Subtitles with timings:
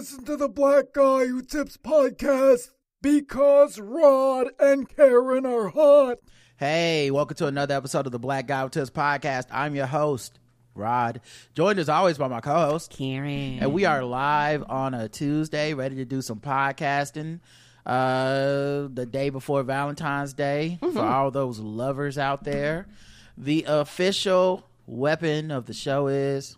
[0.00, 2.70] listen to the Black Guy Who Tips podcast
[3.02, 6.16] because Rod and Karen are hot.
[6.56, 9.48] Hey, welcome to another episode of the Black Guy Who Tips podcast.
[9.50, 10.38] I'm your host,
[10.74, 11.20] Rod,
[11.52, 13.58] joined as always by my co-host, Karen.
[13.60, 17.40] and we are live on a Tuesday, ready to do some podcasting.
[17.84, 22.88] Uh, the day before Valentine's Day for all those lovers out there.
[23.36, 26.56] The official weapon of the show is,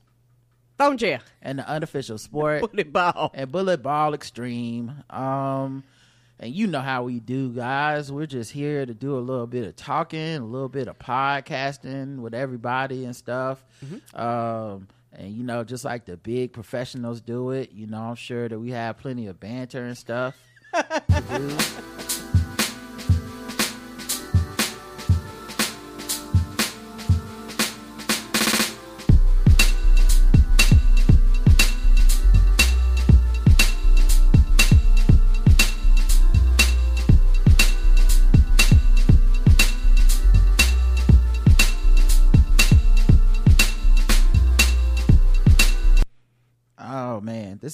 [0.98, 1.20] chair.
[1.40, 2.60] and the unofficial sport.
[2.72, 3.30] Bullet ball.
[3.34, 4.92] and bullet ball extreme.
[5.10, 5.84] Um
[6.38, 8.10] and you know how we do guys.
[8.10, 12.18] We're just here to do a little bit of talking a little bit of podcasting
[12.18, 13.64] with everybody and stuff.
[14.14, 18.48] Um and you know just like the big professionals do it you know i'm sure
[18.48, 20.34] that we have plenty of banter and stuff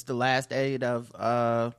[0.09, 1.71] the last day of uh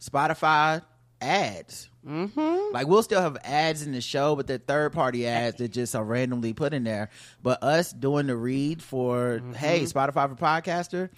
[0.00, 0.82] spotify
[1.20, 2.72] ads Mm-hmm.
[2.72, 5.94] Like we'll still have ads in the show, but they're third party ads that just
[5.94, 7.10] are randomly put in there.
[7.42, 9.52] But us doing the read for Mm-hmm.
[9.52, 11.10] hey Spotify for podcaster,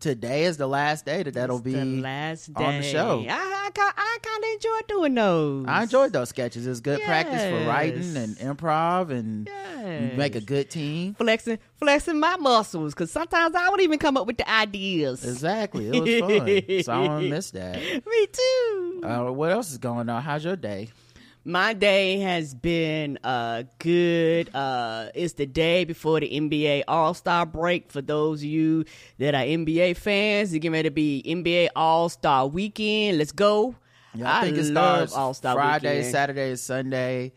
[0.00, 3.24] today is the last day that that'll be the last day on the show.
[3.28, 5.64] I, I, I kind of enjoy doing those.
[5.68, 6.66] I enjoyed those sketches.
[6.66, 11.14] It's good practice for writing and improv, and you make a good team.
[11.14, 15.24] flexing, flexing my muscles because sometimes I would even come up with the ideas.
[15.24, 16.82] Exactly, it was fun.
[16.84, 17.76] so I don't miss that.
[18.06, 19.02] Me too.
[19.04, 20.22] Uh, what else is going on?
[20.22, 20.88] How's your day?
[21.50, 24.54] My day has been uh good.
[24.54, 28.84] Uh it's the day before the NBA All-Star break for those of you
[29.18, 30.52] that are NBA fans.
[30.52, 33.18] It's getting ready to be NBA All-Star weekend.
[33.18, 33.74] Let's go.
[34.14, 36.12] Yeah, I, think it starts All-Star Friday, weekend.
[36.12, 37.32] Saturday, Sunday,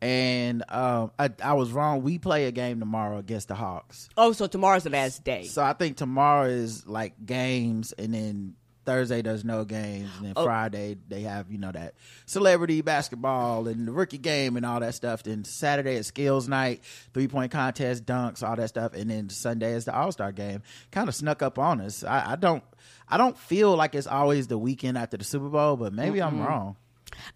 [0.00, 2.02] and um, I, I was wrong.
[2.02, 5.44] We play a game tomorrow against the Hawks, Oh, so tomorrow's the last day.
[5.44, 8.54] so I think tomorrow is like games, and then
[8.88, 10.44] Thursday there's no games, and then Oh.
[10.44, 11.92] Friday they have you know that
[12.24, 15.22] celebrity basketball and the rookie game and all that stuff.
[15.24, 16.82] Then Saturday is skills night,
[17.12, 20.62] three point contest, dunks, all that stuff, and then Sunday is the All Star game.
[20.90, 22.02] Kind of snuck up on us.
[22.02, 22.64] I, I don't.
[23.10, 26.40] I don't feel like it's always the weekend after the Super Bowl, but maybe I'm
[26.40, 26.76] wrong.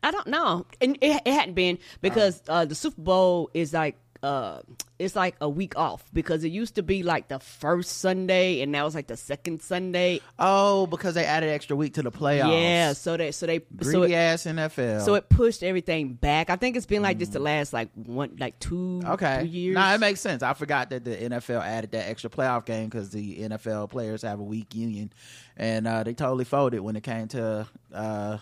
[0.02, 0.66] I don't know.
[0.80, 4.60] And it, it hadn't been because uh, the Super Bowl is like uh
[4.98, 8.70] it's like a week off because it used to be like the first Sunday and
[8.70, 10.20] now it's like the second Sunday.
[10.38, 12.52] Oh, because they added extra week to the playoffs.
[12.62, 15.04] Yeah, so they so they so it, ass NFL.
[15.04, 16.50] so it pushed everything back.
[16.50, 18.72] I think it's been like this the last like one like two
[19.02, 19.10] Mm.
[19.14, 19.40] okay.
[19.42, 19.74] two years.
[19.74, 20.42] Nah, it makes sense.
[20.42, 24.38] I forgot that the NFL added that extra playoff game because the NFL players have
[24.38, 25.12] a weak union,
[25.56, 28.38] and uh, they totally folded when it came to uh,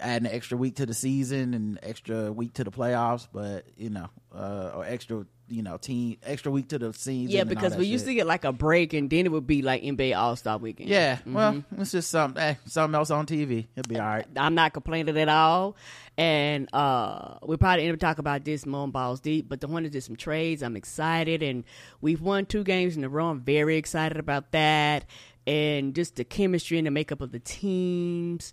[0.00, 3.26] adding an extra week to the season and extra week to the playoffs.
[3.32, 7.30] But you know, uh, or extra you know team extra week to the season.
[7.34, 9.82] yeah, because we used to get like a break and then it would be like
[9.82, 10.88] NBA All Star Weekend.
[10.88, 11.34] Yeah, Mm-hmm.
[11.34, 12.40] well, it's just something.
[12.42, 13.66] Eh, something else on TV.
[13.76, 14.26] It'll be all right.
[14.36, 15.76] I'm not complaining at all.
[16.16, 19.66] And uh we probably end up talking about this more on balls deep, but the
[19.66, 20.62] Hornets did some trades.
[20.62, 21.64] I'm excited and
[22.00, 23.28] we've won two games in a row.
[23.30, 25.04] I'm very excited about that.
[25.46, 28.52] And just the chemistry and the makeup of the teams.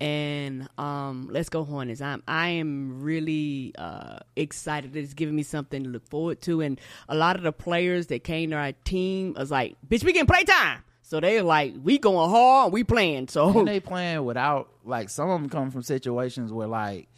[0.00, 2.00] And um let's go Hornets.
[2.00, 4.96] I'm I am really uh excited.
[4.96, 6.60] It's giving me something to look forward to.
[6.60, 10.12] And a lot of the players that came to our team was like, bitch, we
[10.12, 10.82] getting playtime.
[11.02, 13.28] So they're like, we going hard, we playing.
[13.28, 17.08] So and they playing without like some of them come from situations where like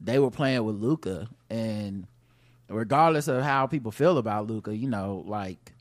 [0.00, 2.06] they were playing with Luka and
[2.68, 5.72] regardless of how people feel about Luka, you know, like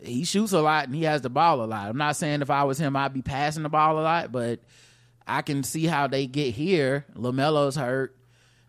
[0.00, 1.88] he shoots a lot and he has the ball a lot.
[1.88, 4.60] I'm not saying if I was him I'd be passing the ball a lot, but
[5.26, 7.04] I can see how they get here.
[7.14, 8.16] LaMelo's hurt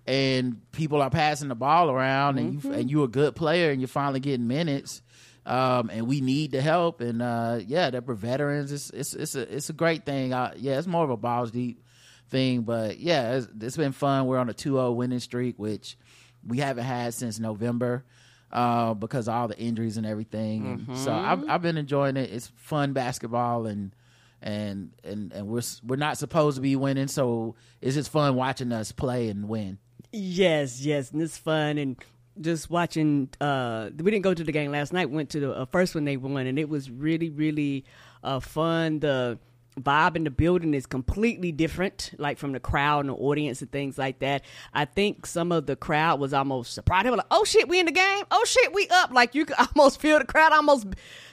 [0.05, 3.81] and people are passing the ball around and you and you're a good player and
[3.81, 5.01] you're finally getting minutes.
[5.45, 8.71] Um, and we need the help and uh, yeah, they're veterans.
[8.71, 10.33] It's it's it's a it's a great thing.
[10.33, 11.83] Uh, yeah, it's more of a balls deep
[12.29, 14.25] thing, but yeah, it's, it's been fun.
[14.25, 15.97] We're on a 2-0 winning streak, which
[16.45, 18.03] we haven't had since November
[18.51, 20.85] uh, because of all the injuries and everything.
[20.87, 22.29] And so I've I've been enjoying it.
[22.31, 23.93] It's fun basketball and
[24.41, 28.71] and and and we're we're not supposed to be winning, so it's just fun watching
[28.71, 29.79] us play and win.
[30.11, 31.97] Yes, yes, and it's fun and
[32.39, 33.29] just watching.
[33.41, 35.09] uh We didn't go to the game last night.
[35.09, 37.85] Went to the uh, first one they won, and it was really, really
[38.23, 38.99] uh, fun.
[38.99, 39.39] The
[39.79, 43.71] vibe in the building is completely different, like from the crowd and the audience and
[43.71, 44.43] things like that.
[44.73, 47.05] I think some of the crowd was almost surprised.
[47.05, 48.23] They were like, "Oh shit, we in the game!
[48.31, 50.87] Oh shit, we up!" Like you could almost feel the crowd almost.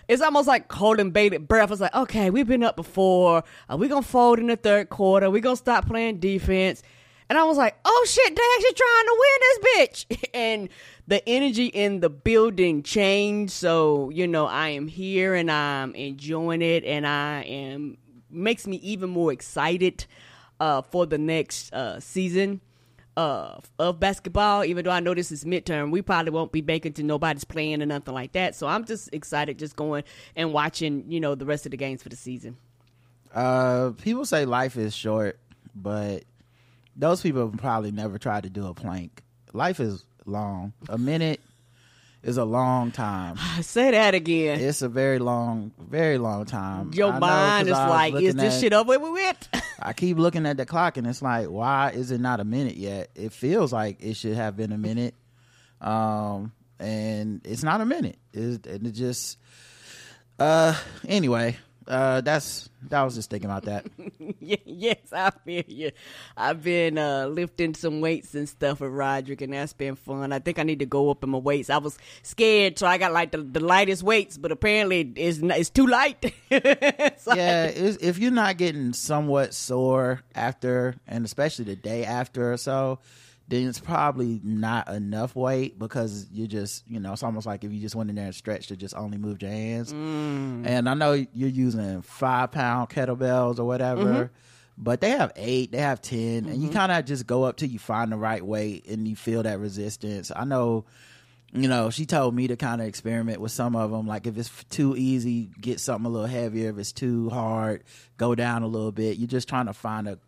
[0.09, 1.71] It's almost like holding bated breath.
[1.71, 3.45] It's like, okay, we've been up before.
[3.69, 5.31] Are we gonna fold in the third quarter?
[5.31, 6.83] We gonna stop playing defense?
[7.29, 9.59] And I was like, oh shit, they actually trying to win this
[10.19, 10.29] bitch.
[10.35, 10.69] and
[11.07, 13.53] the energy in the building changed.
[13.53, 17.99] So, you know, I am here and I'm enjoying it and I am
[18.31, 20.07] makes me even more excited
[20.61, 22.61] uh, for the next uh, season
[23.17, 24.65] uh, of basketball.
[24.65, 27.83] Even though I know this is midterm, we probably won't be making to nobody's playing
[27.83, 28.55] or nothing like that.
[28.55, 30.05] So I'm just excited, just going
[30.37, 32.57] and watching, you know, the rest of the games for the season.
[33.35, 35.39] Uh, people say life is short,
[35.75, 36.25] but
[36.97, 39.23] those people probably never tried to do a plank.
[39.53, 40.73] Life is long.
[40.89, 41.41] A minute
[42.25, 43.37] is a long time.
[43.63, 44.59] Say that again.
[44.61, 46.91] It's a very long, very long time.
[46.95, 49.49] Your I know, is like, is this at- shit over with?
[49.79, 52.77] I keep looking at the clock and it's like, why is it not a minute
[52.77, 53.11] yet?
[53.15, 55.15] It feels like it should have been a minute.
[55.81, 58.17] Um, and it's not a minute.
[58.33, 59.39] It, and it just,
[60.39, 60.75] uh,
[61.07, 63.87] anyway, uh, that's, that was just thinking about that.
[64.41, 65.91] Yes, I feel you.
[66.37, 70.33] I've been uh, lifting some weights and stuff with Roderick, and that's been fun.
[70.33, 71.71] I think I need to go up in my weights.
[71.71, 75.71] I was scared, so I got like the, the lightest weights, but apparently it's it's
[75.71, 76.33] too light.
[76.51, 82.99] Yeah, if you're not getting somewhat sore after, and especially the day after or so,
[83.49, 87.73] then it's probably not enough weight because you just, you know, it's almost like if
[87.73, 89.93] you just went in there and stretched to just only moved your hands.
[89.93, 90.67] Mm.
[90.67, 94.05] And I know you're using five pound kettlebells or whatever.
[94.05, 94.35] Mm-hmm.
[94.77, 96.73] But they have eight, they have 10, and you mm-hmm.
[96.73, 99.61] kind of just go up till you find the right weight and you feel that
[99.61, 100.33] resistance.
[100.35, 100.85] I know
[101.55, 104.09] you know, she told me to kind of experiment with some of them.
[104.09, 106.71] Like if it's too easy, get something a little heavier.
[106.71, 107.85] If it's too hard,
[108.17, 109.19] go down a little bit.
[109.19, 110.19] You're just trying to find a,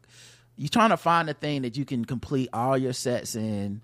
[0.56, 3.82] you're trying to find a thing that you can complete all your sets in,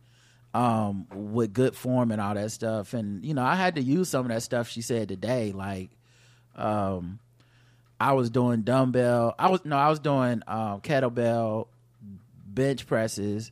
[0.54, 2.94] um, with good form and all that stuff.
[2.94, 5.52] And you know, I had to use some of that stuff she said today.
[5.52, 5.90] Like,
[6.56, 7.18] um,
[8.00, 9.34] I was doing dumbbell.
[9.38, 11.68] I was no, I was doing um, kettlebell
[12.46, 13.50] bench presses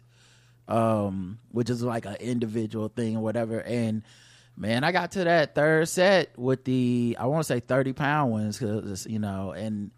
[0.70, 3.60] um, which is like an individual thing or whatever.
[3.60, 4.02] And
[4.56, 8.30] man, I got to that third set with the I want to say thirty pound
[8.30, 9.90] ones because you know, and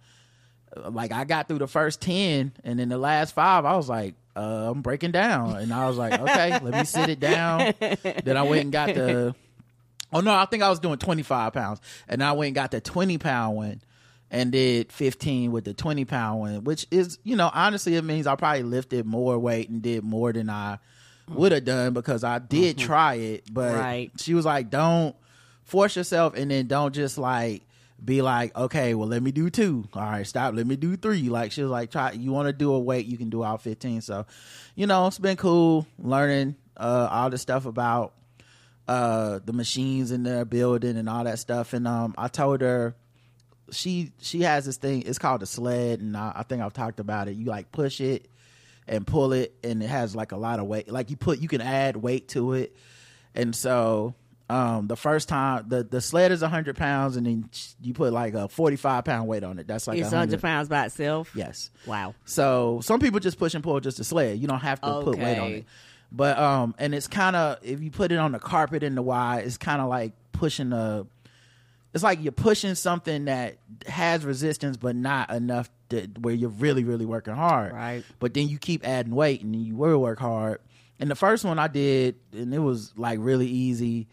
[0.77, 4.15] like I got through the first ten, and then the last five, I was like,
[4.35, 7.75] uh, I'm breaking down, and I was like, okay, let me sit it down.
[8.25, 9.35] then I went and got the.
[10.13, 12.81] Oh no, I think I was doing 25 pounds, and I went and got the
[12.83, 13.81] 20 pound one,
[14.31, 18.27] and did 15 with the 20 pound one, which is, you know, honestly, it means
[18.27, 20.79] I probably lifted more weight and did more than I
[21.29, 24.11] would have done because I did try it, but Right.
[24.19, 25.17] she was like, don't
[25.65, 27.63] force yourself, and then don't just like
[28.05, 29.89] be like, okay, well, let me do two.
[29.95, 30.55] All right, stop.
[30.55, 31.29] Let me do three.
[31.29, 32.13] Like she was like, try.
[32.13, 34.01] You want to do a weight, you can do all 15.
[34.01, 34.27] So,
[34.75, 38.15] you know, it's been cool learning uh, all the stuff about
[38.89, 42.97] uh the machines in their building and all that stuff and um i told her
[43.71, 46.99] she she has this thing it's called a sled and I, I think i've talked
[46.99, 48.29] about it you like push it
[48.89, 51.47] and pull it and it has like a lot of weight like you put you
[51.47, 52.77] can add weight to it
[53.37, 54.17] and so
[54.51, 57.49] um the first time the the sled is 100 pounds and then
[57.81, 60.69] you put like a 45 pound weight on it that's like it's 100 100 pounds
[60.69, 61.31] by itself.
[61.35, 62.15] yes Wow.
[62.25, 64.39] so some people just push and pull just a sled.
[64.39, 65.65] You don't have to put weight on it.
[66.15, 69.01] But um, and it's kind of if you put it on the carpet in the
[69.03, 71.07] Y, it's kind of like pushing a.
[71.95, 73.57] It's like you're pushing something that
[73.87, 77.73] has resistance, but not enough to where you're really, really working hard.
[77.73, 78.03] Right.
[78.19, 80.61] But then you keep adding weight, and you will work hard.
[81.01, 84.07] And the first one I did, and it was like really easy.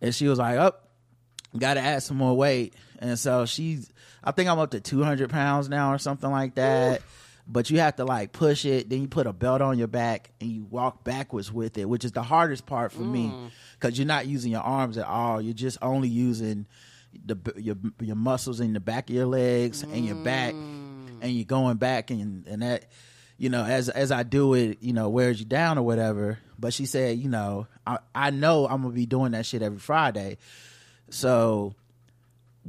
[0.00, 0.90] And she was like, oh, "Up,
[1.58, 3.90] got to add some more weight." And so she's,
[4.22, 7.02] I think I'm up to 200 pounds now or something like that.
[7.48, 10.32] But you have to like push it, then you put a belt on your back
[10.40, 13.50] and you walk backwards with it, which is the hardest part for me mm.
[13.78, 15.40] because you're not using your arms at all.
[15.40, 16.66] You're just only using
[17.24, 21.18] the your your muscles in the back of your legs and your back, mm.
[21.20, 22.86] and you're going back and and that
[23.38, 26.38] you know, as as I do it, you know, wears you down or whatever.
[26.58, 29.78] But she said, you know, I, I know I'm gonna be doing that shit every
[29.78, 30.38] Friday.
[31.10, 31.74] So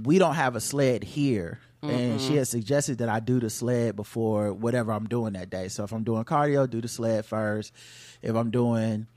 [0.01, 1.59] we don't have a sled here.
[1.83, 5.69] And she had suggested that I do the sled before whatever I'm doing that day.
[5.69, 7.71] So if I'm doing cardio, do the sled first.
[8.21, 9.07] If I'm doing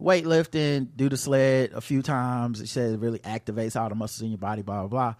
[0.00, 2.60] weightlifting, do the sled a few times.
[2.60, 5.14] She said it really activates all the muscles in your body, blah, blah, blah.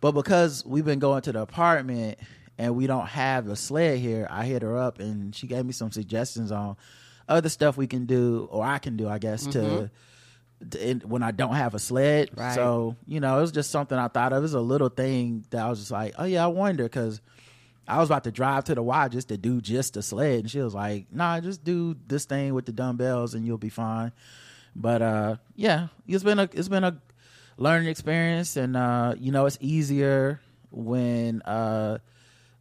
[0.00, 2.18] But because we've been going to the apartment
[2.56, 5.72] and we don't have a sled here, I hit her up and she gave me
[5.72, 6.76] some suggestions on
[7.28, 9.90] other stuff we can do, or I can do, I guess, to,
[10.70, 12.30] to in, when I don't have a sled.
[12.36, 12.54] Right.
[12.54, 14.38] So, you know, it was just something I thought of.
[14.38, 17.20] It was a little thing that I was just like, oh, yeah, I wonder because
[17.88, 20.50] I was about to drive to the Y just to do just the sled, and
[20.50, 24.12] she was like, "Nah, just do this thing with the dumbbells, and you'll be fine."
[24.76, 27.00] But uh, yeah, it's been a it's been a
[27.56, 31.98] learning experience, and uh, you know, it's easier when uh,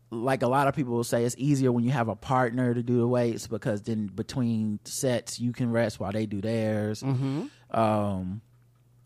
[0.09, 2.81] like a lot of people will say, it's easier when you have a partner to
[2.81, 7.03] do the weights because then between sets you can rest while they do theirs.
[7.71, 8.41] Um,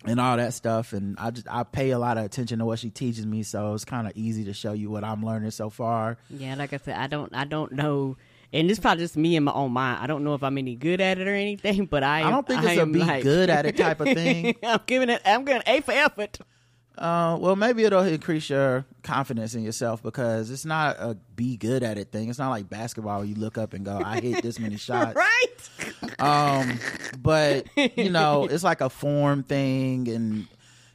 [0.05, 2.79] and all that stuff and i just i pay a lot of attention to what
[2.79, 5.69] she teaches me so it's kind of easy to show you what i'm learning so
[5.69, 8.17] far Yeah, like I said, I don't, I don't know,
[8.51, 9.99] and this is probably just me and my own mind.
[10.01, 12.47] I don't know if I'm any good at it or anything, but I, i don't
[12.47, 15.21] think it's I a be like- good at it type of thing I'm giving it.
[15.23, 16.39] I'm going A for effort.
[16.97, 21.83] Uh, well maybe it'll increase your confidence in yourself because it's not a be good
[21.83, 22.29] at it thing.
[22.29, 25.15] It's not like basketball where you look up and go i hit this many shots.
[25.15, 26.19] Right?
[26.19, 26.79] um
[27.21, 27.65] but
[27.97, 30.47] you know it's like a form thing and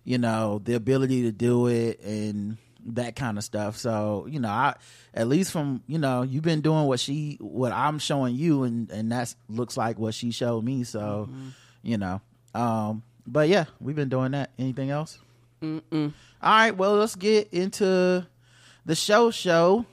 [0.04, 3.76] you know the ability to do it and that kind of stuff.
[3.76, 4.74] So you know i
[5.14, 8.90] at least from you know you've been doing what she what i'm showing you and
[8.90, 10.84] and that's looks like what she showed me.
[10.84, 11.28] So
[11.82, 12.20] you know
[12.54, 14.50] um but yeah we've been doing that.
[14.58, 15.18] Anything else
[15.62, 16.12] Mm-mm.
[16.42, 18.26] all right well let's get into
[18.84, 19.86] the show show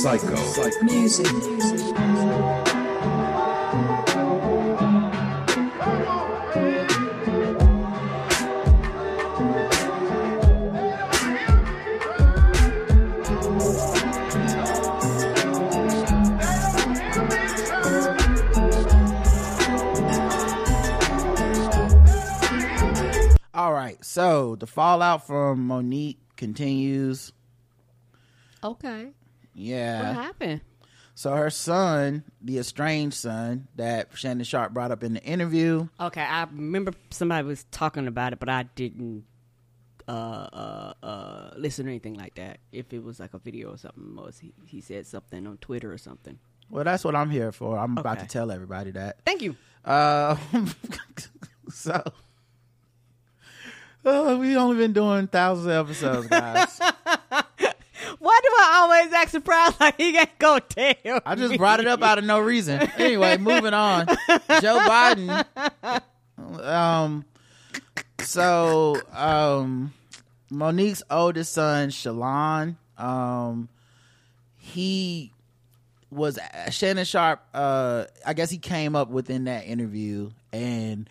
[0.00, 0.34] Psycho.
[0.82, 1.26] Music.
[1.26, 2.69] all
[24.10, 27.32] so the fallout from Mo'Nique continues
[28.62, 29.12] Okay.
[29.54, 30.08] Yeah.
[30.08, 30.60] What happened?
[31.14, 36.22] So her son, the estranged son that Shannon Sharpe brought up in the interview, Okay,
[36.22, 39.24] I remember somebody was talking about it, but I didn't
[40.08, 42.58] uh, uh, uh, listen or anything like that.
[42.72, 45.92] If it was like a video or something, or he, he said something on Twitter
[45.92, 46.38] or something.
[46.68, 47.78] well, that's what I'm here for.
[47.78, 49.18] I'm about to tell everybody that.
[49.24, 49.56] Thank you.
[49.84, 50.36] Uh,
[51.70, 52.02] so,
[54.04, 56.78] uh, we only been doing thousands of episodes, guys.
[58.18, 61.20] Why do I always act surprised like he ain't gonna tell?
[61.24, 61.58] I just me?
[61.58, 62.80] brought it up out of no reason.
[62.98, 64.06] Anyway, moving on.
[64.60, 65.44] Joe Biden.
[66.62, 67.24] Um.
[68.22, 69.92] So, um,
[70.50, 72.76] Mo'Nique's oldest son, Shalon.
[72.98, 73.68] Um,
[74.56, 75.32] he
[76.10, 76.38] was
[76.70, 77.42] Shannon Sharpe.
[77.54, 81.08] Uh, I guess he came up within that interview, and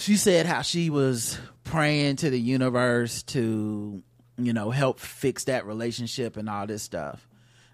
[0.00, 4.02] she said how she was praying to the universe to,
[4.38, 7.28] you know, help fix that relationship and all this stuff.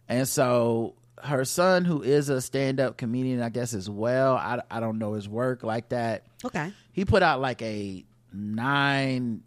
[0.09, 4.61] And so her son, who is a stand up comedian, I guess as well, I,
[4.71, 6.25] I don't know his work like that.
[6.45, 6.73] Okay.
[6.93, 9.43] He put out like a nine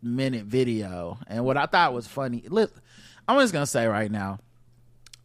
[0.00, 1.18] minute video.
[1.26, 2.72] And what I thought was funny, look,
[3.26, 4.38] I'm just going to say right now,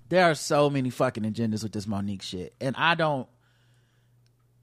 [0.09, 2.55] there are so many fucking agendas with this Mo'Nique shit.
[2.59, 3.27] And I don't,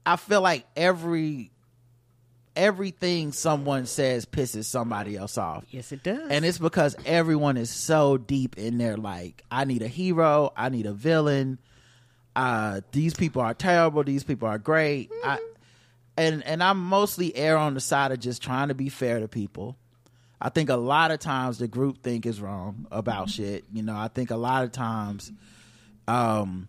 [0.05, 1.51] I feel like every,
[2.55, 5.65] everything someone says pisses somebody else off.
[5.69, 6.29] Yes, it does.
[6.29, 10.69] And it's because everyone is so deep in there like, I need a hero, I
[10.69, 11.59] need a villain.
[12.35, 15.09] Uh these people are terrible, these people are great.
[15.23, 15.39] I
[16.17, 19.27] and and I'm mostly err on the side of just trying to be fair to
[19.27, 19.77] people.
[20.41, 23.63] I think a lot of times the group think is wrong about shit.
[23.71, 25.31] You know, I think a lot of times
[26.07, 26.67] um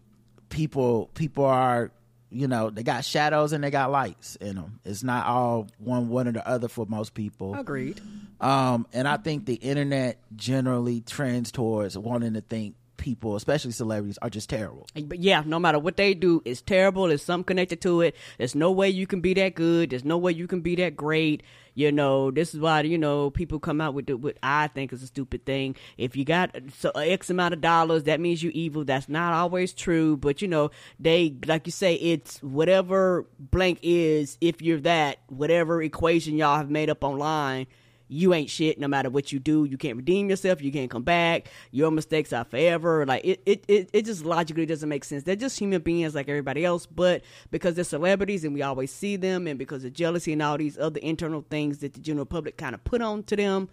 [0.48, 1.90] people people are
[2.30, 6.08] you know they got shadows and they got lights in them it's not all one
[6.08, 8.00] one or the other for most people Agreed.
[8.40, 14.18] um, and I think the internet generally trends towards wanting to think people, especially celebrities,
[14.22, 14.86] are just terrible.
[14.94, 17.08] But yeah, no matter what they do, it's terrible.
[17.08, 18.16] There's something connected to it.
[18.38, 19.90] There's no way you can be that good.
[19.90, 21.42] There's no way you can be that great.
[21.74, 24.92] You know, this is why you know people come out with the, what I think
[24.92, 25.76] is a stupid thing.
[25.98, 28.84] If you got so X amount of dollars, that means you evil.
[28.84, 34.38] That's not always true, but you know, they like you say, it's whatever blank is.
[34.40, 37.66] If you're that, whatever equation y'all have made up online
[38.08, 39.64] you ain't shit no matter what you do.
[39.64, 40.62] You can't redeem yourself.
[40.62, 41.48] You can't come back.
[41.70, 43.04] Your mistakes are forever.
[43.06, 45.24] Like it it, it, it just logically doesn't make sense.
[45.24, 49.16] They're just human beings like everybody else but because they're celebrities and we always see
[49.16, 52.56] them and because of jealousy and all these other internal things that the general public
[52.56, 53.68] kind of put on to them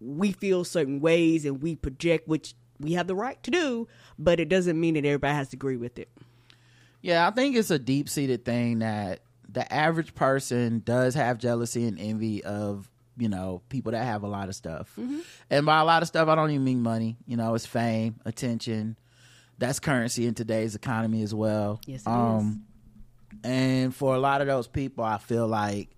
[0.00, 3.86] we feel certain ways and we project which we have the right to do
[4.18, 6.08] but it doesn't mean that everybody has to agree with it.
[7.02, 9.20] Yeah, I think it's a deep seated thing that
[9.52, 14.28] the average person does have jealousy and envy of, you know, people that have a
[14.28, 14.96] lot of stuff.
[15.50, 17.16] And by a lot of stuff, I don't even mean money.
[17.26, 18.96] You know, it's fame, attention.
[19.58, 21.80] That's currency in today's economy as well.
[21.86, 22.64] Yes, it um,
[23.44, 25.90] And for a lot of those people, I feel like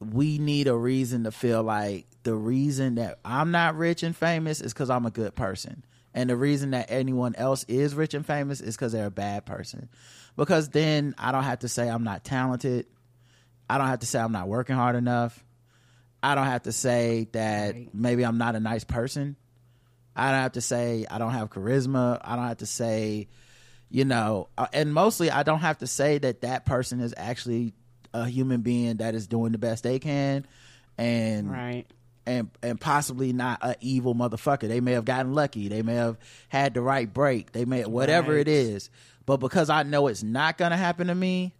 [0.00, 4.60] we need a reason to feel like the reason that I'm not rich and famous
[4.60, 5.84] is because I'm a good person.
[6.14, 9.46] And the reason that anyone else is rich and famous is because they're a bad
[9.46, 9.88] person.
[10.36, 12.86] Because then I don't have to say I'm not talented.
[13.68, 15.42] I don't have to say I'm not working hard enough.
[16.22, 17.88] I don't have to say that Right.
[17.94, 19.36] maybe I'm not a nice person.
[20.14, 22.20] I don't have to say I don't have charisma.
[22.22, 23.28] I don't have to say,
[23.90, 27.72] you know, uh, and mostly I don't have to say that that person is actually
[28.14, 30.46] a human being that is doing the best they can
[30.98, 31.86] and Right.
[32.26, 34.68] and and possibly not a evil motherfucker.
[34.68, 35.68] They may have gotten lucky.
[35.68, 37.52] They may have had the right break.
[37.52, 38.40] They may whatever Right.
[38.42, 38.90] it is.
[39.26, 41.54] But because I know it's not gonna happen to me,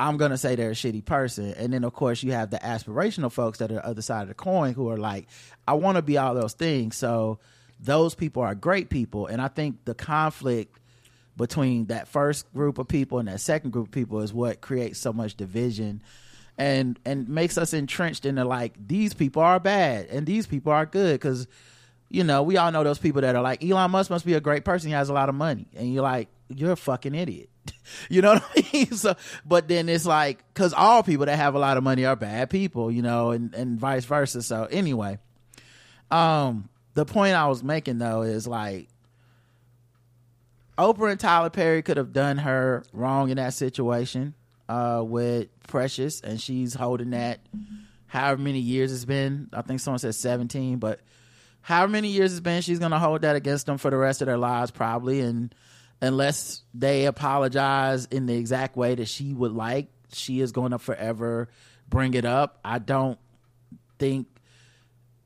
[0.00, 1.54] I'm gonna say they're a shitty person.
[1.54, 4.28] And then of course you have the aspirational folks that are the other side of
[4.28, 5.28] the coin who are like,
[5.68, 6.96] I want to be all those things.
[6.96, 7.38] So
[7.80, 9.26] those people are great people.
[9.26, 10.78] And I think the conflict
[11.36, 14.98] between that first group of people and that second group of people is what creates
[14.98, 16.02] so much division
[16.56, 20.86] and and makes us entrenched into like these people are bad and these people are
[20.86, 21.48] good because
[22.08, 24.40] you know we all know those people that are like Elon Musk must be a
[24.40, 27.48] great person he has a lot of money and you're like you're a fucking idiot
[28.10, 31.54] you know what I mean so but then it's like because all people that have
[31.54, 35.18] a lot of money are bad people you know and and vice versa so anyway
[36.10, 38.88] um the point I was making though is like
[40.78, 44.34] Oprah and Tyler Perry could have done her wrong in that situation
[44.68, 47.40] uh, with Precious, and she's holding that
[48.06, 49.48] however many years it's been.
[49.52, 51.00] I think someone said 17, but
[51.62, 54.20] however many years it's been, she's going to hold that against them for the rest
[54.20, 55.20] of their lives, probably.
[55.20, 55.54] And
[56.00, 60.78] unless they apologize in the exact way that she would like, she is going to
[60.78, 61.48] forever
[61.88, 62.58] bring it up.
[62.64, 63.18] I don't
[63.98, 64.28] think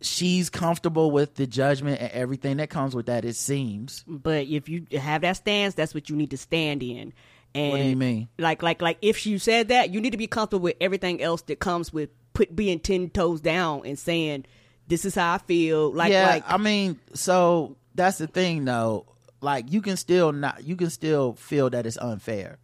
[0.01, 4.05] she's comfortable with the judgment and everything that comes with that, it seems.
[4.07, 7.13] But if you have that stance, that's what you need to stand in.
[7.55, 8.29] And What do you mean?
[8.39, 11.43] Like, like, like, if you said that, you need to be comfortable with everything else
[11.43, 14.45] that comes with put being ten toes down and saying,
[14.87, 19.07] "This is how I feel." Like, yeah, like, I mean, so that's the thing though.
[19.41, 22.59] Like you can still not you can still feel that it's unfair.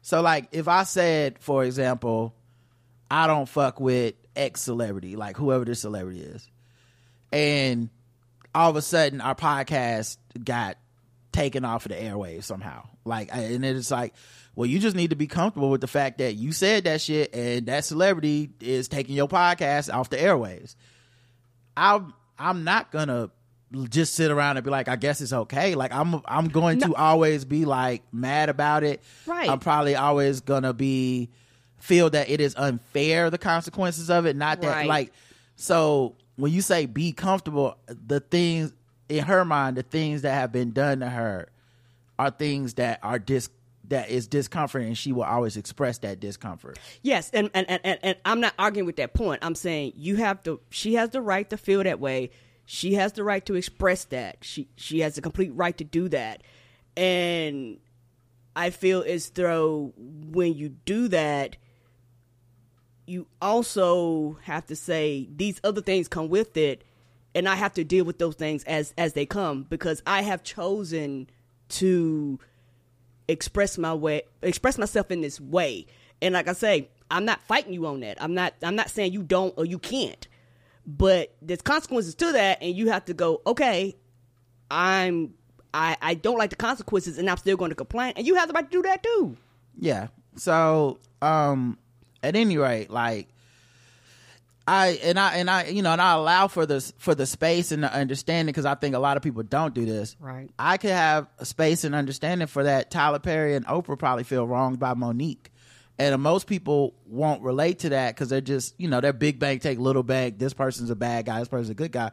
[0.00, 2.34] So like if I said, for example,
[3.10, 6.48] I don't fuck with X celebrity, like whoever this celebrity is,
[7.30, 7.90] and
[8.54, 10.76] all of a sudden our podcast got
[11.32, 12.86] taken off of the airwaves somehow.
[13.04, 14.14] Like, and it's like,
[14.54, 17.34] well, you just need to be comfortable with the fact that you said that shit
[17.34, 20.76] and that celebrity is taking your podcast off the airwaves.
[21.76, 23.30] I'm I'm not gonna
[23.88, 25.74] just sit around and be like, I guess it's okay.
[25.74, 29.02] Like I'm I'm going to always be like mad about it.
[29.26, 29.48] Right.
[29.48, 31.30] I'm probably always gonna be
[31.78, 34.36] feel that it is unfair the consequences of it.
[34.36, 34.86] Not that Right.
[34.86, 35.12] like
[35.56, 38.72] so when you say be comfortable, the things
[39.08, 41.48] in her mind, the things that have been done to her
[42.18, 43.48] are things that are dis
[43.88, 46.78] that is discomfort and she will always express that discomfort.
[47.02, 49.40] Yes, and and, and, and and I'm not arguing with that point.
[49.44, 52.30] I'm saying you have to she has the right to feel that way.
[52.74, 54.38] She has the right to express that.
[54.40, 56.42] She she has the complete right to do that.
[56.96, 57.80] And
[58.56, 61.58] I feel as though when you do that,
[63.04, 66.82] you also have to say these other things come with it
[67.34, 70.42] and I have to deal with those things as as they come because I have
[70.42, 71.28] chosen
[71.68, 72.40] to
[73.28, 75.86] express my way express myself in this way
[76.22, 79.12] and like i say i'm not fighting you on that i'm not i'm not saying
[79.12, 80.26] you don't or you can't
[80.86, 83.94] but there's consequences to that and you have to go okay
[84.70, 85.34] i'm
[85.72, 88.48] i i don't like the consequences and i'm still going to complain and you have
[88.48, 89.36] the right to do that too
[89.78, 90.08] Yeah.
[90.36, 91.78] So, um,
[92.22, 93.28] at any rate, like
[94.66, 97.72] I and I and I, you know, and I allow for this for the space
[97.72, 100.16] and the understanding because I think a lot of people don't do this.
[100.20, 100.50] Right.
[100.58, 102.90] I could have a space and understanding for that.
[102.90, 105.48] Tyler Perry and Oprah probably feel wronged by Mo'Nique.
[105.98, 109.62] And most people won't relate to that because they're just, you know, they're big bank
[109.62, 110.38] take little bank.
[110.38, 111.38] This person's a bad guy.
[111.38, 112.12] This person's a good guy.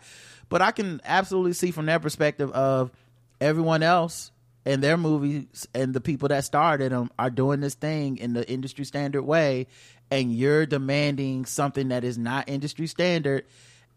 [0.49, 2.91] But I can absolutely see from their perspective of
[3.39, 4.31] everyone else
[4.65, 8.47] and their movies and the people that started them are doing this thing in the
[8.49, 9.67] industry standard way.
[10.11, 13.45] And you're demanding something that is not industry standard.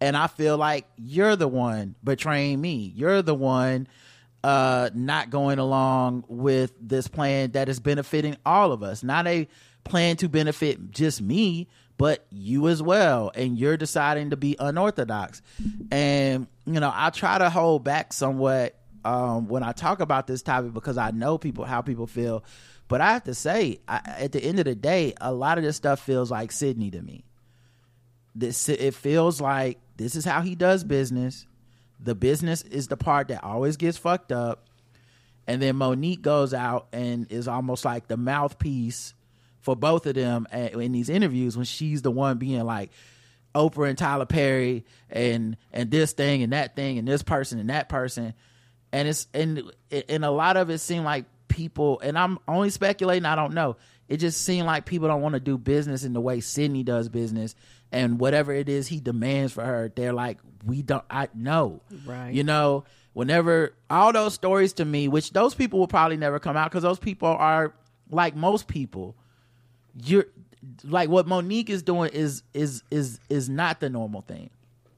[0.00, 2.92] And I feel like you're the one betraying me.
[2.94, 3.88] You're the one
[4.44, 9.46] uh not going along with this plan that is benefiting all of us not a
[9.84, 11.68] plan to benefit just me
[12.02, 13.30] but you as well.
[13.32, 15.40] And you're deciding to be unorthodox.
[15.92, 20.42] And you know i try to hold back somewhat um when i talk about this
[20.42, 22.44] topic because i know people how people feel.
[22.88, 25.64] But i have to say I, at the end of the day a lot of
[25.64, 27.24] this stuff feels like Sidney to me.
[28.34, 31.46] This it feels like this is how he does business.
[32.00, 34.66] The business is the part that always gets fucked up.
[35.46, 39.14] And then Mo'Nique goes out and is almost like the mouthpiece
[39.62, 42.90] for both of them at, in these interviews when she's the one being like
[43.54, 47.70] Oprah and Tyler Perry and and this thing and that thing and this person and
[47.70, 48.34] that person,
[48.92, 49.62] and it's and
[50.08, 53.24] and a lot of it seemed like people and I'm only speculating.
[53.26, 53.76] I don't know.
[54.08, 57.08] It just seemed like people don't want to do business in the way Sidney does
[57.08, 57.54] business,
[57.90, 61.04] and whatever it is he demands for her, they're like, we don't.
[61.08, 62.34] I know, Right.
[62.34, 66.56] You know, whenever all those stories to me, which those people will probably never come
[66.56, 67.74] out because those people are
[68.10, 69.16] like most people
[70.04, 70.26] you're
[70.84, 74.50] like what Mo'Nique is doing is is is is not the normal thing.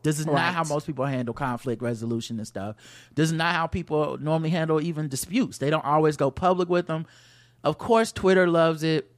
[0.03, 0.35] This is Right.
[0.35, 2.77] not how most people handle conflict resolution and stuff.
[3.15, 5.57] This is not how people normally handle even disputes.
[5.59, 7.07] They don't always go public with them.
[7.63, 9.11] Of course, Twitter loves it.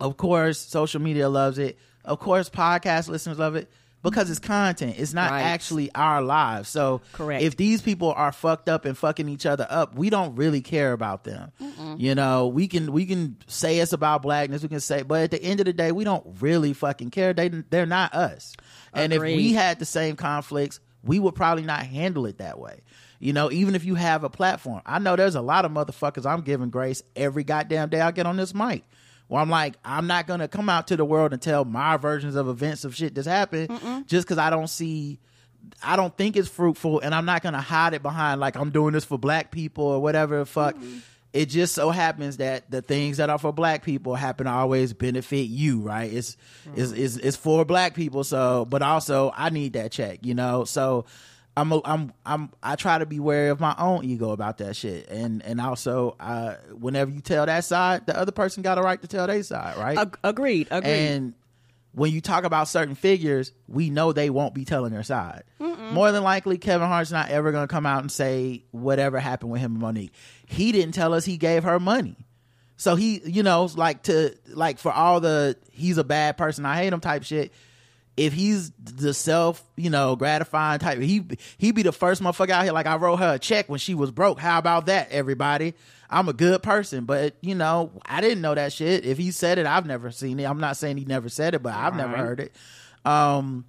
[0.00, 1.78] Of course, social media loves it.
[2.04, 3.70] Of course, podcast listeners love it
[4.02, 4.94] because it's content.
[4.98, 5.42] It's not Right.
[5.42, 6.68] actually our lives.
[6.68, 7.42] So, Correct.
[7.42, 10.92] if these people are fucked up and fucking each other up, we don't really care
[10.92, 11.50] about them.
[11.96, 14.62] You know, we can we can say it's about blackness.
[14.62, 17.32] We can say, but at the end of the day, we don't really fucking care.
[17.32, 18.54] They they're not us.
[18.92, 22.80] And if we had the same conflicts, we would probably not handle it that way.
[23.20, 26.24] You know, even if you have a platform, I know there's a lot of motherfuckers
[26.24, 28.84] I'm giving grace every goddamn day I get on this mic.
[29.28, 32.34] Where I'm like, I'm not gonna come out to the world and tell my versions
[32.34, 33.70] of events of shit that's happened
[34.06, 35.20] just because I don't see
[35.82, 38.92] I don't think it's fruitful, and I'm not gonna hide it behind like I'm doing
[38.92, 40.76] this for black people or whatever the fuck.
[40.76, 40.98] Mm-hmm.
[41.32, 44.94] It just so happens that the things that are for black people happen to always
[44.94, 46.12] benefit you, right?
[46.12, 46.36] It's
[46.74, 47.02] it's, mm-hmm.
[47.02, 50.64] it's it's for black people, so but also I need that check, you know.
[50.64, 51.04] So
[51.60, 54.76] I'm a, I'm I'm I try to be wary of my own ego about that
[54.76, 58.82] shit, and and also uh, whenever you tell that side, the other person got a
[58.82, 59.98] right to tell their side, right?
[59.98, 60.68] Ag- agreed.
[60.70, 60.90] Agreed.
[60.90, 61.34] And
[61.92, 65.42] when you talk about certain figures, we know they won't be telling their side.
[65.58, 69.50] More than likely, Kevin Hart's not ever going to come out and say whatever happened
[69.50, 70.10] with him and Mo'Nique.
[70.46, 72.14] He didn't tell us he gave her money.
[72.76, 76.76] So he, you know, like to like for all the he's a bad person, I
[76.76, 77.52] hate him type shit.
[78.18, 81.24] If he's the self, you know, gratifying type, he
[81.56, 82.72] he be the first motherfucker out here.
[82.72, 84.38] Like I wrote her a check when she was broke.
[84.40, 85.74] How about that, everybody?
[86.10, 89.04] I'm a good person, but you know, I didn't know that shit.
[89.04, 90.44] If he said it, I've never seen it.
[90.44, 92.20] I'm not saying he never said it, but I've never Right.
[92.20, 92.56] heard it.
[93.04, 93.64] Um,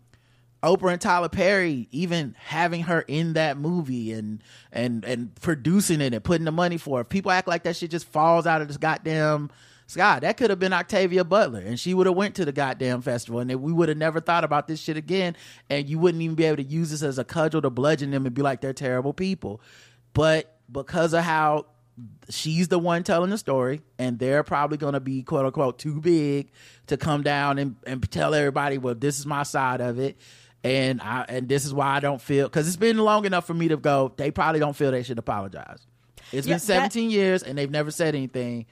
[0.64, 6.14] Oprah and Tyler Perry even having her in that movie and and and producing it
[6.14, 7.06] and putting the money for it.
[7.10, 9.52] People act like that shit just falls out of this goddamn
[9.90, 10.20] sky.
[10.20, 13.40] That could have been Octavia Butler and she would have went to the goddamn festival
[13.40, 15.36] and we would have never thought about this shit again
[15.70, 18.26] and you wouldn't even be able to use this as a cudgel to bludgeon them
[18.26, 19.62] and be like they're terrible people.
[20.14, 21.66] But because of how
[22.30, 26.00] she's the one telling the story and they're probably going to be quote unquote too
[26.00, 26.52] big
[26.88, 30.18] to come down and, and tell everybody well this is my side of it
[30.64, 33.54] and I and this is why I don't feel because it's been long enough for
[33.54, 35.86] me to go they probably don't feel they should apologize
[36.32, 38.66] it's Yeah, been 17 years and they've never said anything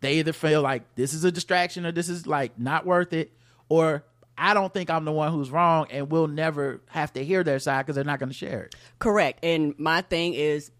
[0.00, 3.32] they either feel like this is a distraction or this is like not worth it
[3.68, 4.04] or
[4.36, 7.58] I don't think I'm the one who's wrong and we'll never have to hear their
[7.58, 9.44] side because they're not going to share it Correct.
[9.44, 10.70] And my thing is,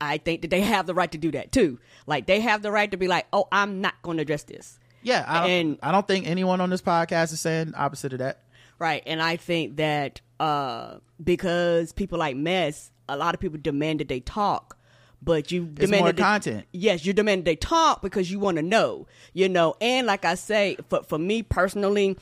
[0.00, 1.78] I think that they have the right to do that too.
[2.06, 4.78] Like they have the right to be like, "Oh, I'm not going to address this."
[5.04, 8.18] yeah I don't, And- I don't think anyone on this podcast is saying opposite of
[8.20, 8.40] that
[8.78, 9.02] Right.
[9.06, 14.08] And I think that uh, because people like Mess, a lot of people demand that
[14.08, 14.76] they talk,
[15.24, 16.66] but you It's demand more they- content.
[16.72, 19.76] yes, you demand they talk because you want to know, you know.
[19.80, 22.18] And like I say, for for me personally,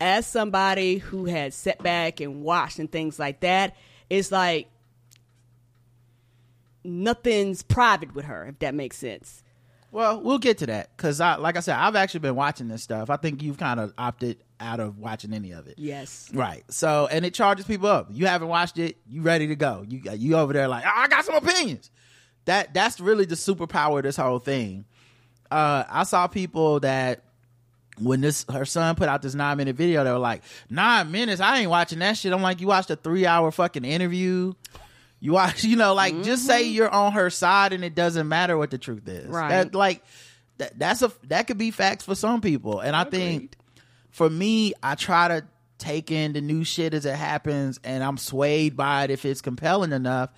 [0.00, 3.76] as somebody who had sat back and watched and things like that,
[4.08, 4.68] it's like
[6.84, 9.42] nothing's private with her, if that makes sense.
[9.92, 12.82] Well, we'll get to that because, I, like I said, I've actually been watching this
[12.82, 13.10] stuff.
[13.10, 15.74] I think you've kind of opted out of watching any of it.
[15.78, 16.30] Yes.
[16.32, 16.62] Right.
[16.70, 18.06] So, and it charges people up.
[18.10, 19.84] You haven't watched it, you ready to go.
[19.88, 21.90] You you over there like, "Oh, I got some opinions.
[22.46, 24.84] That that's really the superpower of this whole thing.
[25.50, 27.24] Uh, I saw people that
[27.98, 31.40] when this her son put out this nine minute video, they were like, nine minutes.
[31.40, 32.32] I ain't watching that shit.
[32.32, 34.54] I'm like, you watched a three hour fucking interview.
[35.20, 38.56] You watch, you know, like just say you're on her side and it doesn't matter
[38.56, 39.28] what the truth is.
[39.28, 39.50] Right.
[39.50, 40.02] That, like
[40.58, 43.56] that, that's a that could be facts for some people, and I think
[44.10, 45.44] for me, I try to
[45.78, 49.40] take in the new shit as it happens, and I'm swayed by it if it's
[49.40, 50.30] compelling enough.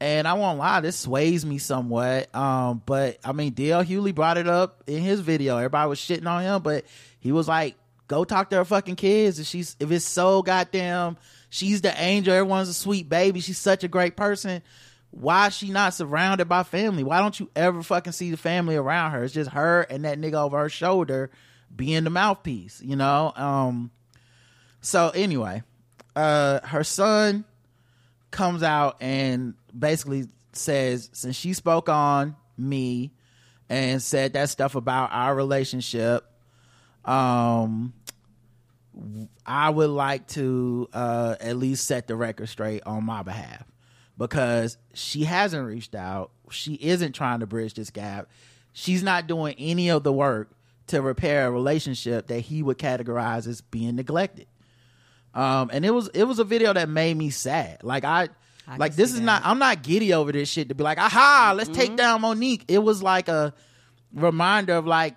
[0.00, 2.32] And I won't lie, this sways me somewhat.
[2.34, 5.56] Um, but I mean, DL Hughley brought it up in his video.
[5.56, 6.84] Everybody was shitting on him, but
[7.18, 7.74] he was like,
[8.06, 9.40] "Go talk to her fucking kids.
[9.40, 11.16] If she's if it's so goddamn,
[11.50, 12.32] she's the angel.
[12.32, 13.40] Everyone's a sweet baby.
[13.40, 14.62] She's such a great person."
[15.10, 17.02] Why is she not surrounded by family?
[17.02, 19.24] Why don't you ever fucking see the family around her?
[19.24, 21.30] It's just her and that nigga over her shoulder
[21.74, 23.32] being the mouthpiece, you know?
[23.34, 23.90] Um
[24.80, 25.62] so anyway,
[26.14, 27.44] uh her son
[28.30, 33.12] comes out and basically says since she spoke on me
[33.68, 36.24] and said that stuff about our relationship.
[37.04, 37.92] Um,
[39.46, 43.64] I would like to uh, at least set the record straight on my behalf
[44.16, 46.32] because she hasn't reached out.
[46.50, 48.28] She isn't trying to bridge this gap.
[48.72, 50.50] She's not doing any of the work
[50.88, 54.46] to repair a relationship that he would categorize as being neglected.
[55.34, 57.84] Um, and it was it was a video that made me sad.
[57.84, 58.30] Like I,
[58.68, 59.24] I like this is that.
[59.24, 59.42] not.
[59.44, 62.64] I'm not giddy over this shit to be like, aha, let's take down Mo'Nique.
[62.68, 63.54] It was like a
[64.12, 65.16] reminder of like,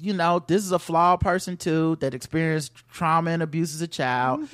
[0.00, 3.88] you know, this is a flawed person too that experienced trauma and abuse as a
[3.88, 4.46] child,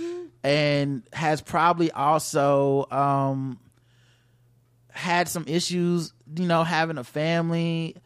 [0.45, 3.59] and has probably also um
[4.91, 6.13] had some issues.
[6.37, 7.97] You know, having a family,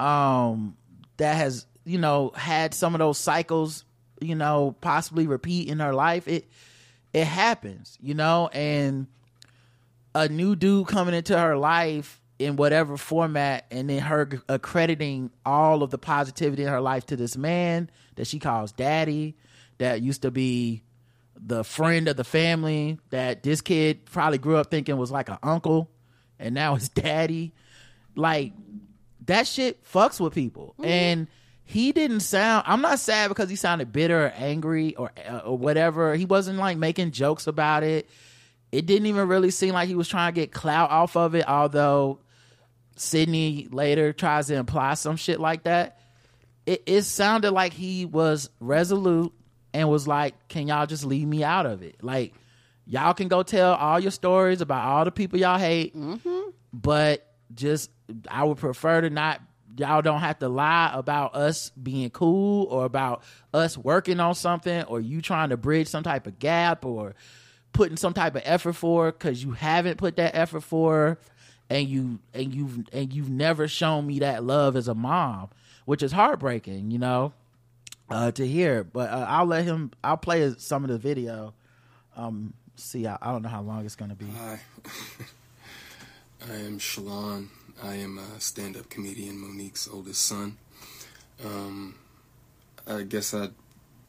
[0.00, 0.76] um,
[1.18, 3.84] that has you know had some of those cycles
[4.20, 6.46] you know possibly repeat in her life it
[7.12, 9.06] it happens you know and
[10.14, 15.82] a new dude coming into her life in whatever format and then her accrediting all
[15.82, 19.36] of the positivity in her life to this man that she calls daddy
[19.78, 20.82] that used to be
[21.36, 25.38] the friend of the family that this kid probably grew up thinking was like an
[25.42, 25.90] uncle
[26.38, 27.52] and now it's daddy.
[28.14, 28.52] Like
[29.26, 30.74] that shit fucks with people.
[30.82, 31.28] And
[31.64, 35.58] he didn't sound i'm not sad because he sounded bitter or angry or uh, or
[35.58, 36.14] whatever.
[36.14, 38.08] He wasn't like making jokes about it
[38.70, 41.48] it didn't even really seem like he was trying to get clout off of it
[41.48, 42.20] although
[42.96, 46.00] Sidney later tries to imply some shit like that.
[46.66, 49.32] It, it sounded like he was resolute
[49.72, 52.02] and was like can y'all just leave me out of it?
[52.02, 52.34] Like
[52.88, 56.50] y'all can go tell all your stories about all the people y'all hate mm-hmm.
[56.72, 57.90] but just
[58.28, 59.42] I would prefer to not
[59.76, 64.82] y'all don't have to lie about us being cool or about us working on something
[64.84, 67.14] or you trying to bridge some type of gap or
[67.72, 71.18] putting some type of effort for cuz you haven't put that effort for
[71.70, 75.48] and you and you've and you've never shown me that love as a mom
[75.84, 77.32] which is heartbreaking you know
[78.10, 81.54] uh to hear but uh, I'll let him I'll play some of the video
[82.16, 84.60] um see I, I don't know how long it's to be Hi.
[86.46, 87.48] I am Shalon.
[87.82, 90.56] I am a stand up comedian, Mo'Nique's oldest son.
[91.44, 91.96] Um,
[92.86, 93.48] I guess I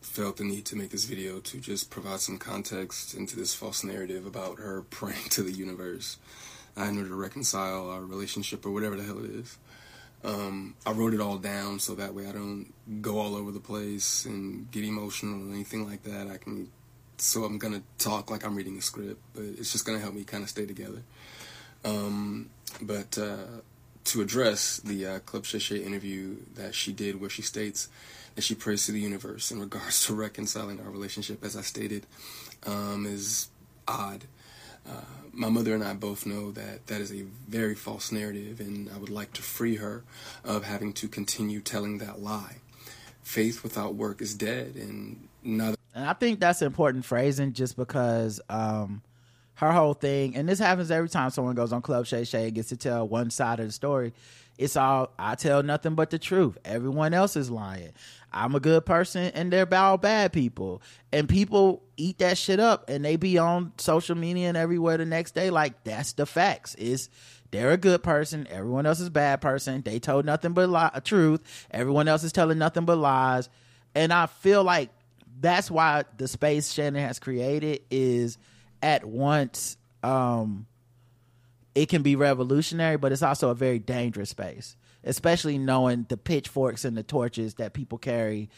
[0.01, 3.83] felt the need to make this video to just provide some context into this false
[3.83, 6.17] narrative about her praying to the universe.
[6.77, 9.57] I need her to reconcile our relationship or whatever the hell it is.
[10.23, 13.59] Um, I wrote it all down so that way I don't go all over the
[13.59, 16.27] place and get emotional or anything like that.
[16.27, 16.69] I can,
[17.17, 20.23] so I'm gonna talk like I'm reading a script, but it's just gonna help me
[20.25, 21.03] kind of stay together.
[21.85, 22.49] Um,
[22.81, 23.61] but uh,
[24.05, 27.87] to address the uh, Shay Shay interview that she did, where she states
[28.39, 32.05] that she prays to the universe in regards to reconciling our relationship, as I stated,
[32.65, 33.49] um, is
[33.85, 34.23] odd.
[34.89, 35.01] Uh,
[35.33, 38.97] my mother and I both know that that is a very false narrative, and I
[38.97, 40.03] would like to free her
[40.45, 42.59] of having to continue telling that lie.
[43.23, 45.75] Faith without work is dead, and neither.
[45.93, 49.01] And I think that's important phrasing just because um,
[49.55, 52.55] her whole thing, and this happens every time someone goes on Club Shay Shay and
[52.55, 54.13] gets to tell one side of the story.
[54.59, 56.57] It's all, I tell nothing but the truth.
[56.65, 57.93] Everyone else is lying.
[58.31, 60.81] I'm a good person and they're all bad people.
[61.11, 65.05] And people eat that shit up and they be on social media and everywhere the
[65.05, 65.49] next day.
[65.49, 66.75] Like, that's the facts.
[66.75, 67.09] Is
[67.51, 68.47] they're a good person.
[68.49, 69.81] Everyone else is bad person.
[69.81, 71.41] They told nothing but li- truth.
[71.71, 73.49] Everyone else is telling nothing but lies.
[73.95, 74.89] And I feel like
[75.39, 78.37] that's why the space Shannon has created is
[78.81, 80.65] at once um
[81.75, 86.85] it can be revolutionary, but it's also a very dangerous space, especially knowing the pitchforks
[86.85, 88.49] and the torches that people carry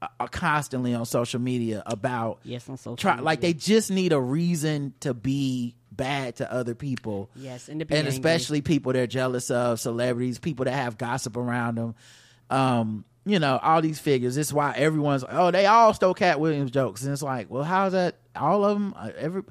[0.00, 4.12] uh, uh, constantly on social media about Yes, on social try like they just need
[4.12, 9.50] a reason to be bad to other people Yes, and and especially people they're jealous
[9.50, 11.94] of, celebrities, people that have gossip around them.
[12.50, 14.36] Um, you know, all these figures.
[14.36, 17.50] This is why everyone's like, oh, they all stole Katt Williams jokes, and it's like,
[17.50, 18.16] well, how's that?
[18.34, 19.42] All of them, uh, every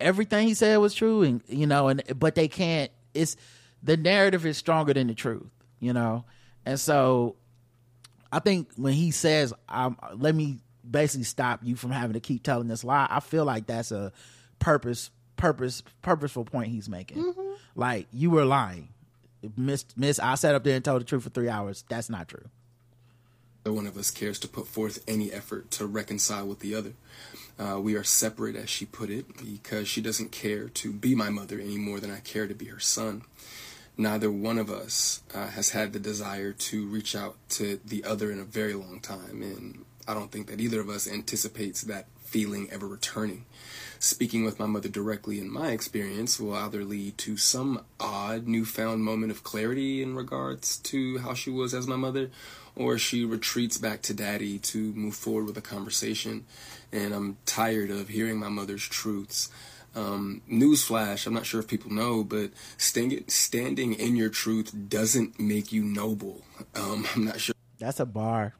[0.00, 2.90] everything he said was true, and you know, and but they can't.
[3.12, 3.36] It's
[3.82, 6.24] the narrative is stronger than the truth, you know,
[6.64, 7.36] and so
[8.32, 10.58] I think when he says, um, "Let me
[10.88, 14.12] basically stop you from having to keep telling this lie," I feel like that's a
[14.58, 17.34] purpose, purpose, purposeful point he's making.
[17.74, 18.88] Like you were lying,
[19.56, 19.84] Miss.
[19.96, 21.84] Miss, I sat up there and told the truth for three hours.
[21.88, 22.48] That's not true.
[23.64, 26.92] Neither one of us cares to put forth any effort to reconcile with the other.
[27.58, 31.30] Uh, we are separate, as she put it, because she doesn't care to be my
[31.30, 33.22] mother any more than I care to be her son.
[33.98, 38.30] Neither one of us uh, has had the desire to reach out to the other
[38.30, 42.06] in a very long time, and I don't think that either of us anticipates that
[42.22, 43.46] feeling ever returning.
[43.98, 49.02] Speaking with my mother directly in my experience will either lead to some odd newfound
[49.02, 52.30] moment of clarity in regards to how she was as my mother,
[52.74, 56.44] or she retreats back to daddy to move forward with a conversation.
[56.92, 59.50] And I'm tired of hearing my mother's truths.
[59.96, 65.40] Um, newsflash, I'm not sure if people know, but stand, standing in your truth doesn't
[65.40, 66.42] make you noble.
[66.74, 67.54] Um, I'm not sure.
[67.78, 68.54] That's a bar.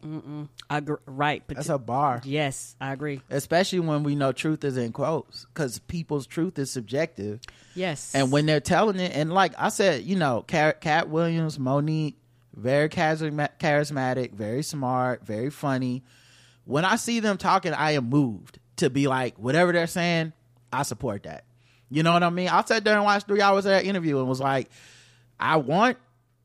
[0.68, 2.20] I gr- right, but That's a bar.
[2.24, 3.22] yes, I agree.
[3.30, 7.40] Especially when we know truth is in quotes, because people's truth is subjective.
[7.74, 11.58] Yes, And when they're telling it, and like I said, you know, Katt, Katt Williams,
[11.58, 12.16] Mo'Nique,
[12.54, 16.02] very charisma- charismatic, very smart, very funny.
[16.64, 20.32] When I see them talking, I am moved to be like, whatever they're saying,
[20.76, 21.44] I support that.
[21.88, 22.48] You know what I mean?
[22.48, 24.68] I sat there and watched three hours of that interview and was like,
[25.38, 25.98] I want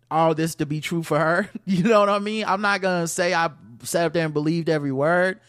[0.10, 1.50] all this to be true for her.
[1.66, 2.46] You know what I mean?
[2.46, 3.50] I'm not gonna say I
[3.84, 5.40] sat up there and believed every word.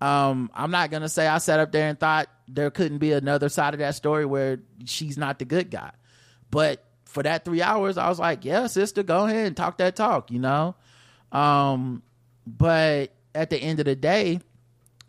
[0.00, 3.48] Um, I'm not gonna say I sat up there and thought there couldn't be another
[3.48, 5.90] side of that story where she's not the good guy.
[6.50, 9.96] But for that three hours, I was like, yeah, sister, go ahead and talk that
[9.96, 10.74] talk, you know?
[11.32, 12.02] Um,
[12.46, 14.40] but at the end of the day,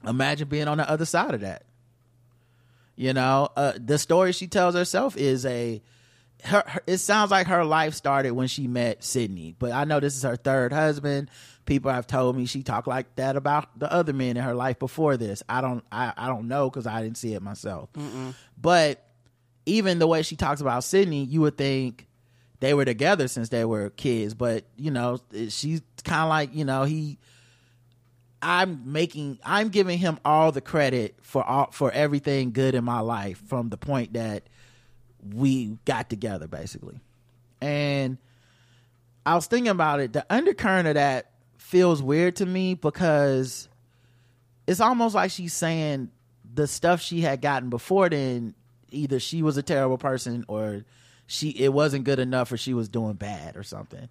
[0.07, 1.63] imagine being on the other side of that.
[2.95, 5.81] You know, uh, the story she tells herself is a
[6.43, 9.99] her, her- it sounds like her life started when she met Sidney, but I know
[9.99, 11.29] this is her third husband.
[11.65, 14.79] People have told me she talked like that about the other men in her life
[14.79, 15.43] before this.
[15.47, 17.89] I don't, I, I don't know because I didn't see it myself.
[18.59, 19.05] But
[19.67, 22.07] even the way she talks about Sidney, you would think
[22.59, 24.33] they were together since they were kids.
[24.33, 27.19] But you know, she's kind of like you know he.
[28.41, 32.99] I'm making I'm giving him all the credit for all for everything good in my
[32.99, 34.43] life from the point that
[35.33, 36.99] we got together basically.
[37.61, 38.17] And
[39.25, 43.69] I was thinking about it, the undercurrent of that feels weird to me because
[44.65, 46.09] it's almost like she's saying
[46.53, 48.55] the stuff she had gotten before then
[48.89, 50.83] either she was a terrible person or
[51.27, 54.09] she it wasn't good enough or she was doing bad or something.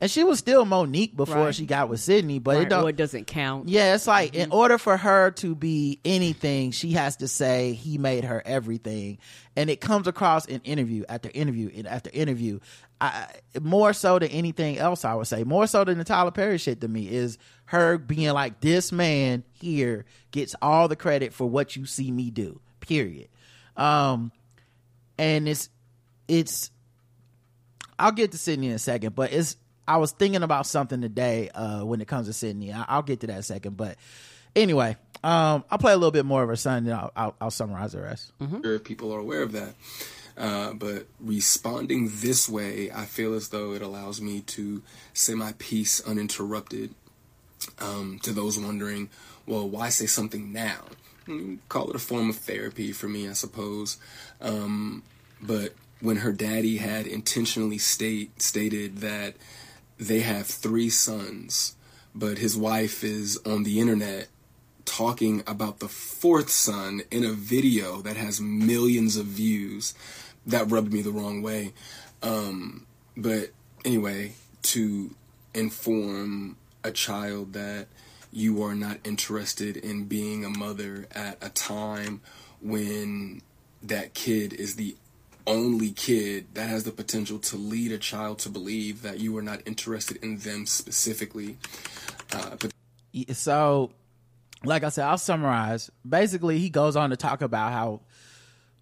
[0.00, 1.54] And she was still Mo'Nique before Right.
[1.54, 3.68] she got with Sidney, but it don't or it doesn't count.
[3.68, 7.98] yeah, it's like in order for her to be anything, she has to say he
[7.98, 9.18] made her everything,
[9.56, 12.60] and it comes across in interview after interview and after interview.
[13.00, 13.26] I,
[13.60, 16.80] more so than anything else, I would say, more so than the Tyler Perry shit
[16.80, 21.76] to me is her being like, "This man here gets all the credit for what
[21.76, 23.28] you see me do." Period.
[23.76, 24.32] Um,
[25.16, 25.68] and it's
[26.28, 26.70] it's
[27.98, 29.56] I'll get to Sidney in a second, but it's
[29.88, 32.72] I was thinking about something today uh, when it comes to Sidney.
[32.72, 33.96] I, I'll get to that in a second, but
[34.54, 37.50] anyway, um, I'll play a little bit more of her son, and I'll, I'll, I'll
[37.50, 38.32] summarize the rest.
[38.62, 39.74] sure if people are aware of that.
[40.36, 45.52] Uh, but responding this way, I feel as though it allows me to say my
[45.58, 46.94] piece uninterrupted.
[47.80, 49.10] Um, to those wondering,
[49.46, 50.84] well, why say something now?
[51.26, 53.98] Mm, Call it a form of therapy for me, I suppose.
[54.40, 55.02] Um,
[55.42, 59.34] but when her daddy had intentionally state stated that
[59.98, 61.76] they have three sons,
[62.14, 64.28] but his wife is on the internet
[64.84, 69.94] talking about the fourth son in a video that has millions of views.
[70.46, 71.74] That rubbed me the wrong way.
[72.22, 73.50] Um, but
[73.84, 74.32] anyway,
[74.62, 75.14] to
[75.52, 77.88] inform a child that
[78.32, 82.20] you are not interested in being a mother at a time
[82.60, 83.42] when
[83.82, 84.96] that kid is the
[85.48, 89.42] only kid that has the potential to lead a child to believe that you are
[89.42, 91.56] not interested in them specifically.
[92.32, 92.72] Uh, but
[93.32, 93.90] so
[94.64, 98.00] like i said i'll summarize basically he goes on to talk about how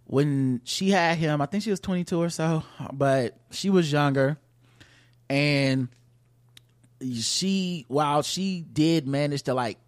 [0.05, 4.39] when she had him i think she was 22 or so but she was younger
[5.29, 5.89] and
[7.21, 9.79] she while she did manage to like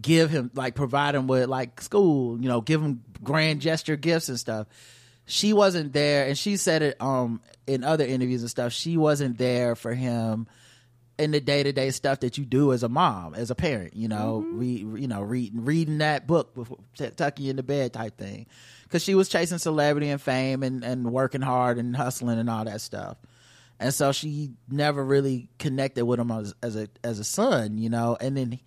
[0.00, 4.28] give him like provide him with like school you know give him grand gesture gifts
[4.28, 4.66] and stuff
[5.26, 9.36] she wasn't there and she said it um in other interviews and stuff she wasn't
[9.38, 10.46] there for him
[11.18, 13.96] in the day to day stuff that you do as a mom, as a parent,
[13.96, 17.92] you know, read, you know, reading reading that book before t- tuck you into bed
[17.92, 18.46] type thing,
[18.84, 22.64] because she was chasing celebrity and fame and and working hard and hustling and all
[22.64, 23.16] that stuff,
[23.80, 27.88] and so she never really connected with him as, as a as a son, you
[27.88, 28.60] know, and then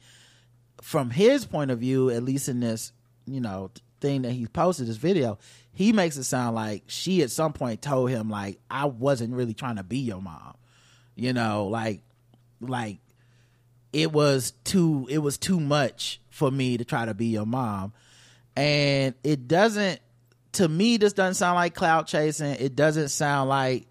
[0.81, 2.93] from his point of view, at least in this,
[3.25, 3.69] you know,
[3.99, 5.37] thing that he posted this video,
[5.71, 9.53] he makes it sound like she at some point told him like I wasn't really
[9.53, 10.55] trying to be your mom,
[11.15, 12.01] you know, like
[12.61, 12.99] like
[13.93, 17.93] it was too it was too much for me to try to be your mom.
[18.55, 19.99] And it doesn't
[20.53, 22.51] to me this doesn't sound like cloud chasing.
[22.51, 23.87] It doesn't sound like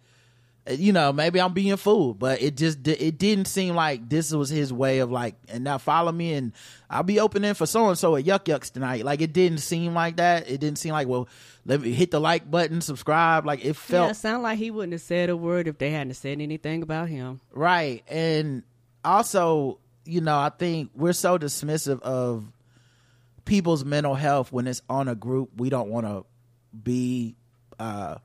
[0.71, 4.51] you know, maybe I'm being fooled, but it just it didn't seem like this was
[4.51, 6.53] his way of like, and now follow me, and
[6.91, 9.05] I'll be opening for so and so at Yuck Yucks tonight.
[9.05, 10.51] Like it didn't seem like that.
[10.51, 11.29] It didn't seem like well,
[11.65, 13.47] let me hit the like button, subscribe.
[13.47, 15.91] Like it Yeah, felt it sounded like he wouldn't have said a word if they
[15.91, 17.41] hadn't said anything about him.
[17.53, 18.63] right, and
[19.05, 22.45] also, you know, I think we're so dismissive of
[23.45, 26.25] people's mental health when it's on a group we don't want to
[26.83, 27.35] be
[27.79, 28.17] uh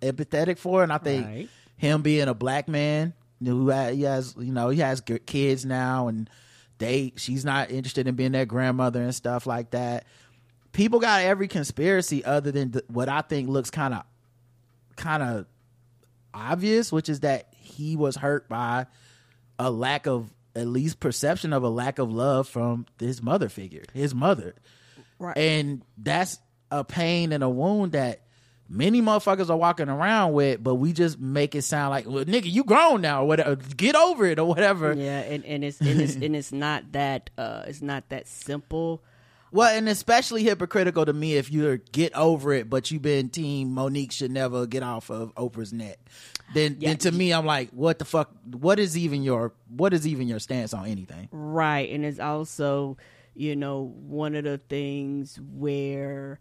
[0.00, 1.48] empathetic for, and I think Right.
[1.80, 6.28] Him being a black man who he has you know he has kids now and
[6.76, 10.04] they she's not interested in being their grandmother and stuff like that
[10.72, 14.02] people got every conspiracy other than th- what i think looks kind of
[14.96, 15.46] kind of
[16.34, 18.84] obvious which is that he was hurt by
[19.58, 23.84] a lack of at least perception of a lack of love from his mother figure
[23.94, 24.54] his mother
[25.18, 25.36] Right.
[25.38, 26.38] and that's
[26.70, 28.20] a pain and a wound that
[28.70, 32.50] many motherfuckers are walking around with, but we just make it sound like, well, nigga,
[32.50, 33.56] you grown now, or whatever.
[33.56, 34.94] Get over it or whatever.
[34.94, 39.02] yeah, and, and it's and it's and it's not that uh it's not that simple.
[39.52, 43.74] Well, and especially hypocritical to me if you're get over it, but you've been team
[43.74, 45.98] Mo'Nique should never get off of Oprah's net.
[46.54, 46.90] Then, Yeah.
[46.90, 48.30] then to me, I'm like, what the fuck?
[48.44, 51.28] What is even your what is even your stance on anything?
[51.32, 52.96] Right, and it's also,
[53.34, 56.38] you know, one of the things where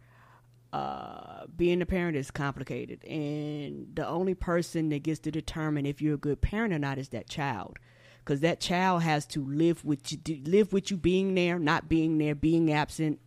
[0.71, 3.03] uh being a parent is complicated.
[3.05, 6.97] And the only person that gets to determine if you're a good parent or not
[6.97, 7.77] is that child.
[8.19, 12.17] Because that child has to live with you live with you being there not being
[12.17, 13.19] there being absent.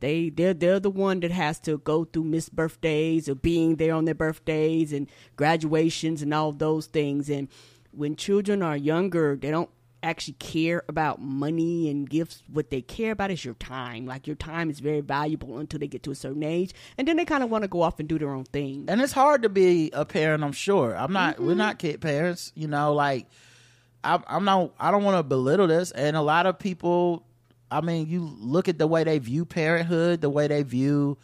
[0.00, 3.94] They they're they're the one that has to go through missed birthdays or being there
[3.94, 7.28] on their birthdays and graduations and all those things.
[7.30, 7.48] And
[7.92, 9.70] when children are younger they don't
[10.02, 14.06] actually care about money and gifts what they care about is your time.
[14.06, 17.16] Like your time is very valuable until they get to a certain age and then
[17.16, 18.84] they kind of want to go off and do their own thing.
[18.88, 20.96] And it's hard to be a parent i'm sure.
[20.96, 21.46] I'm not Mm-hmm.
[21.46, 23.26] we're not kid parents you know like
[24.04, 25.90] I, i'm not i don't want to belittle this.
[25.90, 27.24] And a lot of people
[27.70, 31.18] i mean you look at the way they view parenthood the way they view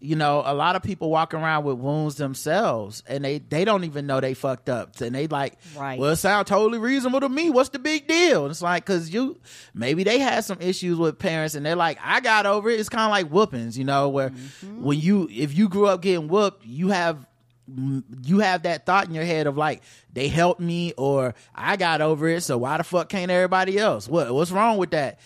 [0.00, 3.84] you know a lot of people walk around with wounds themselves and they they don't
[3.84, 5.98] even know they fucked up and they like Right.
[5.98, 9.12] well it sounds totally reasonable to me what's the big deal and it's like because
[9.12, 9.40] you
[9.74, 12.90] maybe they had some issues with parents and they're like i got over it it's
[12.90, 14.82] kind of like whoopings you know where mm-hmm.
[14.82, 17.26] when you if you grew up getting whooped you have
[17.70, 19.82] mm, you have that thought in your head of like
[20.12, 24.08] they helped me or I got over it, so why the fuck can't everybody else?
[24.08, 25.20] What what's wrong with that?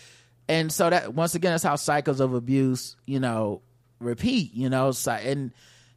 [0.49, 3.63] And so that once again, that's how cycles of abuse, you know,
[4.01, 4.53] repeat.
[4.55, 5.53] You know, so, and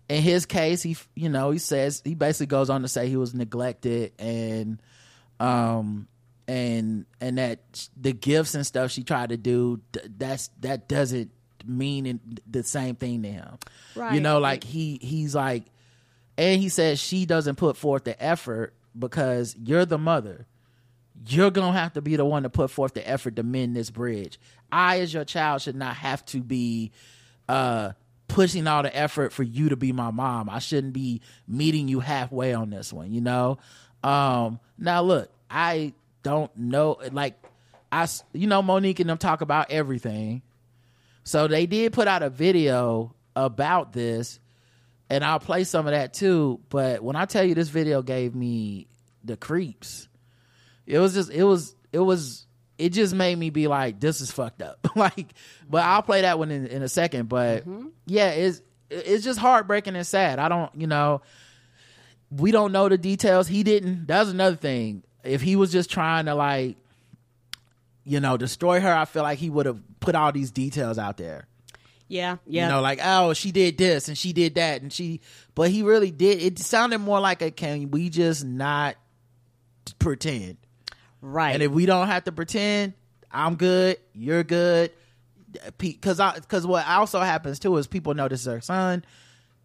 [0.09, 3.17] in his case, he you know he says he basically goes on to say he
[3.17, 4.81] was neglected and
[5.39, 6.07] um
[6.47, 9.79] and and that the gifts and stuff she tried to do
[10.17, 11.31] that's that doesn't
[11.65, 13.57] mean the same thing to him
[13.95, 14.13] Right.
[14.13, 15.63] you know like he he's like
[16.37, 20.45] and he says she doesn't put forth the effort because you're the mother
[21.25, 23.89] you're gonna have to be the one to put forth the effort to mend this
[23.89, 24.37] bridge
[24.71, 26.91] i as your child should not have to be
[27.49, 27.91] uh
[28.27, 31.99] pushing all the effort for you to be my mom i shouldn't be meeting you
[31.99, 33.57] halfway on this one you know
[34.03, 37.35] um now look i don't know like
[37.91, 40.41] I, you know Mo'Nique and them talk about everything
[41.23, 44.39] so they did put out a video about this,
[45.09, 46.59] and I'll play some of that too.
[46.69, 48.87] But when I tell you this video gave me
[49.23, 50.07] the creeps,
[50.85, 52.45] it was just it was it was
[52.77, 54.87] it just made me be like, this is fucked up.
[54.95, 55.33] like,
[55.69, 57.29] but I'll play that one in, in a second.
[57.29, 57.87] But mm-hmm.
[58.05, 60.39] yeah, it's it's just heartbreaking and sad.
[60.39, 61.21] I don't, you know,
[62.31, 63.47] we don't know the details.
[63.47, 64.07] He didn't.
[64.07, 65.03] That's another thing.
[65.23, 66.77] If he was just trying to like
[68.03, 71.17] you know, destroy her, I feel like he would have put all these details out
[71.17, 71.47] there.
[72.07, 75.21] yeah yeah You know, like, oh, she did this and she did that and she
[75.55, 78.95] but he really did it sounded more like a can we just not
[79.99, 80.57] pretend?
[81.23, 82.93] Right And if we don't have to pretend,
[83.31, 84.91] I'm good, you're good.
[85.77, 89.05] Because I because what also happens too is people know this is their son,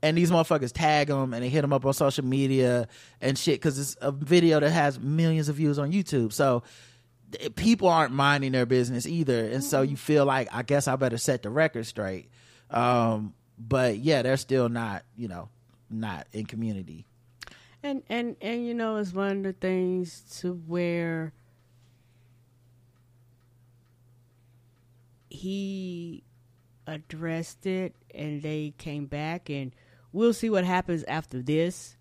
[0.02, 2.88] and these motherfuckers tag them and they hit them up on social media
[3.22, 6.32] and shit because it's a video that has millions of views on YouTube.
[6.34, 6.62] So
[7.56, 11.18] people aren't minding their business either, and so you feel like I guess I better
[11.18, 12.28] set the record straight.
[12.70, 15.48] Um, but yeah, they're still not you know
[15.90, 17.06] not in community.
[17.82, 21.32] And and and you know, it's one of the things to where
[25.30, 26.24] he
[26.86, 29.74] addressed it, and they came back, and
[30.12, 31.96] we'll see what happens after this.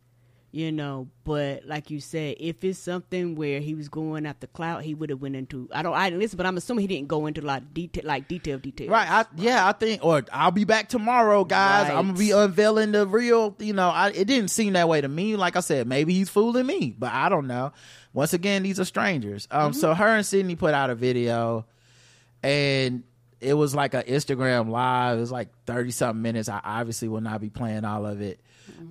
[0.52, 1.10] you know.
[1.26, 5.10] But like you said, if it's something where he was going after clout, he would
[5.10, 5.68] have went into.
[5.74, 5.94] I don't.
[5.94, 8.30] I didn't listen, but I'm assuming he didn't go into a lot of detail, like
[8.30, 8.90] detail, details.
[8.90, 9.10] Right.
[9.10, 11.90] I, yeah, I think, or I'll be back tomorrow, guys.
[11.90, 11.98] Right.
[11.98, 13.56] I'm gonna be unveiling the real.
[13.60, 15.36] You know, I, it didn't seem that way to me.
[15.36, 17.74] Like I said, maybe he's fooling me, but I don't know.
[18.14, 19.48] Once again, these are strangers.
[19.52, 21.66] Um, so her and Sidney put out a video,
[22.42, 23.04] and
[23.42, 25.18] it was like an Instagram live.
[25.18, 26.50] It was like thirty something minutes.
[26.50, 28.40] I obviously will not be playing all of it,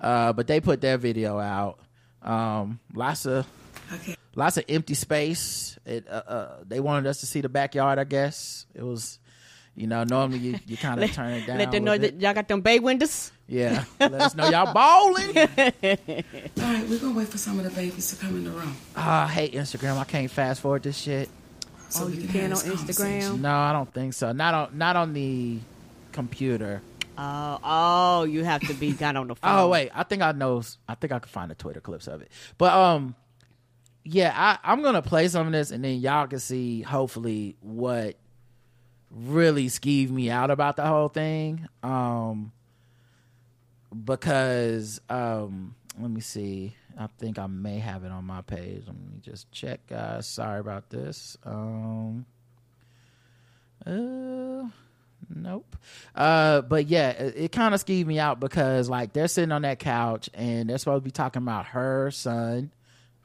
[0.01, 1.79] uh, but they put their video out.
[2.21, 3.45] Um, lots of
[4.35, 5.77] lots of empty space.
[5.85, 7.99] It, uh, uh, they wanted us to see the backyard.
[7.99, 9.19] I guess it was,
[9.75, 11.57] you know, normally you, you kind of turn it down.
[11.57, 13.31] Let them a know little that y'all got them bay windows.
[13.47, 15.37] yeah, let us know y'all balling.
[15.37, 18.75] All right, we're gonna wait for some of the babies to come in the room.
[18.95, 19.97] Ah, I hate Instagram.
[19.97, 21.29] I can't fast forward this shit.
[21.89, 22.59] So Oh, you can on.
[22.59, 23.39] Instagram?
[23.39, 24.31] No, I don't think so.
[24.31, 25.59] Not on not on the
[26.11, 26.81] computer.
[27.19, 29.59] Oh, oh, you have to be kind on the phone.
[29.59, 30.61] Oh wait, I think I know.
[30.87, 32.29] I think I can find the Twitter clips of it.
[32.57, 33.15] But um,
[34.03, 38.15] yeah, I, I'm gonna play some of this, and then y'all can see hopefully what
[39.09, 41.67] really skeeved me out about the whole thing.
[41.81, 42.51] Um,
[44.03, 46.75] because um, let me see.
[46.97, 48.83] I think I may have it on my page.
[48.87, 50.27] Let me just check, guys.
[50.27, 51.37] Sorry about this.
[51.43, 52.25] Um,
[53.85, 54.67] uh,
[55.29, 55.75] Nope.
[56.15, 59.63] Uh, but yeah, it, it kind of skeeved me out because like they're sitting on
[59.63, 62.71] that couch and they're supposed to be talking about her son,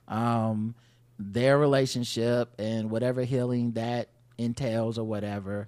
[0.08, 0.74] um,
[1.18, 4.08] their relationship and whatever healing that
[4.38, 5.64] entails or whatever.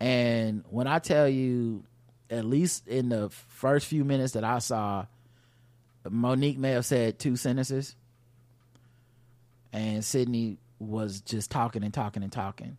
[0.00, 1.84] And when I tell you,
[2.30, 5.06] at least in the first few minutes that I saw,
[6.10, 7.96] Mo'Nique may have said two sentences,
[9.72, 12.76] and Sidney was just talking and talking and talking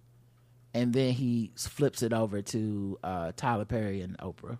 [0.74, 4.60] and then he flips it over to uh, Tyler Perry and Oprah,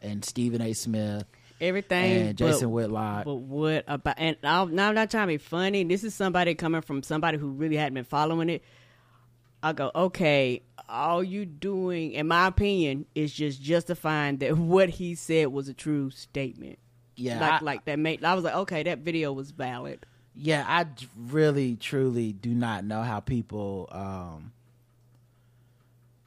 [0.00, 0.72] and Stephen A.
[0.72, 1.24] Smith
[1.60, 2.28] everything.
[2.28, 3.24] and Jason but, Whitlock.
[3.24, 4.16] But what about?
[4.18, 5.84] And I'm, now I'm not trying to be funny.
[5.84, 8.64] This is somebody coming from somebody who really hadn't been following it.
[9.62, 15.14] I go, okay, all you doing, in my opinion, is just justifying that what he
[15.14, 16.78] said was a true statement.
[17.16, 18.24] Yeah, like I, like that made.
[18.24, 20.06] I was like, okay, that video was valid.
[20.34, 20.86] yeah, I
[21.16, 24.52] really, truly do not know how people um,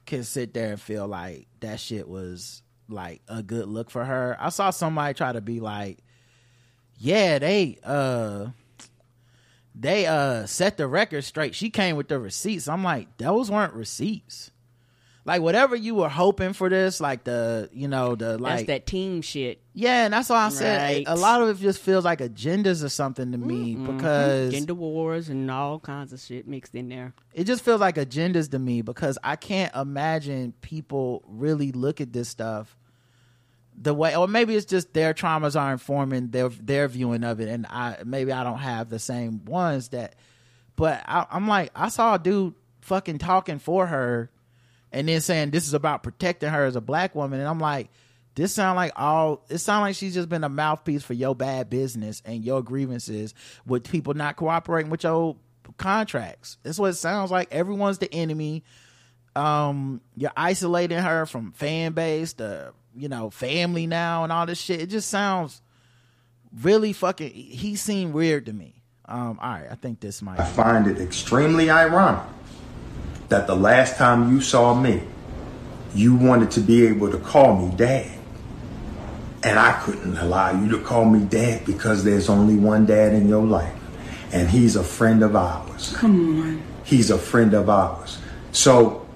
[0.06, 4.36] can sit there and feel like that shit was like a good look for her.
[4.38, 5.98] I saw somebody try to be like,
[6.98, 8.48] yeah, they uh
[9.74, 11.54] they uh set the record straight.
[11.54, 12.68] She came with the receipts.
[12.68, 14.50] I'm like, those weren't receipts.
[15.26, 18.86] Like whatever you were hoping for this, like the you know the That's like that
[18.86, 19.60] team shit.
[19.74, 22.88] yeah, and that's why I said a lot of it just feels like agendas or
[22.88, 23.96] something to me mm-hmm.
[23.96, 27.12] because Gender wars and all kinds of shit mixed in there.
[27.34, 32.12] it just feels like agendas to me because I can't imagine people really look at
[32.12, 32.76] this stuff
[33.76, 37.48] the way or maybe it's just their traumas are informing their their viewing of it
[37.48, 40.14] and I maybe I don't have the same ones that
[40.76, 44.30] but I, I'm like I saw a dude fucking talking for her
[44.96, 47.90] and then saying this is about protecting her as a black woman and I'm like
[48.36, 51.70] this sound like all it sound like she's just been a mouthpiece for your bad
[51.70, 53.34] business and your grievances
[53.66, 55.36] with people not cooperating with your
[55.78, 56.58] contracts.
[56.62, 57.48] That's what it sounds like.
[57.52, 58.62] Everyone's the enemy.
[59.34, 64.60] Um, you're isolating her from fan base, the you know family now, and all this
[64.60, 64.80] shit.
[64.80, 65.60] It just sounds
[66.62, 67.30] really fucking.
[67.30, 68.82] He seemed weird to me.
[69.06, 70.40] Um, all right, I think this might.
[70.40, 72.24] I find it extremely ironic
[73.28, 75.02] that the last time you saw me,
[75.94, 78.12] you wanted to be able to call me dad.
[79.42, 83.28] And I couldn't allow you to call me dad because there's only one dad in
[83.28, 83.74] your life.
[84.32, 85.94] And he's a friend of ours.
[85.96, 86.62] Come on.
[86.84, 88.18] He's a friend of ours.
[88.52, 89.06] So,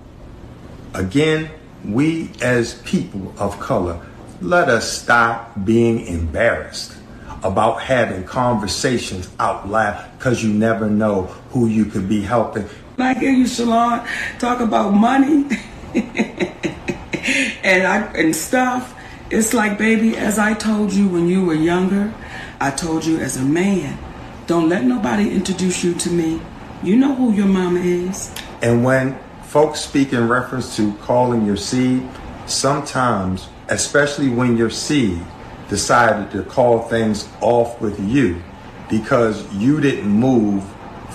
[0.94, 1.50] again,
[1.84, 4.06] we as people of color,
[4.40, 6.96] let us stop being embarrassed
[7.42, 12.68] about having conversations out loud because you never know who you could be helping.
[12.98, 14.06] I hear you, Shalon,
[14.38, 15.46] talk about money
[15.94, 18.94] and I and stuff,
[19.30, 22.12] it's like, baby, as I told you when you were younger,
[22.60, 23.98] I told you as a man,
[24.46, 26.40] don't let nobody introduce you to me.
[26.82, 28.32] You know who your mama is.
[28.62, 32.08] And when folks speak in reference to calling your seed,
[32.46, 35.20] sometimes, especially when your seed
[35.68, 38.42] decided to call things off with you
[38.88, 40.64] because you didn't move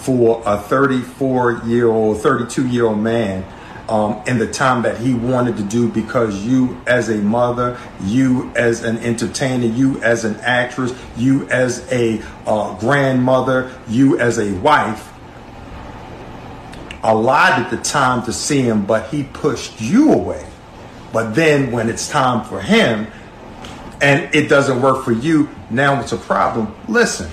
[0.05, 3.43] for a 34 year old, 32 year old man
[3.89, 8.51] um, in the time that he wanted to do because you as a mother, you
[8.55, 14.53] as an entertainer, you as an actress, you as a uh, grandmother, you as a
[14.59, 15.11] wife,
[17.01, 20.45] allotted the time to see him, but he pushed you away.
[21.11, 23.07] But then when it's time for him,
[24.01, 26.75] and it doesn't work for you, now it's a problem.
[26.87, 27.27] Listen,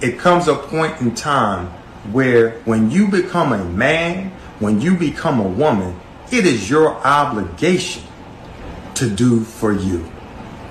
[0.00, 1.66] it comes a point in time
[2.12, 5.98] where when you become a man, when you become a woman,
[6.30, 8.02] it is your obligation
[8.94, 9.98] to do for you.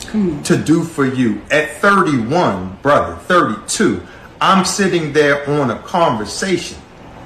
[0.07, 0.41] Hmm.
[0.43, 1.41] To do for you.
[1.51, 4.05] At 31, brother, 32,
[4.41, 6.78] I'm sitting there on a conversation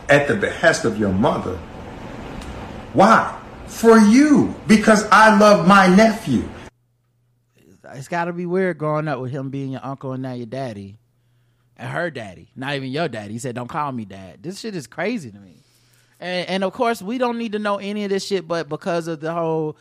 [0.10, 1.58] at the behest of your mother.
[2.94, 3.38] Why?
[3.68, 4.56] For you.
[4.68, 6.48] Because I love my nephew.
[7.94, 10.46] It's got to be weird growing up with him being your uncle and now your
[10.46, 10.99] daddy,
[11.80, 13.34] and her daddy, not even your daddy.
[13.34, 15.56] He said, "Don't call me dad." This shit is crazy to me.
[16.20, 19.08] And, and of course, we don't need to know any of this shit, but because
[19.08, 19.78] of the whole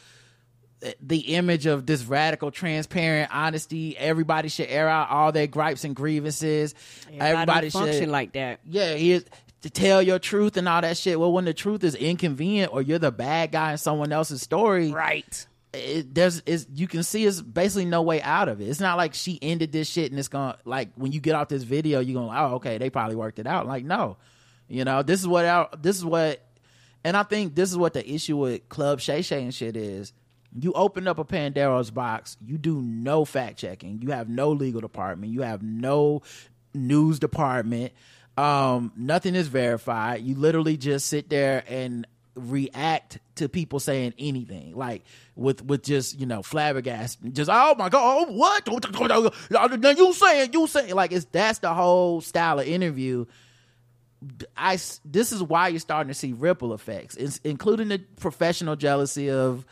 [1.02, 3.96] the image of this radical, transparent honesty.
[3.98, 6.74] Everybody should air out all their gripes and grievances.
[7.18, 8.60] Everybody, function should like that.
[8.64, 9.20] Yeah, he
[9.62, 11.18] to tell your truth and all that shit.
[11.18, 14.92] Well, when the truth is inconvenient or you're the bad guy in someone else's story,
[14.92, 15.46] Right.
[15.72, 18.68] It, there's is you can see it's basically no way out of it.
[18.68, 21.48] It's not like she ended this shit and it's gonna like when you get off
[21.48, 23.66] this video, you're gonna oh okay they probably worked it out.
[23.66, 24.16] Like no,
[24.68, 26.42] you know this is what our, this is what,
[27.04, 30.12] and I think this is what the issue with Club Shay Shay and shit is.
[30.58, 32.38] You open up a Pandora's box.
[32.44, 34.00] You do no fact checking.
[34.00, 35.32] You have no legal department.
[35.32, 36.22] You have no
[36.72, 37.92] news department.
[38.38, 40.22] Um, nothing is verified.
[40.22, 42.06] You literally just sit there and
[42.38, 44.76] react to people saying anything.
[44.76, 45.04] Like
[45.36, 48.66] with with just you know flabbergasted just oh my god oh, what?
[48.68, 53.26] You saying you saying like it's that's the whole style of interview.
[54.56, 57.16] I this is why you're starting to see ripple effects.
[57.16, 59.64] It's, including the professional jealousy of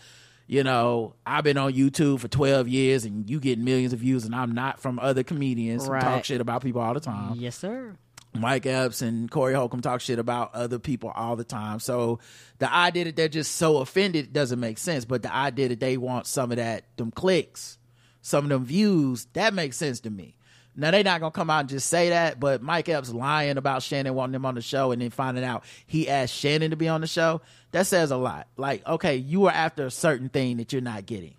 [0.48, 4.24] you know i've been on youtube for 12 years and you get millions of views
[4.24, 7.34] and i'm not from other comedians who talk shit about people all the time.
[7.36, 7.96] Yes, sir.
[8.41, 11.80] Mike Epps and Corey Holcomb talk shit about other people all the time.
[11.80, 12.18] So
[12.59, 15.05] the idea that they're just so offended doesn't make sense.
[15.05, 17.78] But the idea that they want some of that, them clicks,
[18.22, 20.37] some of them views, that makes sense to me.
[20.78, 23.82] Now they're not gonna come out and just say that, but Mike Epps lying about
[23.82, 26.89] Shannon wanting him on the show and then finding out he asked Shannon to be
[26.89, 27.41] on the show,
[27.72, 28.47] that says a lot.
[28.59, 31.34] Like, okay, you were after a certain thing that you're not getting.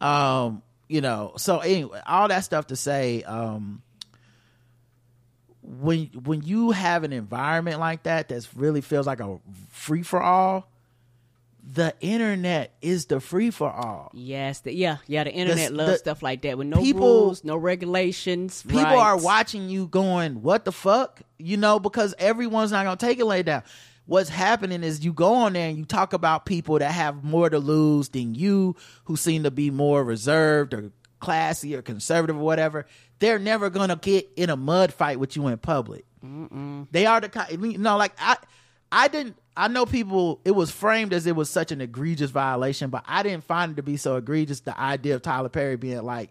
[0.00, 3.82] Um, you know, so anyway, all that stuff to say, um,
[5.66, 9.38] when when you have an environment like that that really feels like a
[9.70, 10.70] free for all,
[11.68, 14.10] the internet is the free for all.
[14.14, 15.24] Yes, the, yeah, yeah.
[15.24, 18.62] The internet The- loves the- stuff like that with no people- rules, no regulations.
[18.62, 18.96] People right.
[18.96, 23.24] are watching you going, "What the fuck?" You know, because everyone's not gonna take it
[23.24, 23.62] laid down.
[24.06, 27.50] What's happening is you go on there and you talk about people that have more
[27.50, 32.44] to lose than you, who seem to be more reserved or classy or conservative or
[32.44, 32.86] whatever.
[33.18, 36.04] They're never gonna get in a mud fight with you in public.
[36.90, 38.36] They are the kind, you know, like I,
[38.90, 39.36] I didn't.
[39.56, 40.40] I know people.
[40.44, 43.76] It was framed as it was such an egregious violation, but I didn't find it
[43.76, 44.60] to be so egregious.
[44.60, 46.30] The idea of Tyler Perry being like,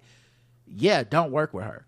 [0.67, 1.86] "Yeah, don't work with her,"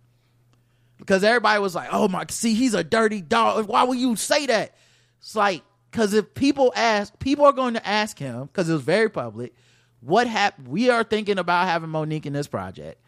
[0.98, 3.68] because everybody was like, "Oh my, see, he's a dirty dog.
[3.68, 4.74] Why would you say that?"
[5.20, 8.82] It's like because if people ask, people are going to ask him because it was
[8.82, 9.54] very public.
[10.02, 10.68] What happened?
[10.68, 13.02] We are thinking about having Mo'Nique in this project.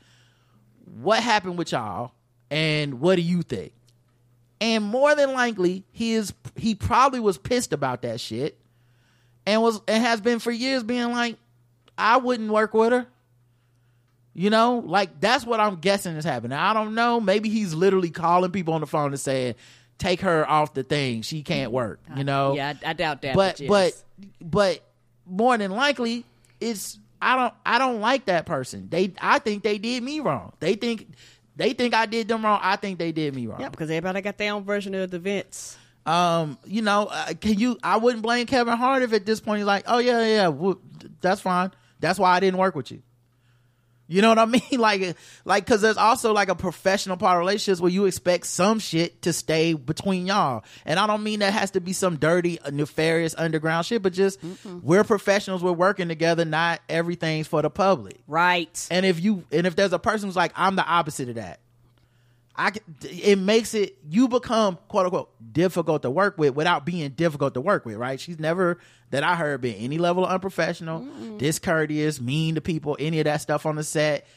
[1.01, 2.11] What happened with y'all,
[2.49, 3.73] and what do you think?
[4.61, 8.57] and more than likely he is he probably was pissed about that shit
[9.45, 11.37] and was and has been for years being like
[11.97, 13.07] i wouldn't work with her
[14.33, 18.09] you know like that's what i'm guessing is happening i don't know maybe he's literally
[18.09, 19.55] calling people on the phone and saying
[19.97, 23.21] take her off the thing she can't work you uh, know Yeah, I, I doubt
[23.21, 23.35] that.
[23.35, 23.69] but yes.
[23.69, 24.03] but
[24.41, 24.83] but
[25.25, 26.25] more than likely
[26.59, 30.53] it's i don't i don't like that person they i think they did me wrong
[30.59, 31.07] they think
[31.55, 34.21] they think i did them wrong i think they did me wrong yeah, because everybody
[34.21, 35.77] got their own version of the events.
[36.05, 37.77] um, you know, uh, can you?
[37.83, 40.47] I wouldn't blame Kevin Hart if at this point he's like, "Oh yeah, yeah, yeah,
[40.47, 40.79] well,
[41.21, 41.71] that's fine.
[41.99, 43.03] That's why I didn't work with you."
[44.09, 44.61] You know what I mean?
[44.79, 48.79] Like, like, because there's also like a professional part of relationships where you expect some
[48.79, 52.59] shit to stay between y'all, and I don't mean that has to be some dirty,
[52.59, 54.39] uh, nefarious underground shit, but just
[54.81, 56.45] we're professionals, we're working together.
[56.45, 58.19] Not everything's for the public.
[58.27, 58.87] Right.
[58.89, 61.59] And if you and if there's a person who's like, I'm the opposite of that,
[62.59, 67.53] I it makes it you become quote unquote difficult to work with without being difficult
[67.53, 68.19] to work with, right?
[68.19, 68.79] She's never
[69.11, 71.07] that I heard been any level of unprofessional,
[71.37, 74.27] discourteous, mean to people, any of that stuff on the set.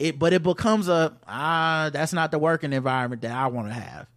[0.00, 3.74] It but it becomes a ah, that's not the working environment that I want to
[3.74, 4.08] have.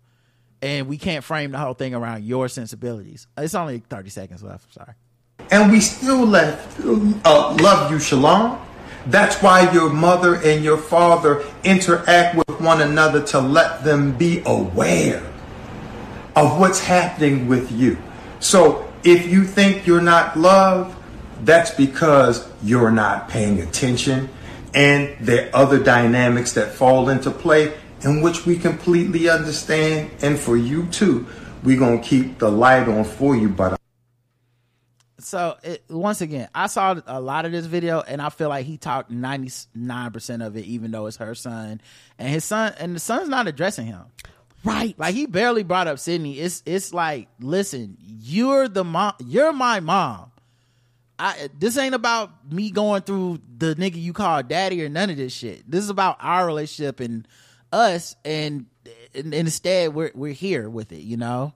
[0.63, 3.27] And we can't frame the whole thing around your sensibilities.
[3.37, 4.73] It's only 30 seconds left.
[4.73, 4.93] Sorry.
[5.51, 8.59] and we still left uh, love you, Shalon.
[9.05, 14.41] That's why your mother and your father interact with one another to let them be
[14.45, 15.23] aware
[16.35, 17.97] of what's happening with you.
[18.39, 20.97] So if you think you're not loved,
[21.43, 24.29] that's because you're not paying attention.
[24.73, 30.11] And there are other dynamics that fall into play in which we completely understand.
[30.21, 31.27] And for you too,
[31.63, 33.49] we're going to keep the light on for you.
[33.49, 33.79] But
[35.24, 38.65] so it, once again, I saw a lot of this video, and I feel like
[38.65, 41.82] he talked ninety nine percent of it, even though it's her son,
[42.19, 44.03] and his son, and the son's not addressing him.
[44.63, 44.97] Right.
[44.97, 46.39] Like he barely brought up Sidney.
[46.39, 49.13] It's it's like, listen, you're the mom.
[49.19, 50.32] You're my mom.
[51.19, 55.17] I this ain't about me going through the nigga you call daddy or none of
[55.17, 55.69] this shit.
[55.69, 57.28] This is about our relationship and
[57.71, 58.67] us, and,
[59.13, 61.01] and instead we're we're here with it.
[61.01, 61.53] You know.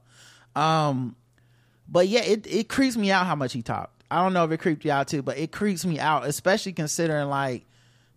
[0.55, 1.15] Um,
[1.87, 4.03] but yeah, it it creeps me out how much he talked.
[4.09, 6.73] I don't know if it creeped you out too, but it creeps me out, especially
[6.73, 7.65] considering like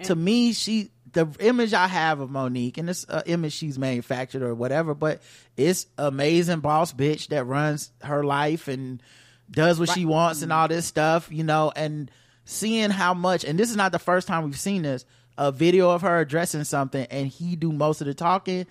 [0.05, 4.43] to me she the image I have of Mo'Nique and this uh, image she's manufactured
[4.43, 5.23] or whatever, but
[5.57, 9.03] it's amazing boss bitch that runs her life and
[9.51, 12.11] does what she wants and all this stuff, you know, and
[12.45, 15.05] seeing how much and this is not the first time we've seen this
[15.39, 18.67] a video of her addressing something and he do most of the talking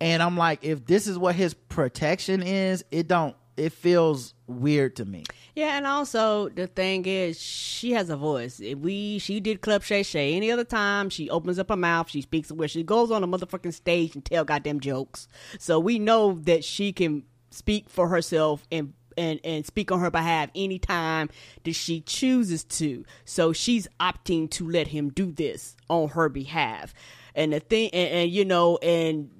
[0.00, 4.96] and I'm like if this is what his protection is, it don't it feels weird
[4.96, 5.24] to me.
[5.54, 8.58] Yeah, and also the thing is, she has a voice.
[8.58, 10.34] If we she did Club Shay Shay.
[10.34, 13.28] Any other time, she opens up her mouth, she speaks where she goes on a
[13.28, 15.28] motherfucking stage and tell goddamn jokes.
[15.58, 20.10] So we know that she can speak for herself and and and speak on her
[20.10, 21.28] behalf anytime
[21.64, 23.04] that she chooses to.
[23.26, 26.94] So she's opting to let him do this on her behalf.
[27.34, 29.30] And the thing, and, and you know, and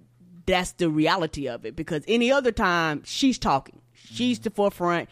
[0.44, 5.08] that's the reality of it because any other time she's talking she's the forefront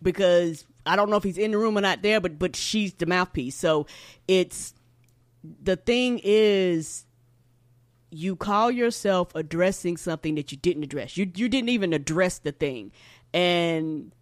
[0.00, 2.94] because I don't know if he's in the room or not there, but but she's
[2.94, 3.54] the mouthpiece.
[3.54, 3.86] So
[4.26, 4.74] it's
[5.62, 7.06] the thing is
[8.10, 11.16] you call yourself addressing something that you didn't address.
[11.16, 12.92] You you didn't even address the thing.
[13.32, 14.12] And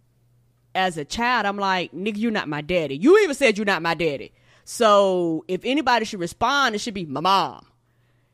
[0.73, 2.95] as a child, I'm like, nigga, you're not my daddy.
[2.95, 4.31] You even said you're not my daddy.
[4.63, 7.65] So if anybody should respond, it should be my mom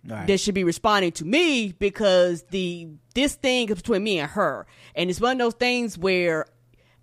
[0.05, 0.27] Right.
[0.27, 4.65] that should be responding to me because the this thing is between me and her,
[4.95, 6.45] and it's one of those things where,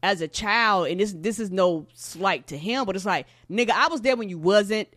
[0.02, 3.70] as a child, and this this is no slight to him, but it's like nigga,
[3.70, 4.88] I was there when you wasn't,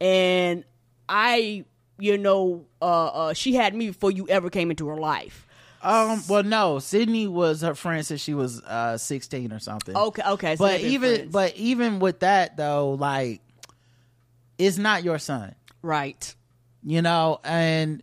[0.00, 0.64] and
[1.08, 1.64] I,
[1.98, 5.46] you know, uh, uh she had me before you ever came into her life.
[5.82, 6.22] Um.
[6.28, 6.78] Well, no.
[6.78, 9.96] Sidney was her friend since she was uh sixteen or something.
[9.96, 11.32] Okay, okay, so but even friends.
[11.32, 13.40] but even with that though, like,
[14.58, 15.54] it's not your son.
[15.82, 16.34] Right.
[16.88, 18.00] You know, and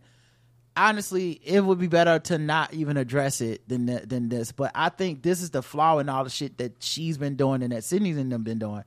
[0.76, 4.52] honestly, it would be better to not even address it than than this.
[4.52, 7.62] But I think this is the flaw in all the shit that she's been doing
[7.62, 8.84] and that Sidney's and them been doing.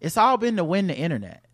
[0.00, 1.44] It's all been to win the internet.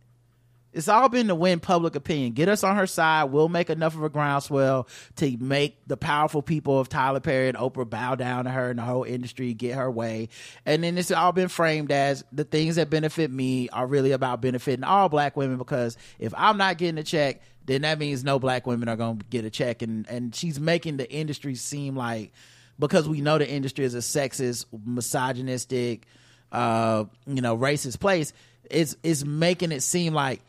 [0.72, 2.32] It's all been to win public opinion.
[2.32, 3.24] Get us on her side.
[3.24, 7.58] We'll make enough of a groundswell to make the powerful people of Tyler Perry and
[7.58, 10.30] Oprah bow down to her and the whole industry get her way.
[10.64, 14.40] And then it's all been framed as the things that benefit me are really about
[14.40, 18.38] benefiting all black women because if I'm not getting a check, then that means no
[18.38, 19.82] black women are going to get a check.
[19.82, 22.32] And, and she's making the industry seem like,
[22.78, 26.06] because we know the industry is a sexist, misogynistic,
[26.50, 28.32] uh, you know, racist place,
[28.70, 30.40] it's, it's making it seem like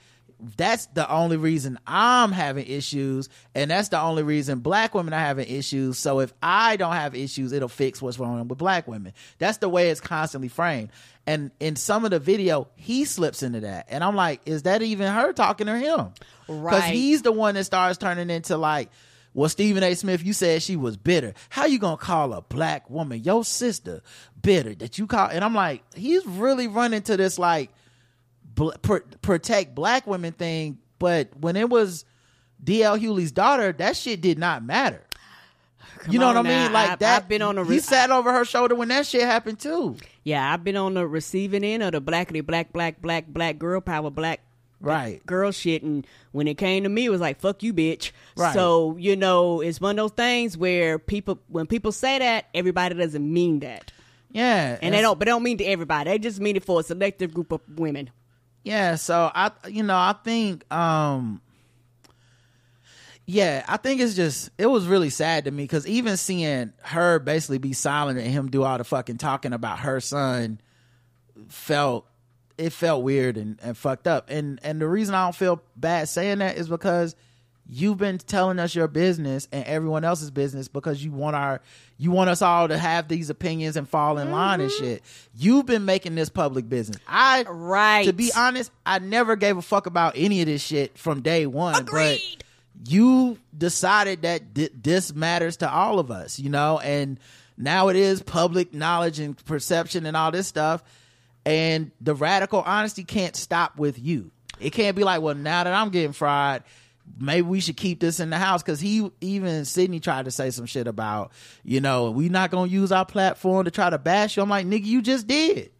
[0.57, 5.19] that's the only reason I'm having issues, and that's the only reason black women are
[5.19, 5.97] having issues.
[5.97, 9.13] So if I don't have issues, it'll fix what's wrong with black women.
[9.37, 10.89] That's the way it's constantly framed.
[11.25, 14.81] And in some of the video, he slips into that, and I'm like, is that
[14.81, 16.11] even her talking or him?
[16.47, 16.75] Right?
[16.75, 18.89] Because he's the one that starts turning into like.
[19.35, 19.95] Well, Stephen A.
[19.95, 21.33] Smith, you said she was bitter.
[21.49, 24.03] How you gonna call a black woman, your sister,
[24.39, 24.75] bitter?
[24.75, 25.27] That you call?
[25.27, 27.71] And I'm like, he's really running to this like
[28.55, 32.05] bl- pr- protect black women thing, but when it was
[32.63, 35.03] DL Hughley's daughter, that shit did not matter.
[36.09, 36.71] you know what I mean?
[36.73, 37.23] Like I've- that.
[37.23, 39.97] I've been on a he sat over her shoulder when that shit happened too.
[40.23, 43.81] Yeah, I've been on the receiving end of the blackity black black black black girl
[43.81, 44.41] power black
[44.81, 45.25] Right.
[45.25, 48.53] girl shit and when it came to me it was like fuck you bitch Right.
[48.53, 52.93] so you know it's one of those things where people when people say that everybody
[52.95, 53.93] doesn't mean that
[54.33, 54.77] Yeah.
[54.81, 56.83] and they don't but they don't mean to everybody they just mean it for a
[56.83, 58.09] selective group of women
[58.63, 61.41] Yeah, so I you know, I think um
[63.25, 67.19] yeah, I think it's just it was really sad to me cuz even seeing her
[67.19, 70.59] basically be silent and him do all the fucking talking about her son
[71.49, 72.05] felt
[72.57, 74.29] it felt weird and, and fucked up.
[74.29, 77.15] And and the reason I don't feel bad saying that is because
[77.67, 81.61] you've been telling us your business and everyone else's business because you want our
[81.97, 84.83] you want us all to have these opinions and fall in line and mm-hmm.
[84.83, 85.03] shit.
[85.35, 86.97] You've been making this public business.
[87.07, 88.05] I Right.
[88.05, 91.45] to be honest, I never gave a fuck about any of this shit from day
[91.45, 91.75] one.
[91.75, 92.19] Agreed.
[92.35, 92.43] But
[92.91, 97.19] you decided that th- this matters to all of us, you know, and
[97.57, 100.83] now it is public knowledge and perception and all this stuff.
[101.45, 104.31] And the radical honesty can't stop with you.
[104.59, 106.63] It can't be like, well, now that I'm getting fried,
[107.19, 110.49] maybe we should keep this in the house because he even Sidney tried to say
[110.51, 111.31] some shit about,
[111.63, 114.43] you know, we not gonna use our platform to try to bash you.
[114.43, 115.71] I'm like, nigga, you just did.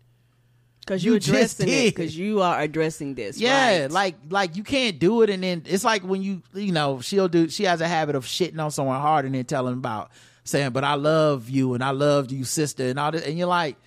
[0.81, 1.71] Because You you just addressing it.
[1.71, 1.95] did.
[1.95, 3.39] Because you are addressing this.
[3.39, 3.91] Yeah, right.
[3.91, 7.29] like like you can't do it, and then it's like when you you know she'll
[7.29, 7.47] do.
[7.47, 10.11] She has a habit of shitting on someone hard and then telling about
[10.43, 13.47] saying, "But I love you and I loved you, sister," and all this, and you're
[13.47, 13.77] like,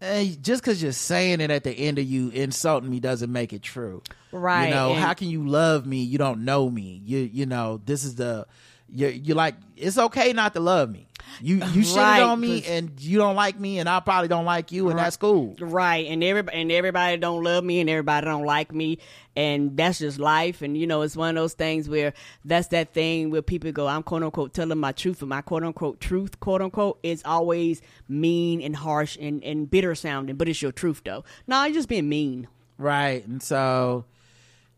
[0.00, 3.52] hey, just because you're saying it at the end of you insulting me doesn't make
[3.52, 4.00] it true,
[4.36, 5.98] Right, You know, and- how can you love me?
[6.02, 7.00] You don't know me.
[7.04, 8.46] You you know this is the.
[8.88, 11.08] You're, you're like it's okay not to love me.
[11.40, 14.44] You you shit Right, on me and you don't like me and I probably don't
[14.44, 15.56] like you and that's cool.
[15.58, 18.98] Right, and everybody and everybody don't love me, and everybody don't like me,
[19.34, 20.62] and that's just life.
[20.62, 22.12] And you know, it's one of those things where
[22.44, 25.64] that's that thing where people go, "I'm quote unquote telling my truth," and my quote
[25.64, 30.62] unquote truth, quote unquote, is always mean and harsh and and bitter sounding, but it's
[30.62, 31.24] your truth though.
[31.48, 32.46] No, you're just being mean.
[32.78, 33.26] Right.
[33.26, 34.04] And so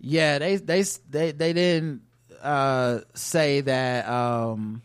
[0.00, 2.02] yeah, they they they they didn't
[2.42, 4.82] uh say that um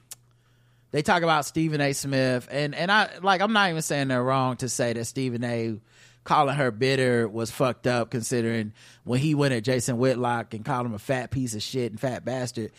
[0.91, 1.93] they talk about Stephen A.
[1.93, 5.43] Smith and and I like I'm not even saying they're wrong to say that Stephen
[5.43, 5.79] A.
[6.23, 10.85] calling her bitter was fucked up considering when he went at Jason Whitlock and called
[10.85, 12.71] him a fat piece of shit and fat bastard.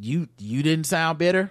[0.00, 1.50] You you didn't sound bitter.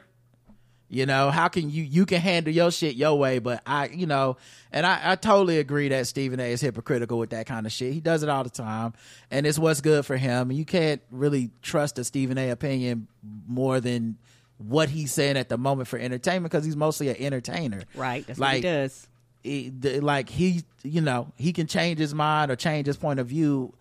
[0.91, 4.07] You know, how can you you can handle your shit your way, but I you
[4.07, 4.37] know,
[4.71, 7.93] and I, I totally agree that Stephen A is hypocritical with that kind of shit.
[7.93, 8.93] He does it all the time,
[9.29, 10.49] and it's what's good for him.
[10.49, 13.07] And you can't really trust a Stephen A opinion
[13.47, 14.17] more than
[14.57, 17.83] what he's saying at the moment for entertainment because he's mostly an entertainer.
[17.93, 19.07] Right, that's like, what he does.
[19.43, 23.27] it- like he you know he can change his mind or change his point of
[23.27, 23.73] view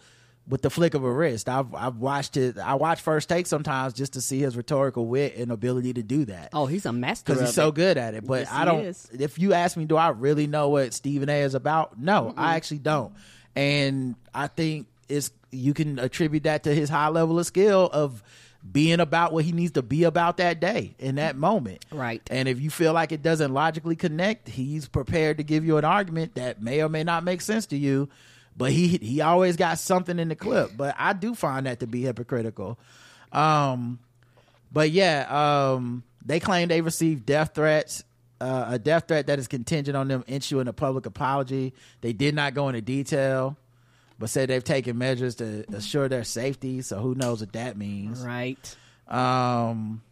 [0.48, 1.48] with the flick of a wrist.
[1.48, 2.58] I've i've watched it.
[2.58, 6.24] I watch first take sometimes just to see his rhetorical wit and ability to do
[6.26, 6.50] that.
[6.52, 7.24] Oh, he's a master.
[7.26, 8.26] because he's of so good at it.
[8.26, 11.42] But Yes, i don't if you ask me do i really know what stephen a
[11.42, 11.98] is about?
[12.00, 13.12] No i actually don't.
[13.54, 18.22] And i think it's you can attribute that to his high level of skill of
[18.70, 21.84] being about what he needs to be about that day in that moment.
[21.90, 22.20] Right.
[22.30, 25.84] and if you feel like it doesn't logically connect, he's prepared to give you an
[25.84, 28.08] argument that may or may not make sense to you.
[28.58, 30.72] But he he always got something in the clip.
[30.76, 32.76] But I do find that to be hypocritical.
[33.30, 34.00] Um,
[34.72, 38.02] but yeah, um, they claim they received death threats.
[38.40, 41.72] Uh, a death threat that is contingent on them issuing a public apology.
[42.02, 43.56] They did not go into detail,
[44.18, 46.82] but said they've taken measures to assure their safety.
[46.82, 48.24] So who knows what that means?
[48.24, 48.76] Right.
[49.08, 50.02] Um,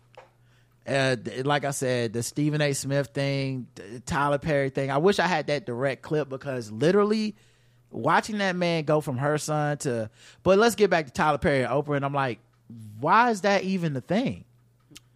[0.88, 2.72] uh, like I said, the Stephen A.
[2.72, 4.90] Smith thing, the Tyler Perry thing.
[4.90, 7.34] I wish I had that direct clip because literally
[7.96, 10.10] watching that man go from her son to.
[10.42, 12.38] But let's get back to Tyler Perry and Oprah, and I'm like,
[13.00, 14.44] why is that even the thing?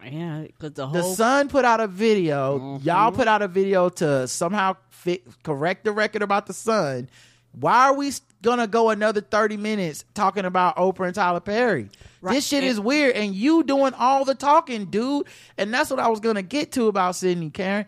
[0.03, 2.79] Yeah, because the The whole Sun put out a video.
[2.83, 7.07] Y'all put out a video to somehow fit, correct the record about the Sun.
[7.51, 8.11] Why are we
[8.41, 11.89] gonna go another thirty minutes talking about Oprah and Tyler Perry?
[12.21, 12.33] Right.
[12.33, 15.27] This shit And- is weird, and you doing all the talking, dude.
[15.57, 17.85] And that's what I was gonna get to about Sidney Karen.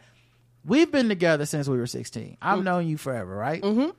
[0.66, 2.38] We've been together since we were sixteen.
[2.42, 2.64] I've Mm.
[2.64, 3.62] known you forever, right?
[3.64, 3.90] Mm-hmm.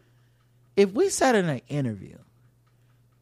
[0.77, 2.17] If we sat in an interview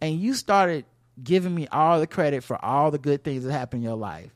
[0.01, 0.85] and you started
[1.23, 4.31] giving me all the credit for all the good things that happened in your life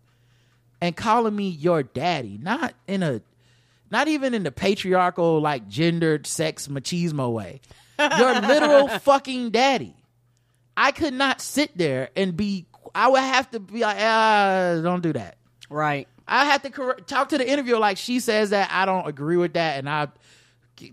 [0.80, 3.22] and calling me your daddy, not in a
[3.90, 7.60] not even in the patriarchal like gendered sex machismo way.
[7.98, 9.94] Your literal fucking daddy.
[10.76, 15.02] I could not sit there and be I would have to be like, ah, don't
[15.02, 15.36] do that.
[15.70, 16.08] right.
[16.28, 19.36] I have to cor- talk to the interviewer like she says that I don't agree
[19.36, 20.08] with that, and I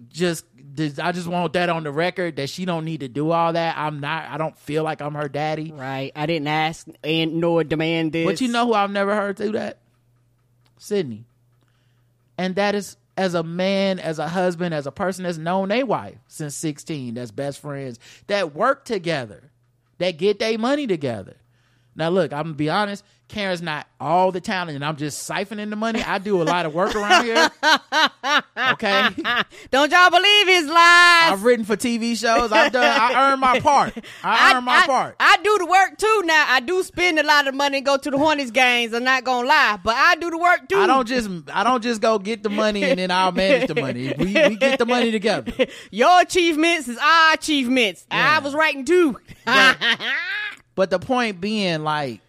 [0.09, 0.45] just
[0.78, 3.78] I just want that on the record that she don't need to do all that.
[3.78, 4.30] I'm not.
[4.30, 5.71] I don't feel like I'm her daddy.
[5.71, 6.11] Right.
[6.15, 8.26] I didn't ask and nor demand this.
[8.26, 9.80] But you know who I've never heard do that?
[10.78, 11.26] Sidney.
[12.38, 15.84] And that is as a man, as a husband, as a person that's known a
[15.84, 19.51] wife since 16, that's best friends, that work together,
[19.99, 21.36] that get their money together.
[21.96, 25.70] Now look, I'm gonna be honest, Karen's not all the talent and I'm just siphoning
[25.70, 26.04] the money.
[26.04, 27.50] I do a lot of work around here.
[28.56, 29.10] Okay.
[29.72, 31.32] Don't y'all believe his lies?
[31.32, 32.52] I've written for TV shows.
[32.52, 33.94] I've done I earned my part.
[34.24, 35.16] I earned my I, part.
[35.20, 36.22] I do the work too.
[36.26, 38.94] Now I do spend a lot of money and go to the Hornets games.
[38.94, 40.78] I'm not gonna lie, but I do the work too.
[40.78, 43.76] I don't just I don't just go get the money and then I'll manage the
[43.76, 44.14] money.
[44.18, 45.68] We, we get the money together.
[45.91, 48.06] Your achievements is our achievements.
[48.12, 48.38] Yeah.
[48.38, 49.18] I was writing too.
[49.46, 49.78] But
[50.89, 52.21] the point being, like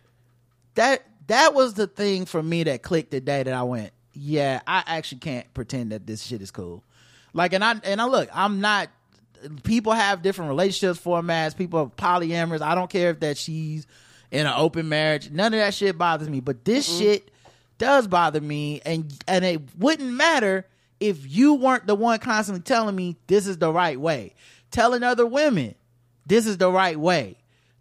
[0.74, 4.60] that that was the thing for me that clicked the day that I went, yeah,
[4.66, 6.84] I actually can't pretend that this shit is cool.
[7.32, 8.88] Like, and I and I look, I'm not.
[9.62, 11.56] People have different relationships formats.
[11.56, 12.62] People are polyamorous.
[12.62, 13.86] I don't care if that she's
[14.30, 15.30] in an open marriage.
[15.30, 16.40] None of that shit bothers me.
[16.40, 17.02] But this mm-hmm.
[17.02, 17.30] shit
[17.78, 20.66] does bother me, and and it wouldn't matter
[21.00, 24.34] if you weren't the one constantly telling me this is the right way,
[24.70, 25.74] telling other women
[26.26, 27.36] this is the right way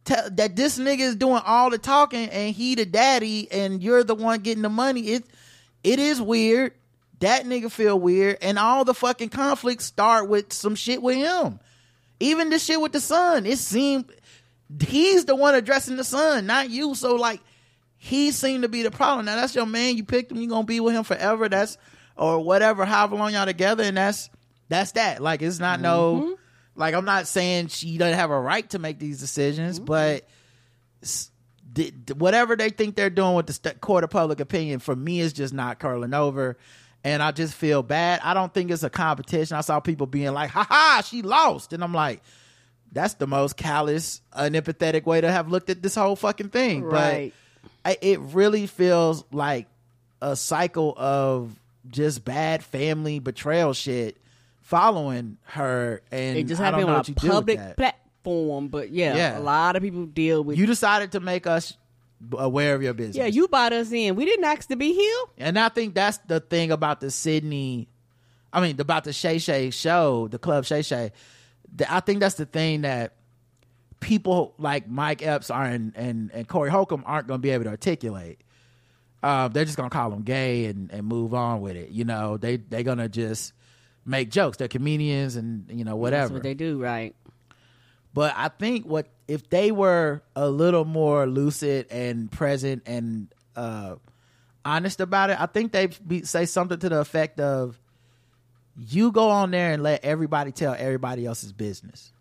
[0.06, 4.16] that this nigga is doing all the talking and he the daddy and you're the
[4.16, 5.02] one getting the money.
[5.02, 5.26] It
[5.84, 6.74] it is weird.
[7.20, 11.60] That nigga feel weird, and all the fucking conflicts start with some shit with him.
[12.20, 14.12] Even the shit with the son, it seemed
[14.82, 16.96] he's the one addressing the son, not you.
[16.96, 17.40] So like
[17.98, 19.26] he seemed to be the problem.
[19.26, 19.96] Now that's your man.
[19.96, 20.40] You picked him.
[20.42, 21.48] You gonna be with him forever.
[21.48, 21.78] That's
[22.18, 22.84] or whatever.
[22.84, 24.30] However long y'all together, and that's
[24.68, 25.22] that's that.
[25.22, 26.16] Like it's not no.
[26.16, 26.34] Mm-hmm.
[26.76, 30.28] Like I'm not saying she doesn't have a right to make these decisions, but
[31.74, 35.20] d- d- whatever they think they're doing with the court of public opinion, for me,
[35.20, 36.58] is just not curling over.
[37.04, 38.22] And I just feel bad.
[38.24, 39.58] I don't think it's a competition.
[39.58, 42.22] I saw people being like, "Ha ha, she lost," and I'm like,
[42.94, 47.34] "That's the most callous, unempathetic way to have looked at this whole fucking thing." Right.
[47.84, 49.68] But I, it really feels like
[50.22, 51.60] a cycle of
[51.90, 54.16] just bad family betrayal shit
[54.64, 59.38] following her, and It just happened on a public platform, but yeah, Yeah.
[59.38, 60.58] a lot of people deal with.
[60.58, 61.78] You decided to make us
[62.38, 63.18] aware of your business.
[63.18, 64.16] yeah, you bought us in.
[64.16, 65.18] We didn't ask to be here.
[65.38, 67.90] And I think that's the thing about the Sidney,
[68.52, 71.12] I mean, about the Shay Shay show, the Club Shay Shay.
[71.76, 73.16] The- I think that's the thing that
[74.00, 77.66] people like Mike Epps are and, and, and Corey Holcomb aren't going to be able
[77.66, 78.40] to articulate.
[79.22, 81.90] Uh, they're just going to call them gay and, and move on with it.
[81.90, 83.54] You know, they, they're going to just
[84.06, 84.58] make jokes.
[84.58, 86.24] They're comedians and, you know, whatever.
[86.24, 87.16] That's what they do, right?
[88.14, 93.96] But I think what if they were a little more lucid and present and uh,
[94.64, 97.80] honest about it, I think they be, say something to the effect of,
[98.78, 102.12] "You go on there and let everybody tell everybody else's business,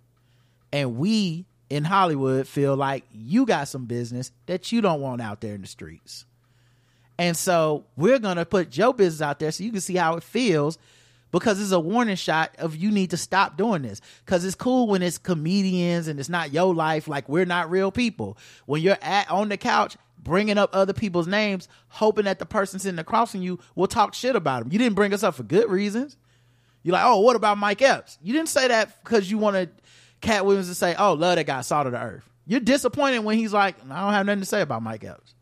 [0.72, 5.42] and we in Hollywood feel like you got some business that you don't want out
[5.42, 6.24] there in the streets."
[7.18, 10.22] And so we're gonna put your business out there so you can see how it
[10.22, 10.78] feels
[11.32, 14.00] because it's a warning shot of you need to stop doing this.
[14.26, 17.90] Cause it's cool when it's comedians and it's not your life, like we're not real
[17.90, 18.38] people.
[18.66, 22.78] When you're at on the couch bringing up other people's names, hoping that the person
[22.78, 24.72] sitting across from you will talk shit about them.
[24.72, 26.16] You didn't bring us up for good reasons.
[26.84, 28.18] You're like, oh, what about Mike Epps?
[28.22, 29.70] You didn't say that because you wanted
[30.20, 32.28] Katt Williams to say, oh, love that guy, salt of the earth.
[32.46, 35.34] You're disappointed when he's like, I don't have nothing to say about Mike Epps.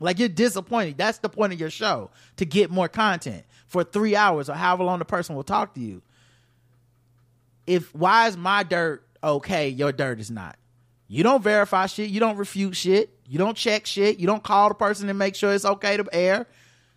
[0.00, 0.98] Like you're disappointed.
[0.98, 4.84] That's the point of your show to get more content for three hours or however
[4.84, 6.02] long the person will talk to you.
[7.66, 10.56] If why is my dirt okay, your dirt is not?
[11.08, 12.10] You don't verify shit.
[12.10, 13.10] You don't refute shit.
[13.28, 14.18] You don't check shit.
[14.18, 16.46] You don't call the person and make sure it's okay to air.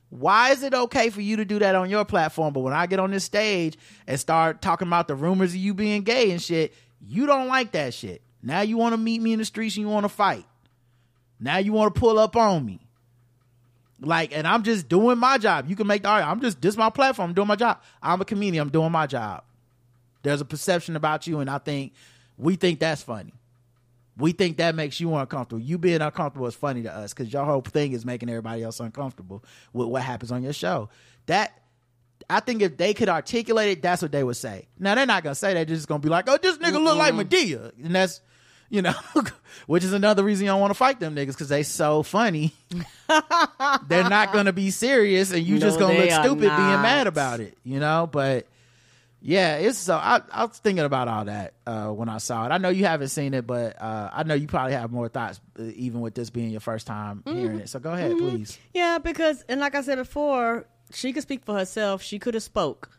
[0.09, 2.53] Why is it okay for you to do that on your platform?
[2.53, 5.75] But when I get on this stage and start talking about the rumors of you
[5.75, 8.23] being gay and shit, you don't like that shit.
[8.41, 10.45] Now you want to meet me in the streets and you want to fight.
[11.39, 12.88] Now you want to pull up on me.
[14.01, 15.69] Like, and I'm just doing my job.
[15.69, 16.31] You can make the argument.
[16.37, 17.29] I'm just this is my platform.
[17.29, 17.81] I'm doing my job.
[18.01, 18.61] I'm a comedian.
[18.61, 19.43] I'm doing my job.
[20.23, 21.93] There's a perception about you, and I think
[22.37, 23.33] we think that's funny.
[24.17, 25.61] We think that makes you uncomfortable.
[25.61, 28.79] You being uncomfortable is funny to us because your whole thing is making everybody else
[28.79, 30.89] uncomfortable with what happens on your show.
[31.27, 31.53] That
[32.29, 34.67] I think if they could articulate it, that's what they would say.
[34.77, 35.67] Now they're not gonna say that.
[35.67, 38.21] They're just gonna be like, "Oh, this nigga look like Madea," and that's
[38.69, 38.93] you know,
[39.67, 42.53] which is another reason you don't want to fight them niggas because they so funny.
[43.87, 47.57] they're not gonna be serious, and you just gonna look stupid being mad about it.
[47.63, 48.47] You know, but
[49.21, 52.49] yeah, it's so I, I was thinking about all that uh, when I saw it.
[52.51, 55.41] I know you haven't seen it, but uh, I know you probably have more thoughts,
[55.59, 57.37] uh, even with this being your first time Mm-hmm.
[57.37, 57.69] hearing it.
[57.69, 58.57] So go ahead, please.
[58.73, 62.01] Yeah, because and like I said before, she could speak for herself.
[62.01, 62.91] She could have spoke.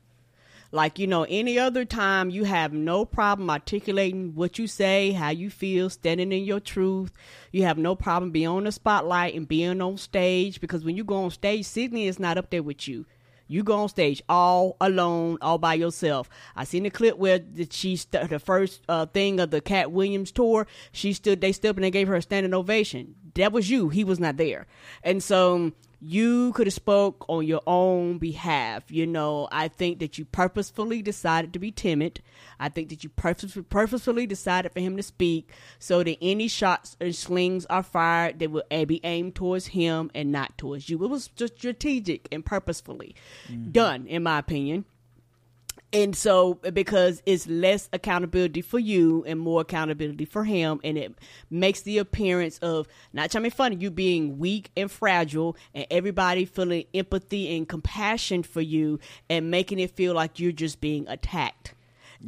[0.73, 5.31] Like you know, any other time you have no problem articulating what you say, how
[5.31, 7.12] you feel, standing in your truth.
[7.51, 11.03] You have no problem being on the spotlight and being on stage because when you
[11.05, 13.07] go on stage, Sidney is not up there with you.
[13.49, 16.31] You go on stage all alone, all by yourself.
[16.55, 19.91] I seen the clip where the- she st- the first uh, thing of the Katt
[19.91, 20.68] Williams tour.
[20.93, 23.16] She stood, they stood up and they gave her a standing ovation.
[23.35, 23.89] That was you.
[23.89, 24.68] He was not there,
[25.03, 28.90] and so you could have spoke on your own behalf.
[28.90, 32.22] You know, I think that you purposefully decided to be timid.
[32.59, 36.96] I think that you purpose- purposefully decided for him to speak so that any shots
[37.01, 41.03] or slings are fired that will be aimed towards him and not towards you.
[41.05, 43.14] It was just strategic and purposefully
[43.48, 43.70] mm-hmm.
[43.70, 44.86] done, in my opinion.
[45.93, 51.14] And so, because it's less accountability for you and more accountability for him, and it
[51.51, 55.86] makes the appearance of not trying to be funny, you being weak and fragile, and
[55.91, 61.09] everybody feeling empathy and compassion for you, and making it feel like you're just being
[61.09, 61.74] attacked,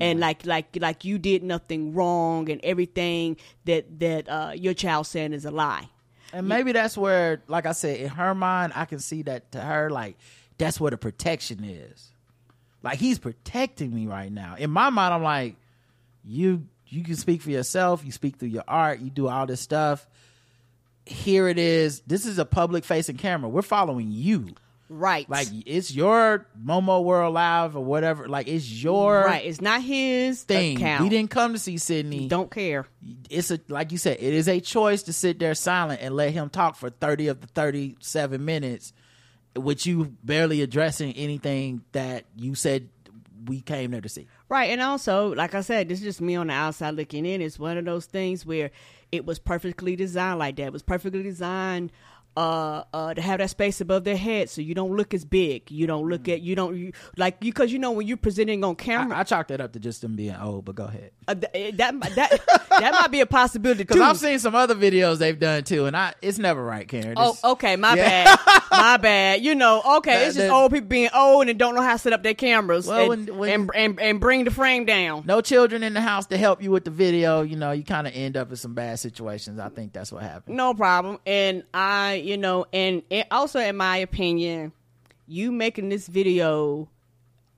[0.00, 3.36] and like like like you did nothing wrong, and everything
[3.66, 5.88] that that uh, your child saying is a lie.
[6.32, 9.60] And maybe that's where, like I said, in her mind, I can see that to
[9.60, 10.16] her, like
[10.58, 12.11] that's where the protection is.
[12.82, 14.56] Like he's protecting me right now.
[14.58, 15.56] In my mind, I'm like,
[16.24, 18.04] you you can speak for yourself.
[18.04, 19.00] You speak through your art.
[19.00, 20.06] You do all this stuff.
[21.06, 22.00] Here it is.
[22.00, 23.48] This is a public facing camera.
[23.48, 24.54] We're following you.
[24.88, 25.28] Right.
[25.28, 28.28] Like it's your Momo World Live or whatever.
[28.28, 29.44] Like it's your right.
[29.44, 30.76] It's not his thing.
[30.76, 31.02] account.
[31.02, 32.28] We didn't come to see Sidney.
[32.28, 32.86] Don't care.
[33.30, 34.18] It's a like you said.
[34.20, 37.40] It is a choice to sit there silent and let him talk for thirty of
[37.40, 38.92] the thirty-seven minutes,
[39.57, 42.88] with you barely addressing anything that you said
[43.46, 44.28] we came there to see.
[44.48, 47.40] Right, and also, like I said, this is just me on the outside looking in.
[47.40, 48.70] It's one of those things where
[49.11, 50.66] it was perfectly designed like that.
[50.66, 51.92] It was perfectly designed
[52.36, 55.70] uh, uh, to have that space above their head, so you don't look as big.
[55.70, 58.74] You don't look at you don't you, like because you know when you're presenting on
[58.76, 59.16] camera.
[59.16, 61.10] I, I chalk that up to just them being old, but go ahead.
[61.28, 64.00] uh, th- that that that might be a possibility Because.
[64.00, 67.14] I've seen some other videos they've done too, and I it's never right, Karen.
[67.16, 68.24] Oh, okay, my Yeah.
[68.36, 68.38] bad,
[68.70, 69.42] my bad.
[69.42, 71.98] You know, okay, it's just the- old people being old and don't know how to
[71.98, 75.24] set up their cameras Well, and, when- when- and, and and bring the frame down.
[75.26, 77.42] No children in the house to help you with the video.
[77.42, 79.58] You know, you kind of end up in some bad situations.
[79.60, 80.56] I think that's what happened.
[80.56, 81.18] No problem.
[81.26, 84.72] And I, you know, and it also, in my opinion,
[85.26, 86.88] you making this video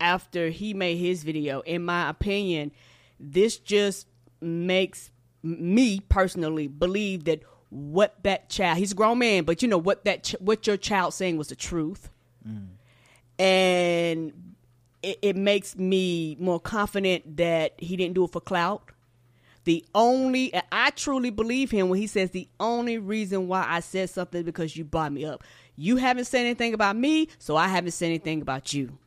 [0.00, 2.72] after he made his video, in my opinion,
[3.18, 4.06] this just
[4.40, 5.10] makes
[5.42, 7.40] me personally believe that
[7.70, 10.76] what that child, he's a grown man, but you know what that, ch- what your
[10.76, 12.10] child saying was the truth.
[12.46, 12.68] Mm.
[13.38, 14.54] And
[15.02, 18.90] it, it makes me more confident that he didn't do it for clout.
[19.64, 23.80] The only, and I truly believe him when he says the only reason why I
[23.80, 25.42] said something is because you brought me up.
[25.76, 28.98] You haven't said anything about me, so I haven't said anything about you.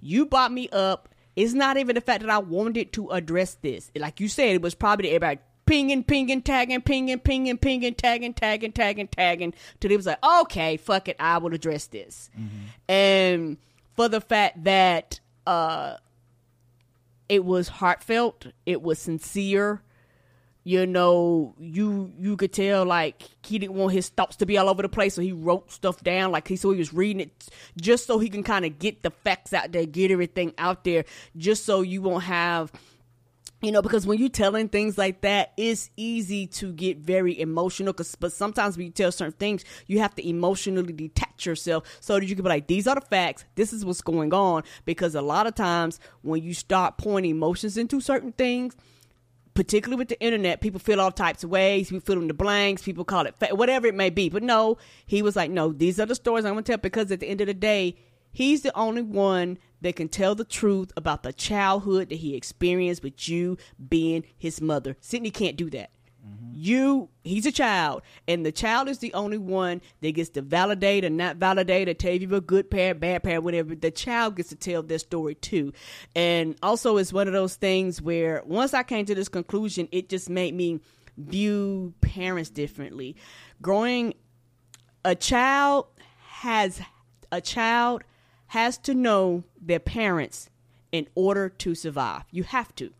[0.00, 1.08] You brought me up.
[1.34, 3.90] It's not even the fact that I wanted to address this.
[3.96, 8.72] Like you said, it was probably everybody pinging, pinging, tagging, pinging, pinging, pinging, tagging, tagging,
[8.72, 9.52] tagging, tagging.
[9.80, 12.30] Till it was like, okay, fuck it, I will address this.
[12.88, 13.56] And
[13.96, 15.96] for the fact that uh,
[17.28, 19.82] it was heartfelt, it was sincere.
[20.64, 24.68] You know, you you could tell like he didn't want his thoughts to be all
[24.68, 26.32] over the place, so he wrote stuff down.
[26.32, 27.48] Like he so he was reading it
[27.80, 31.04] just so he can kind of get the facts out there, get everything out there,
[31.36, 32.72] just so you won't have
[33.62, 37.92] you know because when you're telling things like that it's easy to get very emotional
[37.92, 42.18] cause, but sometimes when you tell certain things you have to emotionally detach yourself so
[42.18, 45.14] that you can be like these are the facts this is what's going on because
[45.14, 48.76] a lot of times when you start pouring emotions into certain things
[49.56, 51.88] particularly with the internet, people feel all types of ways.
[51.88, 52.82] People fill in the blanks.
[52.82, 54.28] People call it fa- whatever it may be.
[54.28, 54.76] But no,
[55.06, 57.26] he was like, no, these are the stories I'm going to tell because at the
[57.26, 57.96] end of the day,
[58.30, 63.02] he's the only one that can tell the truth about the childhood that he experienced
[63.02, 63.56] with you
[63.88, 64.96] being his mother.
[65.00, 65.90] Sidney can't do that.
[66.26, 66.52] Mm-hmm.
[66.54, 71.04] You, he's a child, and the child is the only one that gets to validate
[71.04, 73.74] or not validate or tell you're a good parent, bad parent, whatever.
[73.74, 75.72] The child gets to tell their story too.
[76.14, 80.08] And also, it's one of those things where once I came to this conclusion, it
[80.08, 80.80] just made me
[81.16, 83.16] view parents differently.
[83.62, 84.14] Growing
[85.04, 85.86] a child
[86.28, 86.80] has
[87.30, 88.02] a child
[88.48, 90.50] has to know their parents
[90.92, 92.24] in order to survive.
[92.30, 92.92] You have to.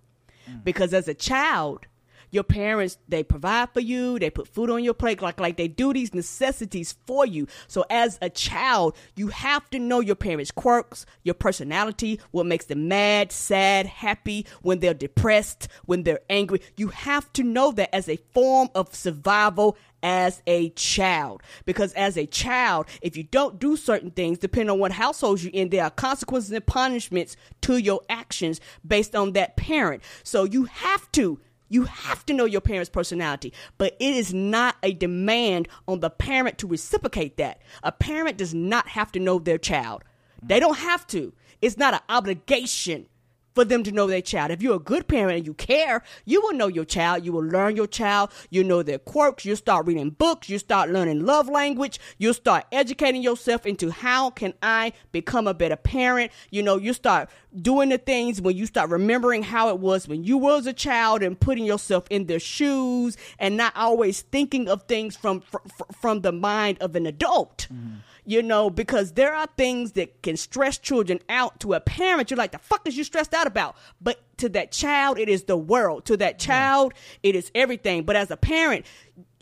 [0.51, 0.64] Mm.
[0.64, 1.87] Because as a child,
[2.31, 5.68] your parents they provide for you, they put food on your plate like like they
[5.68, 7.47] do these necessities for you.
[7.68, 12.66] So as a child, you have to know your parents' quirks, your personality, what makes
[12.66, 16.61] them mad, sad, happy, when they're depressed, when they're angry.
[16.77, 21.43] You have to know that as a form of survival as a child.
[21.64, 25.53] Because as a child, if you don't do certain things, depending on what households you're
[25.53, 30.03] in, there are consequences and punishments to your actions based on that parent.
[30.22, 31.41] So you have to.
[31.69, 36.11] You have to know your parent's personality, but it is not a demand on the
[36.11, 37.61] parent to reciprocate that.
[37.83, 40.05] A parent does not have to know their child.
[40.43, 41.33] They don't have to.
[41.61, 43.09] It's not an obligation
[43.57, 44.53] for them to know their child.
[44.53, 47.25] If you're a good parent and you care, you will know your child.
[47.25, 48.31] You will learn your child.
[48.51, 49.45] You know their quirks.
[49.45, 50.49] You start reading books.
[50.49, 51.99] You start learning love language.
[52.19, 56.31] You start educating yourself into how can I become a better parent.
[56.51, 57.31] You know, you start
[57.61, 61.23] doing the things when you start remembering how it was when you was a child
[61.23, 65.62] and putting yourself in their shoes and not always thinking of things from from,
[65.99, 67.97] from the mind of an adult mm-hmm.
[68.27, 72.31] You know, because there are things that can stress children out to a parent.
[72.31, 73.77] You're like, the fuck is you stressed out about?
[74.01, 76.05] But to that child, it is the world.
[76.07, 76.93] To that child,
[77.23, 78.03] it is everything.
[78.03, 78.85] But as a parent,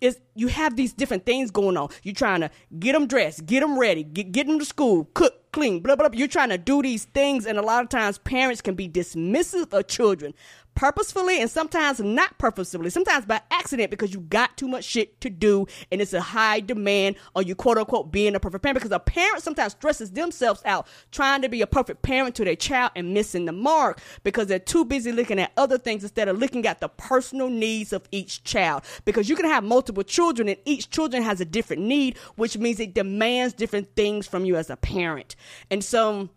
[0.01, 1.89] is you have these different things going on.
[2.03, 5.51] You're trying to get them dressed, get them ready, get, get them to school, cook,
[5.53, 6.19] clean, blah, blah, blah.
[6.19, 9.73] You're trying to do these things, and a lot of times parents can be dismissive
[9.73, 10.35] of children
[10.75, 15.31] purposefully and sometimes not purposefully, sometimes by accident because you got too much shit to
[15.31, 18.93] do and it's a high demand on you quote unquote being a perfect parent because
[18.93, 22.91] a parent sometimes stresses themselves out trying to be a perfect parent to their child
[22.97, 26.67] and missing the mark because they're too busy looking at other things instead of looking
[26.67, 28.83] at the personal needs of each child.
[29.05, 32.81] Because you can have multiple children and each children has a different need which means
[32.81, 35.37] it demands different things from you as a parent.
[35.71, 36.29] And so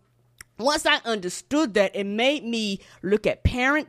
[0.58, 3.88] once I understood that, it made me look at parent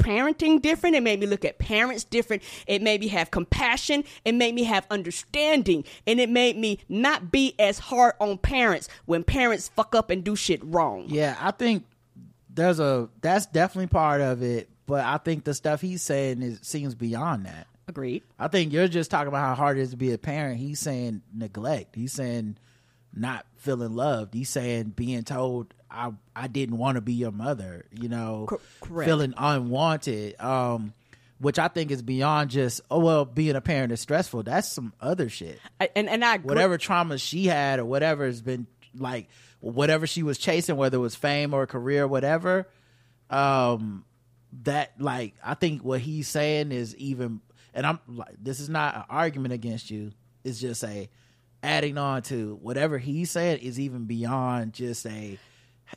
[0.00, 0.96] parenting different.
[0.96, 2.42] It made me look at parents different.
[2.66, 4.04] It made me have compassion.
[4.24, 5.84] It made me have understanding.
[6.06, 10.24] And it made me not be as hard on parents when parents fuck up and
[10.24, 11.04] do shit wrong.
[11.08, 11.84] Yeah, I think
[12.52, 16.58] there's a that's definitely part of it, but I think the stuff he's saying is
[16.62, 17.66] seems beyond that.
[17.88, 18.22] Agreed.
[18.38, 20.58] I think you're just talking about how hard it is to be a parent.
[20.58, 21.96] He's saying neglect.
[21.96, 22.56] He's saying
[23.14, 24.34] not feeling loved.
[24.34, 27.86] He's saying being told I I didn't want to be your mother.
[27.92, 28.46] You know,
[28.80, 29.08] correct.
[29.08, 30.40] feeling unwanted.
[30.40, 30.94] Um,
[31.38, 34.42] which I think is beyond just oh well, being a parent is stressful.
[34.42, 35.58] That's some other shit.
[35.80, 36.48] I, and and I agree.
[36.48, 39.28] Whatever trauma she had or whatever has been like
[39.60, 42.68] whatever she was chasing, whether it was fame or career, whatever.
[43.30, 44.04] Um,
[44.64, 47.40] that like I think what he's saying is even,
[47.72, 50.12] and I'm like, this is not an argument against you.
[50.44, 51.08] It's just a
[51.62, 55.38] adding on to whatever he said is even beyond just a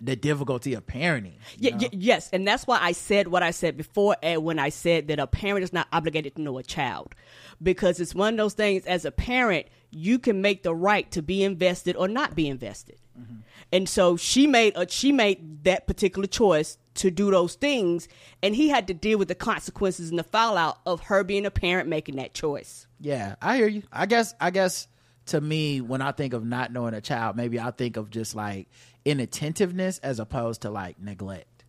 [0.01, 1.35] the difficulty of parenting.
[1.57, 4.69] Yeah, y- yes, and that's why I said what I said before, and when I
[4.69, 7.13] said that a parent is not obligated to know a child,
[7.61, 8.85] because it's one of those things.
[8.85, 12.97] As a parent, you can make the right to be invested or not be invested,
[13.19, 13.37] mm-hmm.
[13.71, 18.07] and so she made a she made that particular choice to do those things,
[18.41, 21.51] and he had to deal with the consequences and the fallout of her being a
[21.51, 22.87] parent making that choice.
[22.99, 23.83] Yeah, I hear you.
[23.91, 24.87] I guess I guess
[25.27, 28.35] to me when I think of not knowing a child, maybe I think of just
[28.35, 28.67] like
[29.05, 31.65] inattentiveness as opposed to like neglect.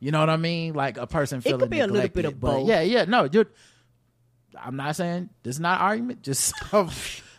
[0.00, 0.74] You know what I mean?
[0.74, 2.68] Like a person feeling could be a little bit of both.
[2.68, 3.04] Yeah, yeah.
[3.04, 3.46] No, you're
[4.58, 6.22] I'm not saying this is not argument.
[6.22, 6.90] Just I'm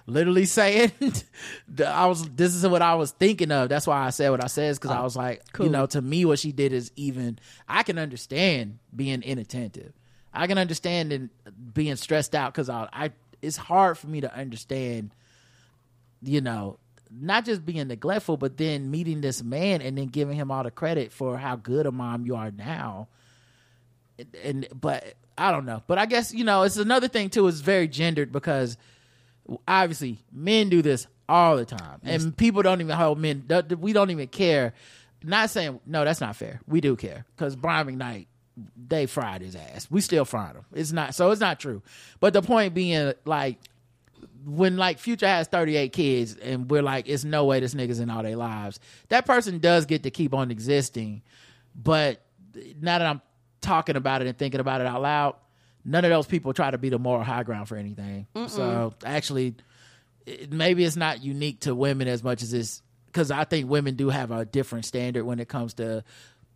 [0.05, 0.91] literally saying
[1.85, 2.27] I was.
[2.29, 3.69] This is what I was thinking of.
[3.69, 4.75] That's why I said what I said.
[4.75, 5.65] Because I oh, was like, cool.
[5.65, 7.39] you know, to me, what she did is even.
[7.67, 9.93] I can understand being inattentive.
[10.33, 11.29] I can understand and
[11.73, 13.11] being stressed out because I, I.
[13.41, 15.13] It's hard for me to understand.
[16.23, 16.77] You know,
[17.09, 20.71] not just being neglectful, but then meeting this man and then giving him all the
[20.71, 23.07] credit for how good a mom you are now
[24.43, 25.83] and but I don't know.
[25.87, 27.47] But I guess you know it's another thing too.
[27.47, 28.77] It's very gendered because
[29.67, 33.45] obviously men do this all the time, and people don't even hold men.
[33.79, 34.73] We don't even care.
[35.23, 36.61] Not saying no, that's not fair.
[36.67, 38.27] We do care because Brian McKnight
[38.87, 39.87] they fried his ass.
[39.89, 40.65] We still fried him.
[40.73, 41.31] It's not so.
[41.31, 41.81] It's not true.
[42.19, 43.57] But the point being, like
[44.45, 48.09] when like Future has 38 kids and we're like, it's no way this nigga's in
[48.09, 48.79] all their lives.
[49.09, 51.21] That person does get to keep on existing.
[51.75, 52.21] But
[52.81, 53.21] now that I'm
[53.61, 55.35] talking about it and thinking about it out loud,
[55.85, 58.27] none of those people try to be the moral high ground for anything.
[58.47, 59.55] So actually,
[60.25, 63.95] it, maybe it's not unique to women as much as it's because I think women
[63.95, 66.03] do have a different standard when it comes to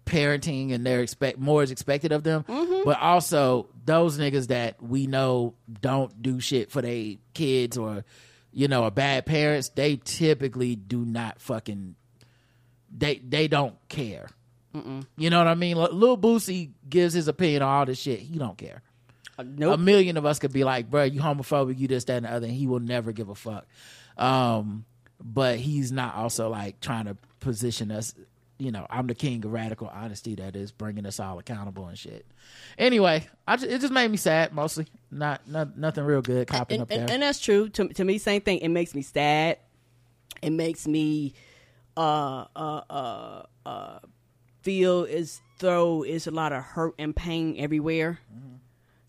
[0.06, 2.46] parenting and they're expect more is expected of them.
[2.86, 8.04] But also those niggas that we know don't do shit for their kids or
[8.52, 11.96] you know are bad parents, they typically do not fucking
[12.96, 14.28] they they don't care.
[15.18, 15.78] You know what I mean?
[15.78, 18.20] L- Lil Boosie gives his opinion on all this shit.
[18.20, 18.82] He don't care.
[19.38, 19.80] A nope.
[19.80, 22.48] million of us could be like, bro, you homophobic, you this, that, and the other,
[22.48, 23.66] and he will never give a fuck.
[24.18, 24.84] Um,
[25.24, 28.14] but he's not also like trying to position us.
[28.58, 31.98] You know, I'm the king of radical honesty that is bringing us all accountable and
[31.98, 32.26] shit.
[32.78, 34.88] Anyway, I just, it just made me sad mostly.
[35.12, 37.02] Not, not nothing real good copping and, up there.
[37.02, 37.68] and, and that's true.
[37.70, 38.60] To, to me same thing.
[38.60, 39.58] It makes me sad.
[40.42, 41.34] It makes me
[41.98, 44.00] uh uh uh uh
[44.62, 48.20] feel as though it's a lot of hurt and pain everywhere.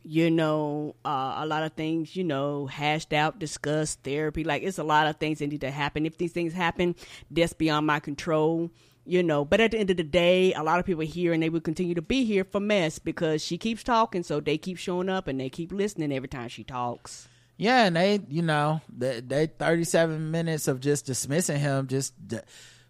[0.09, 4.78] You know uh, a lot of things you know hashed out discussed therapy like it's
[4.78, 6.06] a lot of things that need to happen.
[6.06, 6.94] If these things happen
[7.28, 8.70] that's beyond my control
[9.07, 11.33] you know but at the end of the day a lot of people are here
[11.33, 14.59] and they will continue to be here for mess because she keeps talking so they
[14.59, 18.43] keep showing up and they keep listening every time she talks Yeah, and they, you
[18.43, 22.12] know, they, they 37 minutes of just dismissing him just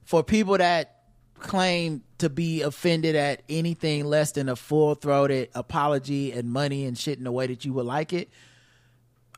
[0.05, 1.03] for people that
[1.39, 7.19] claim to be offended at anything less than a full-throated apology and money and shit
[7.19, 8.29] in the way that you would like it.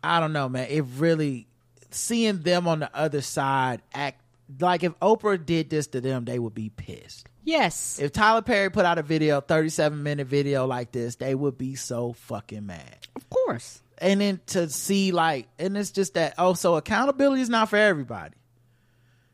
[0.03, 0.69] I don't know, man.
[0.71, 1.47] It really
[1.91, 4.23] seeing them on the other side act
[4.61, 7.27] like if Oprah did this to them, they would be pissed.
[7.45, 11.59] yes If Tyler Perry put out a video, 37 minute video like this, they would
[11.59, 16.35] be so fucking mad of course and then to see like and it's just that
[16.39, 18.35] oh so accountability is not for everybody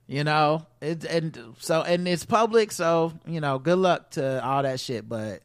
[0.07, 4.63] You know, it and so and it's public, so you know, good luck to all
[4.63, 5.09] that shit.
[5.09, 5.41] But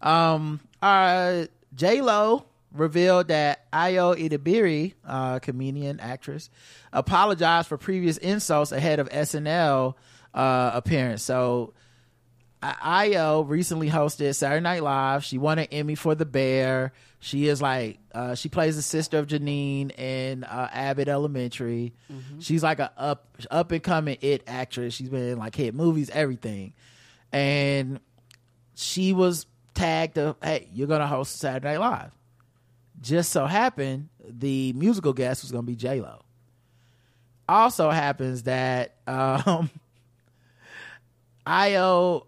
[0.00, 6.50] um, uh, J Lo revealed that Ayo Edebiri, uh, comedian actress,
[6.92, 9.94] apologized for previous insults ahead of SNL
[10.34, 11.22] uh, appearance.
[11.22, 11.72] So
[12.62, 15.24] Ayo recently hosted Saturday Night Live.
[15.24, 16.92] She won an Emmy for The Bear.
[17.18, 21.94] She is like uh, she plays the sister of Janine in uh, Abbott Elementary.
[22.40, 24.94] She's like a up up and coming it actress.
[24.94, 26.72] She's been in like hit movies, everything,
[27.32, 28.00] and
[28.74, 32.10] she was tagged to hey, you're gonna host Saturday Night Live.
[33.00, 36.22] Just so happened the musical guest was gonna be J Lo.
[37.48, 39.70] Also happens that um,
[41.46, 42.26] Ayo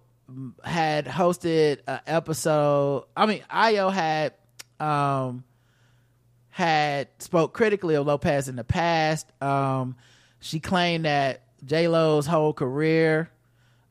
[0.62, 3.04] had hosted an episode.
[3.16, 4.34] I mean, Ayo had
[4.78, 5.44] um
[6.50, 9.26] had spoke critically of Lopez in the past.
[9.42, 9.96] Um,
[10.40, 13.30] she claimed that J Lo's whole career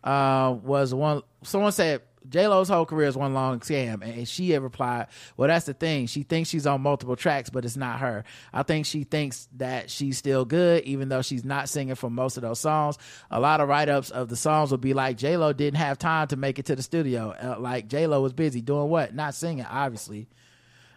[0.04, 1.24] uh, was one.
[1.44, 5.48] Someone said J Lo's whole career is one long scam, and she had replied, "Well,
[5.48, 6.08] that's the thing.
[6.08, 8.24] She thinks she's on multiple tracks, but it's not her.
[8.54, 12.38] I think she thinks that she's still good, even though she's not singing for most
[12.38, 12.98] of those songs.
[13.32, 15.98] A lot of write ups of the songs would be like J Lo didn't have
[15.98, 17.32] time to make it to the studio.
[17.32, 19.16] Uh, like J Lo was busy doing what?
[19.16, 20.28] Not singing, obviously.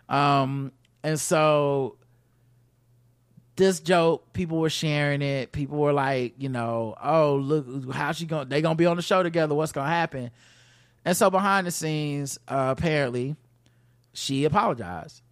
[0.09, 1.97] Um, and so."
[3.57, 5.53] This joke, people were sharing it.
[5.53, 8.47] People were like, you know, oh look, how she gonna?
[8.47, 9.55] They gonna be on the show together.
[9.55, 10.31] What's gonna happen?
[11.11, 13.35] And so behind the scenes, uh, apparently,
[14.13, 15.23] she apologized.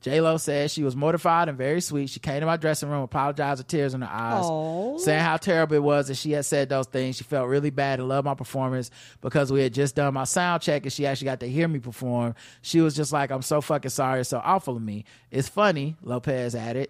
[0.00, 2.08] J Lo said she was mortified and very sweet.
[2.08, 4.96] She came to my dressing room, apologized with tears in her eyes, Aw.
[4.96, 7.16] saying how terrible it was that she had said those things.
[7.16, 8.90] She felt really bad and loved my performance
[9.20, 11.80] because we had just done my sound check and she actually got to hear me
[11.80, 12.34] perform.
[12.62, 15.96] She was just like, "I'm so fucking sorry, it's so awful of me." It's funny,
[16.00, 16.88] Lopez added.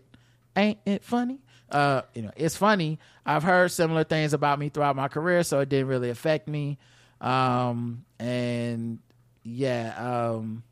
[0.55, 1.41] Ain't it funny?
[1.69, 3.01] Uh, you know, it's funny.
[3.25, 6.79] I've heard similar things about me throughout my career, so it didn't really affect me.
[7.27, 9.01] Um, and
[9.43, 9.95] yeah,
[10.33, 10.63] um,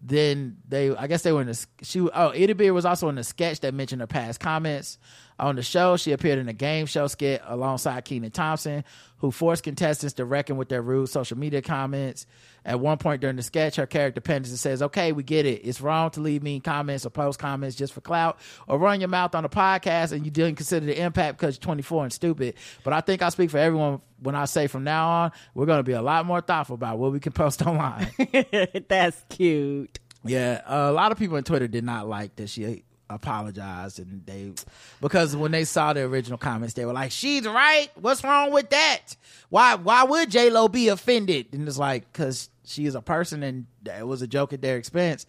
[0.00, 3.24] then they i guess they were in the she oh Edebiri was also in the
[3.24, 4.96] sketch that mentioned her past comments
[5.38, 8.84] on the show she appeared in a game show skit alongside kenan thompson
[9.18, 12.24] who forced contestants to reckon with their rude social media comments.
[12.64, 15.62] At one point during the sketch her character Pendleton says okay we get it.
[15.64, 19.08] It's wrong to leave mean comments or post comments just for clout or run your
[19.08, 22.54] mouth on a podcast and you didn't consider the impact because you're 24 and stupid.
[22.84, 25.78] But i think i speak for everyone when i say from now on we're going
[25.78, 28.10] to be a lot more thoughtful about what we can post online.
[28.88, 29.98] That's cute.
[30.24, 34.52] yeah, a lot of people on Twitter did not like that she apologized, and they
[35.00, 37.88] because when they saw the original comments, they were like, "She's right.
[37.94, 39.16] What's wrong with that?
[39.48, 39.74] Why?
[39.76, 43.66] Why would J Lo be offended?" And it's like because she is a person, and
[43.86, 45.26] it was a joke at their expense.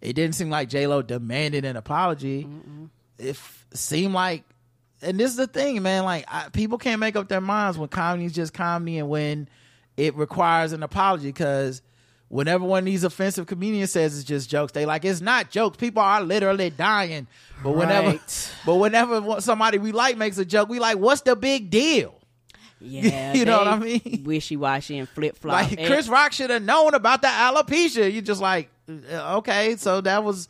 [0.00, 2.48] It didn't seem like J Lo demanded an apology.
[3.18, 4.44] It f- seemed like,
[5.02, 6.04] and this is the thing, man.
[6.04, 9.48] Like I, people can't make up their minds when comedy is just comedy, and when
[9.96, 11.82] it requires an apology because
[12.30, 15.76] whenever one of these offensive comedians says it's just jokes, they like it's not jokes.
[15.76, 17.26] People are literally dying.
[17.62, 18.52] But whenever, Right.
[18.64, 22.14] but whenever somebody we like makes a joke, we like, what's the big deal?
[22.82, 24.22] Yeah, You know what I mean?
[24.24, 25.70] Wishy washy and flip flop.
[25.70, 28.10] Like Chris Rock should have known about the alopecia.
[28.10, 30.48] You just like, uh, okay, so that was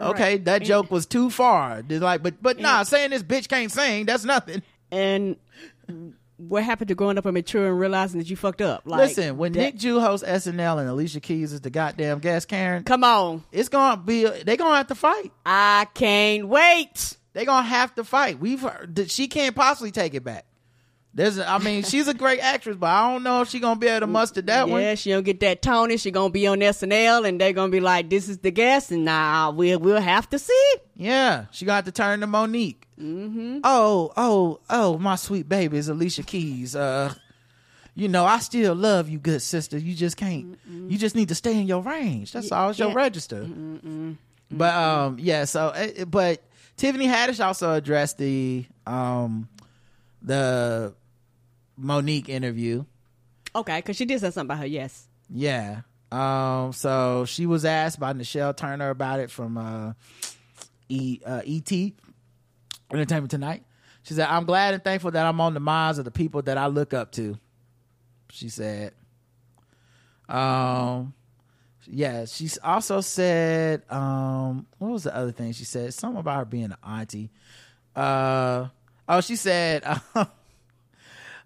[0.00, 0.34] okay.
[0.34, 0.44] Right.
[0.44, 1.82] That And- joke was too far.
[1.82, 4.62] They're like, but but nah, saying this bitch can't sing, that's nothing.
[4.92, 5.34] and
[6.48, 8.82] what happened to growing up and mature and realizing that you fucked up?
[8.84, 12.48] Like, Listen, when that- Nick Jew hosts SNL and Alicia Keys is the goddamn guest,
[12.48, 15.32] Karen, come on, it's gonna be they gonna have to fight.
[15.46, 17.16] I can't wait.
[17.34, 18.38] They gonna have to fight.
[18.38, 20.44] We've heard, she can't possibly take it back.
[21.14, 23.86] There's, I mean, she's a great actress, but I don't know if she gonna be
[23.86, 24.80] able to muster that yeah, one.
[24.80, 25.98] Yeah, she don't get that Tony.
[25.98, 29.04] She gonna be on SNL, and they're gonna be like, "This is the guest," and
[29.04, 30.74] now we'll we'll have to see.
[30.96, 32.84] Yeah, she got to turn to Mo'Nique.
[32.98, 33.58] Mm-hmm.
[33.62, 36.74] Oh, oh, oh, my sweet baby is Alicia Keys.
[36.74, 37.12] Uh,
[37.94, 39.76] you know, I still love you, good sister.
[39.76, 40.58] You just can't.
[40.66, 42.32] You just need to stay in your range.
[42.32, 42.70] That's all.
[42.70, 42.94] It's your yeah.
[42.94, 43.46] register.
[44.50, 45.44] But um, yeah.
[45.44, 46.42] So, uh, but
[46.78, 49.48] Tiffany Haddish also addressed the um,
[50.22, 50.94] the
[51.78, 52.84] Mo'Nique interview.
[53.54, 54.66] Okay, because she did say something about her.
[54.66, 55.06] Yes.
[55.28, 55.82] Yeah.
[56.10, 56.72] Um.
[56.72, 59.92] So she was asked by Nichelle Turner about it from uh,
[60.88, 61.72] e, uh, ET
[62.92, 63.64] Entertainment Tonight.
[64.02, 66.58] She said, "I'm glad and thankful that I'm on the minds of the people that
[66.58, 67.38] I look up to."
[68.30, 68.92] She said.
[70.28, 71.14] Um.
[71.86, 72.24] Yeah.
[72.26, 73.82] She also said.
[73.90, 74.66] Um.
[74.78, 75.94] What was the other thing she said?
[75.94, 77.30] Something about her being an auntie.
[77.94, 78.68] Uh.
[79.08, 79.84] Oh, she said.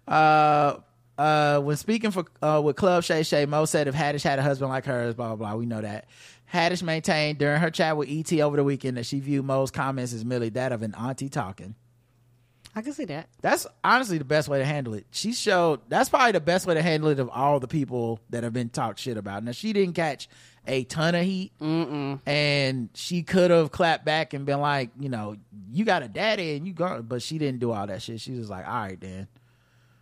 [0.07, 0.77] uh
[1.17, 4.43] uh when speaking for uh with Club Shay Shay, Mo said if Haddish had a
[4.43, 5.55] husband like hers, blah blah blah.
[5.55, 6.05] We know that.
[6.53, 10.13] Haddish maintained during her chat with ET over the weekend that she viewed Mo's comments
[10.13, 11.75] as merely that of an auntie talking.
[12.73, 13.27] I can see that.
[13.41, 15.07] That's honestly the best way to handle it.
[15.09, 18.43] She showed that's probably the best way to handle it of all the people that
[18.43, 19.43] have been talked shit about.
[19.43, 20.29] Now she didn't catch
[20.67, 21.53] a ton of heat,
[22.25, 25.37] and she could have clapped back and been like, you know,
[25.71, 28.21] you got a daddy and you go, but she didn't do all that shit.
[28.21, 29.27] She was like, all right then.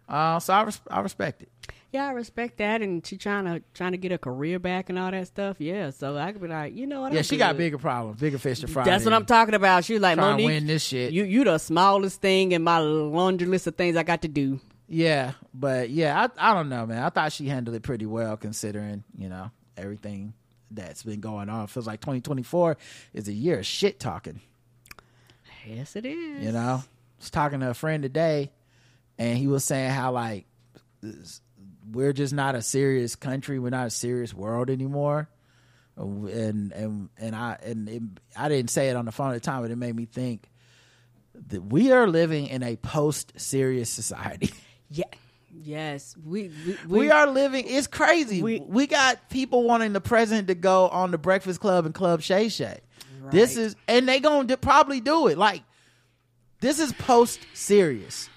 [0.08, 1.50] Uh, so I res- I respect it.
[1.92, 5.00] Yeah, I respect that, and she trying to trying to get her career back and
[5.00, 5.58] all that stuff.
[5.60, 7.14] Yeah, so I could be like, you know what?
[7.14, 8.84] Yeah, I'm she got bigger problems, bigger fish to fry.
[8.84, 9.86] That's what I'm talking about.
[9.86, 11.14] She was like, trying to Mo'Nique, win this shit.
[11.14, 14.60] you you the smallest thing in my laundry list of things I got to do.
[14.88, 17.02] Yeah, but yeah, I I don't know, man.
[17.02, 20.34] I thought she handled it pretty well considering you know everything
[20.72, 21.68] that's been going on.
[21.68, 22.78] Feels like 2024
[23.14, 24.42] is a year of shit talking.
[25.66, 26.44] Yes, it is.
[26.44, 26.84] You know, I
[27.20, 28.52] was talking to a friend today,
[29.18, 30.46] and he was saying how like
[31.92, 33.60] we're just not a serious country.
[33.60, 35.30] We're not a serious world anymore.
[35.98, 38.02] And and and I and it,
[38.36, 40.50] I didn't say it on the phone at the time, but it made me think
[41.50, 44.52] that we are living in a post-serious society.
[44.90, 45.06] Yeah.
[45.64, 50.48] Yes, we we, we are living it's crazy we, we- got people wanting the president
[50.50, 52.82] to go on the breakfast club and club shay shay
[53.32, 55.64] this is and they gonna probably do it like
[56.60, 58.30] this is post serious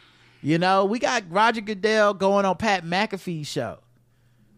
[0.42, 3.78] you know we got roger goodell going on pat mcafee's show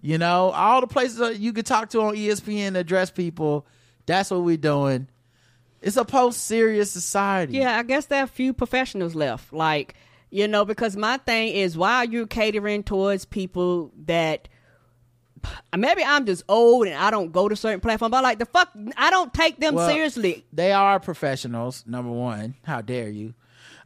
[0.03, 3.67] you know all the places that you could talk to on espn to address people
[4.07, 5.09] that's what we're doing
[5.83, 9.51] it's a post serious society Yeah, I guess there are a few professionals left.
[9.51, 9.95] Like,
[10.29, 14.49] you know, because my thing is why are you catering towards people that
[15.75, 18.69] maybe I'm just old and I don't go to certain platforms, but like the fuck
[18.97, 20.45] I don't take them Well, seriously.
[20.53, 21.83] They are professionals.
[21.87, 23.33] Number one, how dare you?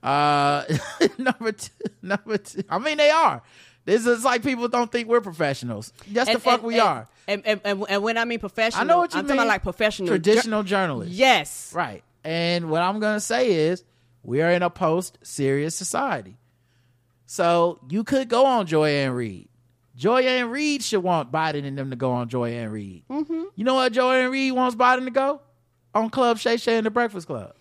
[0.05, 0.65] Uh,
[1.19, 1.71] number two,
[2.03, 2.63] number two.
[2.69, 3.43] I mean, they are.
[3.87, 5.93] This is like people don't think we're professionals.
[6.07, 7.09] Yes, the fuck and- we and- are.
[7.27, 9.37] And, and, and, and when I mean professional, I know what you I'm mean.
[9.37, 11.15] talking like professional traditional jour- journalists.
[11.15, 11.73] Yes.
[11.75, 12.05] Right.
[12.23, 13.83] And what I'm gonna say is,
[14.23, 16.37] we are in a post-serious society.
[17.27, 19.49] So you could go on Joy-Ann Reid.
[19.97, 23.05] Joy and Reed should want Biden and them to go on Joy-Ann Reid.
[23.09, 23.43] Mm-hmm.
[23.55, 25.41] You know what Joy-Ann Reid wants Biden to go
[25.95, 27.55] on Club Shay Shay and the Breakfast Club.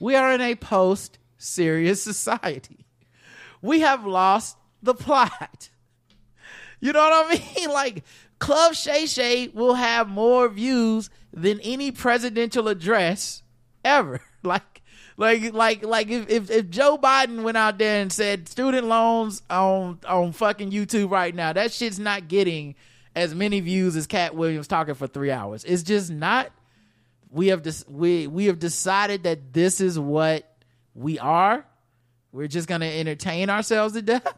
[0.00, 2.86] We are in a post-serious society.
[3.62, 5.68] We have lost the plot.
[6.80, 7.70] You know what I mean?
[7.70, 8.04] Like
[8.38, 13.42] Club Shay Shay will have more views than any presidential address
[13.84, 14.20] ever.
[14.42, 14.80] Like,
[15.18, 19.42] like, like, like if, if if Joe Biden went out there and said student loans
[19.50, 22.74] on on fucking YouTube right now, that shit's not getting
[23.14, 25.62] as many views as Katt Williams talking for three hours.
[25.64, 26.50] It's just not.
[27.30, 30.50] We have we we have decided that this is what
[30.94, 31.64] we are.
[32.32, 34.34] We're just gonna entertain ourselves to death.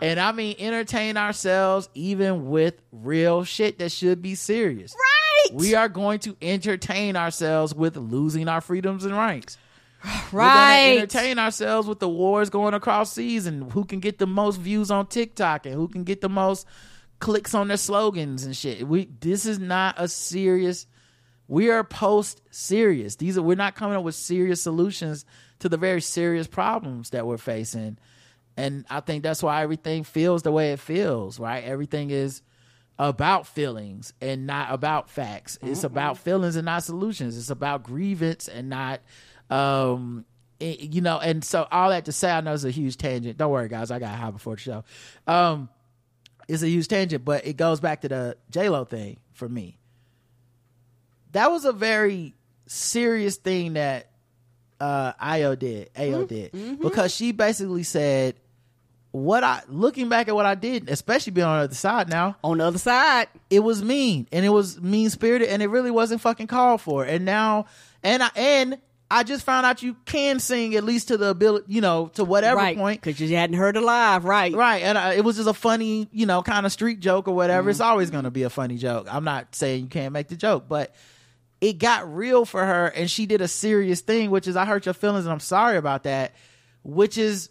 [0.00, 4.94] And I mean entertain ourselves even with real shit that should be serious.
[4.94, 5.54] Right.
[5.54, 9.58] We are going to entertain ourselves with losing our freedoms and rights.
[10.32, 10.96] We're right.
[10.98, 14.90] entertain ourselves with the wars going across seas and who can get the most views
[14.90, 16.66] on TikTok and who can get the most
[17.18, 18.86] clicks on their slogans and shit.
[18.86, 20.86] We this is not a serious
[21.48, 23.16] we are post serious.
[23.16, 25.24] These are we're not coming up with serious solutions
[25.60, 27.98] to the very serious problems that we're facing.
[28.56, 31.62] And I think that's why everything feels the way it feels, right?
[31.62, 32.42] Everything is
[32.98, 35.58] about feelings and not about facts.
[35.62, 37.36] It's about feelings and not solutions.
[37.36, 39.00] It's about grievance and not
[39.50, 40.24] um
[40.58, 43.36] it- you know, and so all that to say, I know it's a huge tangent.
[43.36, 43.90] Don't worry, guys.
[43.90, 44.84] I got high before the show.
[45.26, 45.68] Um,
[46.48, 49.78] it's a huge tangent, but it goes back to the J Lo thing for me.
[51.36, 52.34] That was a very
[52.66, 54.10] serious thing that
[54.80, 58.36] uh Ayo did, Ayo did, because she basically said,
[59.10, 62.36] "What I looking back at what I did, especially being on the other side now,
[62.42, 65.90] On the other side, it was mean and it was mean spirited and it really
[65.90, 67.04] wasn't fucking called for.
[67.04, 67.66] And now,
[68.02, 68.78] and I and
[69.10, 72.24] I just found out you can sing at least to the ability, you know, to
[72.24, 72.76] whatever right?
[72.76, 74.54] point." Because you hadn't heard it live, right?
[74.54, 77.34] Right, and uh, it was just a funny, you know, kind of street joke or
[77.34, 77.70] whatever.
[77.70, 79.06] It's always going to be a funny joke.
[79.12, 80.94] I'm not saying you can't make the joke, but
[81.60, 84.86] it got real for her, and she did a serious thing, which is I hurt
[84.86, 86.34] your feelings, and I'm sorry about that.
[86.82, 87.50] Which is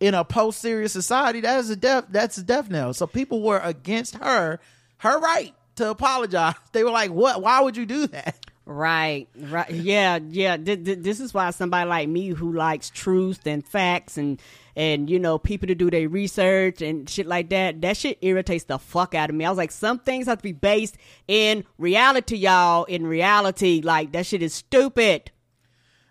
[0.00, 2.06] in a post serious society, that is a death.
[2.10, 2.92] That's a death knell.
[2.94, 4.60] So people were against her,
[4.98, 6.54] her right to apologize.
[6.72, 7.42] They were like, "What?
[7.42, 8.36] Why would you do that?"
[8.66, 10.56] Right, right, yeah, yeah.
[10.56, 14.40] Th- th- this is why somebody like me who likes truth and facts and
[14.76, 17.80] and you know people to do their research and shit like that.
[17.80, 19.44] That shit irritates the fuck out of me.
[19.44, 20.96] I was like, some things have to be based
[21.28, 22.84] in reality, y'all.
[22.84, 25.30] In reality, like that shit is stupid.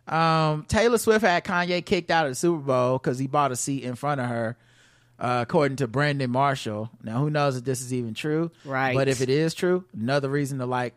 [0.08, 3.56] Um, Taylor Swift had Kanye kicked out of the Super Bowl because he bought a
[3.56, 4.58] seat in front of her,
[5.18, 6.90] uh, according to Brandon Marshall.
[7.02, 8.52] Now, who knows if this is even true?
[8.66, 8.96] Right.
[8.96, 10.94] But if it is true, another reason to like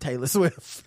[0.00, 0.84] Taylor Swift.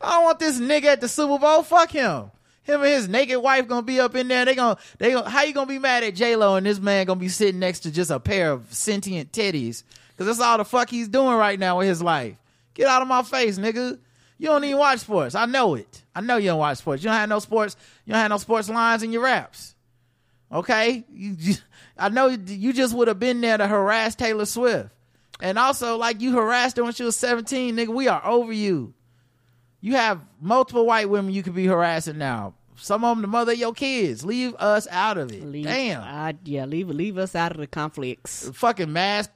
[0.00, 1.62] I don't want this nigga at the Super Bowl.
[1.62, 2.30] Fuck him.
[2.64, 4.44] Him and his naked wife gonna be up in there.
[4.44, 7.06] They gonna they gonna how you gonna be mad at J Lo and this man
[7.06, 9.82] gonna be sitting next to just a pair of sentient titties?
[10.16, 12.36] Cause that's all the fuck he's doing right now with his life.
[12.72, 13.98] Get out of my face, nigga.
[14.38, 15.34] You don't even watch sports.
[15.34, 16.02] I know it.
[16.14, 17.02] I know you don't watch sports.
[17.02, 17.76] You don't have no sports.
[18.04, 19.74] You don't have no sports lines in your raps.
[20.50, 21.54] Okay, you,
[21.98, 24.88] I know you just would have been there to harass Taylor Swift,
[25.40, 27.88] and also like you harassed her when she was seventeen, nigga.
[27.88, 28.94] We are over you.
[29.84, 32.54] You have multiple white women you could be harassing now.
[32.76, 34.24] Some of them the mother of your kids.
[34.24, 35.44] Leave us out of it.
[35.44, 36.38] Leave, Damn.
[36.44, 38.50] Yeah, leave leave us out of the conflicts.
[38.54, 39.30] fucking mask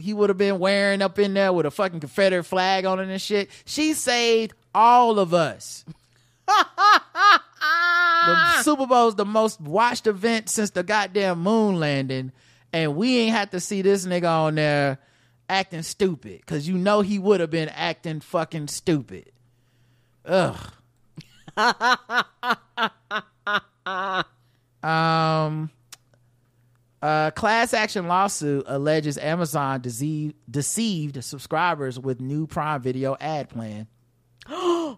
[0.00, 3.08] he would have been wearing up in there with a fucking Confederate flag on it
[3.08, 3.48] and shit.
[3.64, 5.84] She saved all of us.
[6.48, 6.64] the
[8.62, 12.32] Super Bowl is the most watched event since the goddamn moon landing,
[12.72, 14.98] and we ain't had to see this nigga on there
[15.48, 19.30] acting stupid because you know he would have been acting fucking stupid.
[20.24, 20.56] Ugh.
[24.82, 25.70] um.
[27.02, 33.88] A class action lawsuit alleges Amazon deceived, deceived subscribers with new Prime Video ad plan.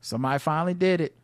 [0.00, 1.16] Somebody finally did it.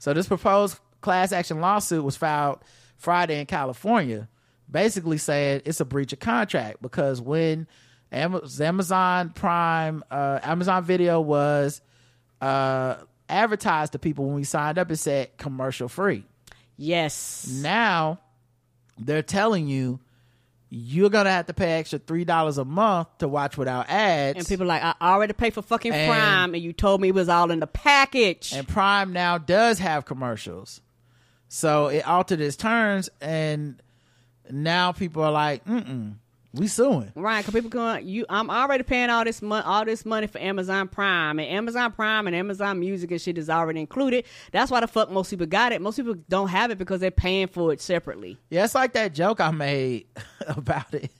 [0.00, 2.58] So this proposed class action lawsuit was filed
[2.96, 4.28] Friday in California,
[4.68, 7.68] basically saying it's a breach of contract because when
[8.10, 11.80] Amazon Prime, uh, Amazon Video was
[12.40, 12.96] uh,
[13.28, 16.24] advertised to people when we signed up, it said commercial free.
[16.76, 17.46] Yes.
[17.62, 18.20] Now
[18.98, 20.00] they're telling you
[20.68, 24.38] you're gonna have to pay extra three dollars a month to watch without ads.
[24.38, 27.08] And people are like, I already paid for fucking And- Prime, and you told me
[27.08, 28.52] it was all in the package.
[28.52, 30.80] and Prime now does have commercials,
[31.48, 33.80] so it altered its terms, and
[34.50, 36.14] now people are like, "Mm,
[36.56, 40.04] we suing." Right, because people going, you, I'm already paying all this money, all this
[40.04, 44.24] money for Amazon Prime, and Amazon Prime and Amazon Music and shit is already included.
[44.52, 45.80] That's why the fuck most people got it.
[45.80, 48.38] Most people don't have it because they're paying for it separately.
[48.50, 50.06] Yeah, it's like that joke I made
[50.46, 51.10] about it.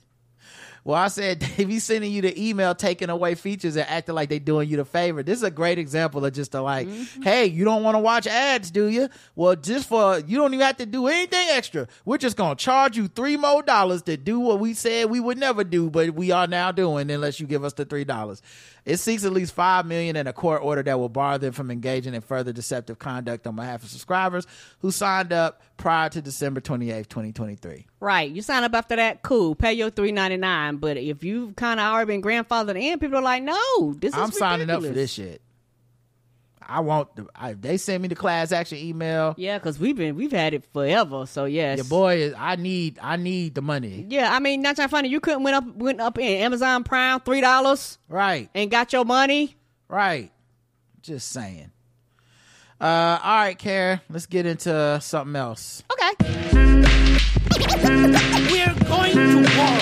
[0.87, 4.29] Well, I said they be sending you the email taking away features and acting like
[4.29, 5.21] they're doing you the favor.
[5.21, 7.23] This is a great example of just a like, mm-hmm.
[7.23, 9.09] hey, you don't want to watch ads, do you?
[9.35, 11.89] Well, just for you don't even have to do anything extra.
[12.05, 15.37] We're just gonna charge you three more dollars to do what we said we would
[15.37, 18.41] never do, but we are now doing unless you give us the three dollars.
[18.87, 21.69] It seeks at least five million in a court order that will bar them from
[21.69, 24.47] engaging in further deceptive conduct on behalf of subscribers
[24.79, 27.85] who signed up prior to December twenty eighth, twenty twenty three.
[27.99, 30.77] Right, you sign up after that, cool, pay your three ninety nine.
[30.77, 34.17] But if you've kind of already been grandfathered in, people are like, no, this is
[34.17, 35.41] I'm signing up for this shit.
[36.69, 39.33] I want the, I, they send me the class action email.
[39.37, 41.25] Yeah, because we've been we've had it forever.
[41.25, 44.05] So yes, Your boy is I need I need the money.
[44.09, 45.09] Yeah, I mean, not trying funny.
[45.09, 49.05] You couldn't went up went up in Amazon Prime three dollars Right, and got your
[49.05, 49.55] money.
[49.87, 50.31] right.
[51.01, 51.71] Just saying.
[52.81, 55.83] Uh all right, Karen, let's get into something else.
[55.93, 56.11] Okay.
[58.51, 59.79] We're going to war.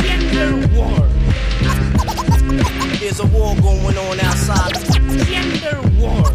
[0.00, 0.99] Gender war.
[3.20, 4.72] There's a war going on outside.
[5.26, 6.30] Gender war.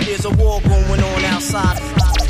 [0.00, 1.78] There's a war going on outside.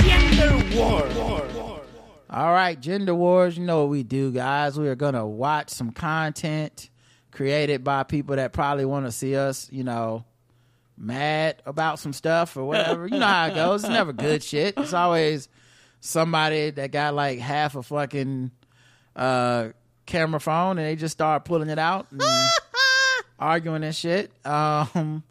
[0.03, 1.81] Gender war.
[2.28, 4.78] All right, gender wars, you know what we do, guys.
[4.78, 6.90] We are gonna watch some content
[7.31, 10.27] created by people that probably want to see us, you know,
[10.98, 13.07] mad about some stuff or whatever.
[13.07, 13.85] you know how it goes.
[13.85, 14.74] It's never good shit.
[14.77, 15.48] It's always
[16.01, 18.51] somebody that got like half a fucking
[19.15, 19.69] uh
[20.05, 22.23] camera phone and they just start pulling it out and
[23.38, 24.30] arguing and shit.
[24.44, 25.22] Um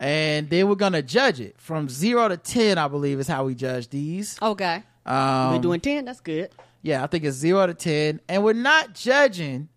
[0.00, 3.54] and then we're gonna judge it from zero to ten, I believe is how we
[3.54, 4.36] judge these.
[4.42, 4.82] Okay.
[5.06, 6.04] Um We're doing ten.
[6.04, 6.50] That's good.
[6.82, 9.68] yeah, I think it's zero to ten, and we're not judging.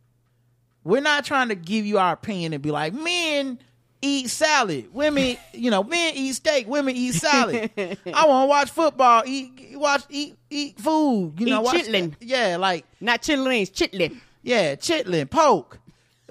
[0.84, 3.58] We're not trying to give you our opinion and be like, men
[4.04, 7.72] eat salad, women, you know, men eat steak, women eat salad.
[7.78, 11.34] I want to watch football, eat, watch, eat, eat food.
[11.40, 12.14] You know, Eat watch, chitlin.
[12.20, 14.18] Yeah, like Not chitlins, chitlin.
[14.44, 15.80] yeah, chitlin, poke.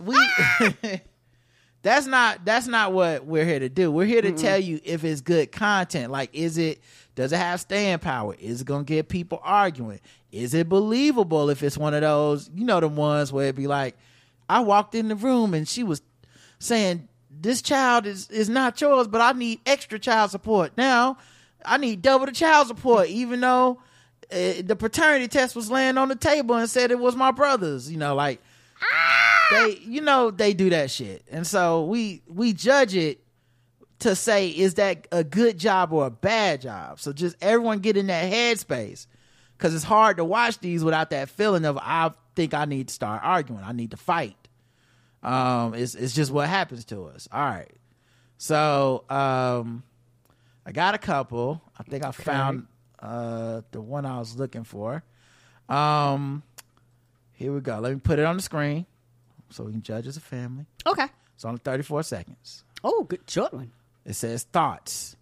[0.00, 0.16] We.
[1.84, 3.92] That's not that's not what we're here to do.
[3.92, 6.10] We're here to tell you if it's good content.
[6.10, 6.80] Like, is it
[7.14, 8.34] does it have staying power?
[8.40, 10.00] Is it gonna get people arguing?
[10.32, 13.66] Is it believable if it's one of those, you know, the ones where it'd be
[13.66, 13.98] like,
[14.48, 16.00] I walked in the room and she was
[16.58, 20.72] saying, This child is is not yours, but I need extra child support.
[20.78, 21.18] Now
[21.66, 23.82] I need double the child support, even though
[24.32, 27.92] uh, the paternity test was laying on the table and said it was my brother's,
[27.92, 28.40] you know, like
[29.50, 31.24] they you know they do that shit.
[31.30, 33.20] And so we we judge it
[34.00, 37.00] to say is that a good job or a bad job?
[37.00, 39.06] So just everyone get in that headspace.
[39.56, 42.94] Because it's hard to watch these without that feeling of i think i need to
[42.94, 43.62] start arguing.
[43.62, 44.36] I need to fight.
[45.22, 47.28] Um it's, it's just what happens to us.
[47.32, 47.72] All right.
[48.36, 49.84] So um
[50.66, 51.62] I got a couple.
[51.78, 52.66] I think I found
[52.98, 55.04] uh, the one I was looking for.
[55.68, 56.42] Um,
[57.32, 57.78] here we go.
[57.80, 58.86] Let me put it on the screen
[59.54, 60.66] so we can judge as a family.
[60.84, 61.06] Okay.
[61.34, 62.64] It's only 34 seconds.
[62.82, 63.70] Oh, good short one.
[64.04, 65.16] It says thoughts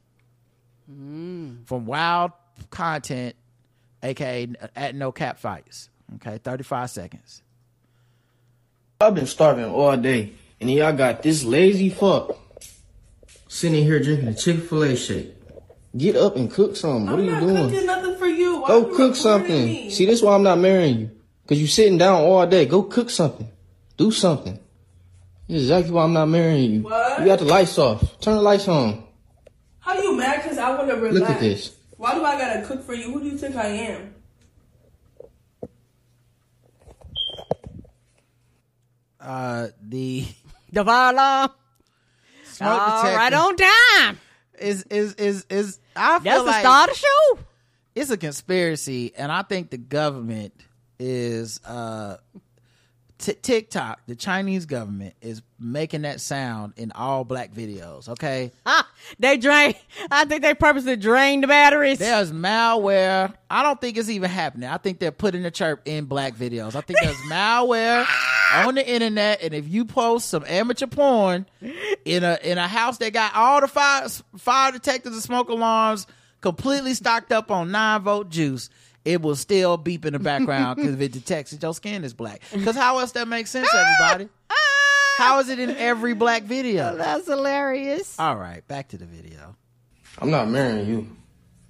[0.91, 1.67] mm.
[1.67, 2.33] from wild
[2.71, 3.37] content,
[4.03, 5.91] aka uh, at no cap fights.
[6.17, 7.43] Okay, 35 seconds.
[9.01, 12.37] I've been starving all day, and then y'all got this lazy fuck
[13.49, 15.35] sitting here drinking a Chick Fil A shake.
[15.97, 17.11] Get up and cook something.
[17.11, 17.87] What are you doing?
[17.87, 18.61] nothing for you.
[18.61, 19.67] Why Go you cook something.
[19.67, 19.91] me?
[19.91, 21.11] See, this why I'm not marrying you.
[21.47, 22.65] Cause you're sitting down all day.
[22.65, 23.49] Go cook something.
[23.97, 24.59] Do something.
[25.49, 26.83] This is exactly why I'm not marrying you.
[26.83, 27.21] What?
[27.21, 28.21] You got the lights off.
[28.21, 29.05] Turn the lights on.
[29.81, 30.43] How you mad?
[30.43, 31.15] Cause I want to relax.
[31.21, 31.77] Look at this.
[31.97, 33.13] Why do I gotta cook for you?
[33.13, 34.15] Who do you think I am?
[39.21, 40.27] Uh, the
[40.73, 41.51] The fire alarm.
[42.45, 44.19] smoke All detector right on time.
[44.59, 45.79] is is is is.
[45.95, 47.39] I feel That's the like start of the show.
[47.95, 50.55] it's a conspiracy, and I think the government
[50.99, 52.17] is uh,
[53.23, 54.01] t- TikTok.
[54.07, 58.09] The Chinese government is making that sound in all black videos.
[58.09, 58.87] Okay, Ah,
[59.19, 59.75] they drain.
[60.11, 61.99] I think they purposely drained the batteries.
[61.99, 63.33] there's malware.
[63.49, 64.69] I don't think it's even happening.
[64.69, 66.75] I think they're putting the chirp in black videos.
[66.75, 68.07] I think there's malware
[68.67, 71.47] on the internet, and if you post some amateur porn
[72.05, 76.07] in a in a house that got all the fire fire detectors and smoke alarms
[76.41, 78.69] completely stocked up on nine volt juice,
[79.05, 82.15] it will still beep in the background because if it detects that your skin is
[82.15, 82.43] black.
[82.53, 84.29] Because how else that makes sense, everybody?
[84.51, 84.55] Ah!
[85.19, 86.97] How is it in every black video?
[86.99, 88.19] That's hilarious.
[88.19, 89.57] All right, back to the video.
[90.19, 91.17] I'm not marrying you.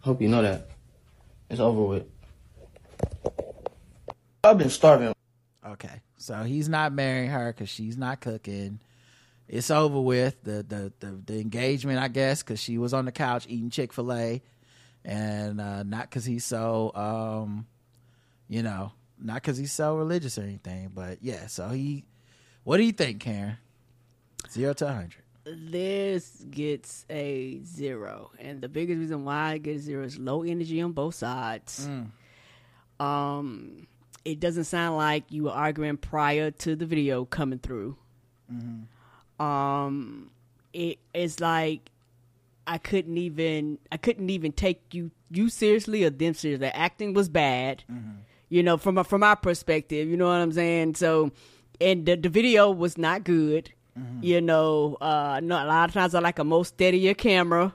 [0.00, 0.68] Hope you know that.
[1.50, 2.06] It's over with.
[4.44, 5.12] I've been starving.
[5.66, 8.80] Okay, so he's not marrying her because she's not cooking.
[9.48, 13.12] It's over with the the the, the engagement, I guess, because she was on the
[13.12, 14.42] couch eating Chick Fil A,
[15.04, 17.66] and uh, not because he's so, um,
[18.48, 20.90] you know, not because he's so religious or anything.
[20.94, 22.04] But yeah, so he.
[22.64, 23.58] What do you think, Karen?
[24.50, 25.22] Zero to hundred.
[25.44, 30.42] This gets a zero, and the biggest reason why I get a zero is low
[30.44, 31.88] energy on both sides.
[33.00, 33.88] Um,
[34.24, 37.96] it doesn't sound like you were arguing prior to the video coming through.
[39.40, 40.30] Um,
[40.72, 41.90] it is like
[42.72, 46.66] I couldn't even I couldn't even take you you seriously or them seriously.
[46.66, 47.84] The acting was bad.
[48.48, 50.94] You know, from a, from our perspective, you know what I'm saying.
[50.96, 51.32] So,
[51.80, 53.72] and the, the video was not good.
[54.22, 57.74] You know, uh, no, a lot of times I like a more steadier camera.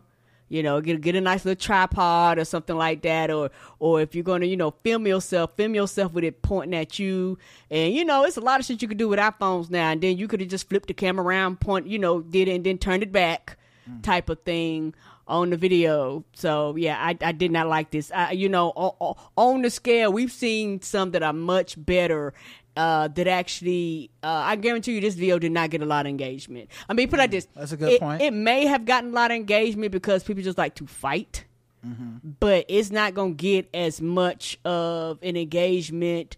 [0.49, 4.15] You know, get get a nice little tripod or something like that, or or if
[4.15, 7.37] you're gonna, you know, film yourself, film yourself with it pointing at you,
[7.69, 10.01] and you know, it's a lot of shit you could do with iPhones now, and
[10.01, 12.63] then you could have just flipped the camera around, point, you know, did it and
[12.65, 13.57] then turned it back,
[14.01, 14.93] type of thing
[15.27, 16.23] on the video.
[16.33, 18.11] So yeah, I, I did not like this.
[18.11, 22.33] I, you know, on, on the scale, we've seen some that are much better.
[22.75, 26.11] Uh, that actually, uh, I guarantee you, this video did not get a lot of
[26.11, 26.69] engagement.
[26.87, 28.21] I mean, put it like this: That's a good it, point.
[28.21, 31.45] It may have gotten a lot of engagement because people just like to fight,
[32.39, 36.37] but it's not gonna get as much of an engagement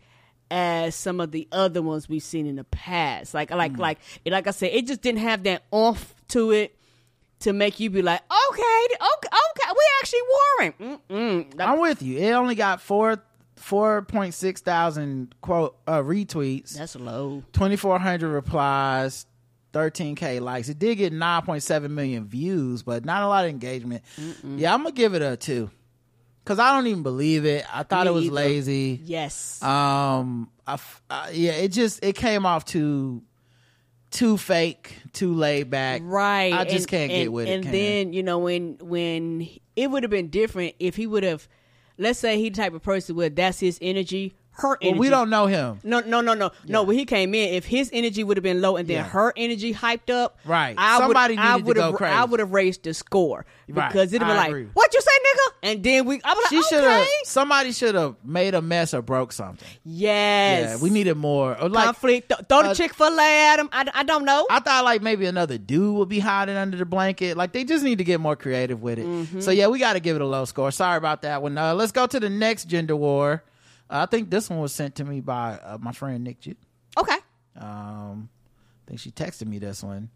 [0.50, 3.34] as some of the other ones we've seen in the past.
[3.34, 6.79] Like, like, like, like I said, it just didn't have that off to it
[7.40, 10.20] to make you be like, okay, okay, okay, we actually.
[11.10, 11.60] Mm-mm.
[11.61, 12.18] I'm with you.
[12.20, 13.24] It only got four
[13.56, 16.74] four point six thousand quote uh, retweets.
[16.78, 17.44] That's low.
[17.53, 19.26] 2400 replies
[19.74, 24.03] 13k likes it did get 9.7 million views but not a lot of engagement
[24.44, 25.70] yeah i'm gonna give it a two
[26.44, 28.34] because i don't even believe it i thought Me it was either.
[28.34, 29.61] lazy Yes.
[29.61, 30.80] um I,
[31.11, 33.22] uh, yeah it just it came off too
[34.11, 36.02] too fake too laid back.
[36.03, 39.48] Right i just and- can't get and- with it and then you know when when
[39.76, 41.48] it would have been different if he would have
[41.98, 45.30] let's say he the type of person where that's his energy her well, we don't
[45.30, 46.84] know him no, no, no, no, no.
[46.84, 49.03] When he came in, if his energy would have been low and then Yeah.
[49.10, 50.76] her energy hyped up, Right.
[50.77, 52.14] I Somebody would, I needed to would have, go crazy.
[52.14, 53.88] I would have raised the score Right.
[53.90, 54.64] because it'd be I been agree.
[54.65, 57.10] like, "What you say, nigga?" And then we, I was she like, should have "Okay,
[57.23, 61.69] somebody should have made a mess or broke something yes, yeah we needed more or
[61.69, 62.30] like conflict.
[62.30, 63.69] Th- Throw the uh, Chick Fil A at him.
[63.72, 64.48] I, I don't know.
[64.49, 67.38] I thought like maybe another dude would be hiding under the blanket.
[67.38, 69.06] Like they just need to get more creative with it.
[69.06, 69.40] Mm-hmm.
[69.41, 70.72] So yeah, we got to give it a low score.
[70.72, 71.57] Sorry about that one.
[71.57, 73.44] Uh, let's go to the next gender war.
[73.90, 76.56] I think this one was sent to me by uh, my friend Nick Ju.
[76.98, 77.18] okay,
[77.56, 78.30] Um,
[78.86, 80.10] I think she texted me this one.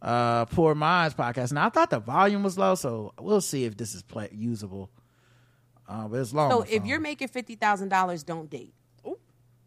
[0.00, 1.52] Uh, Poor Minds podcast.
[1.52, 4.90] Now I thought the volume was low, so we'll see if this is play- usable.
[5.88, 6.50] Uh, but it's long.
[6.50, 6.86] So if phone.
[6.86, 8.74] you're making fifty thousand dollars, don't date.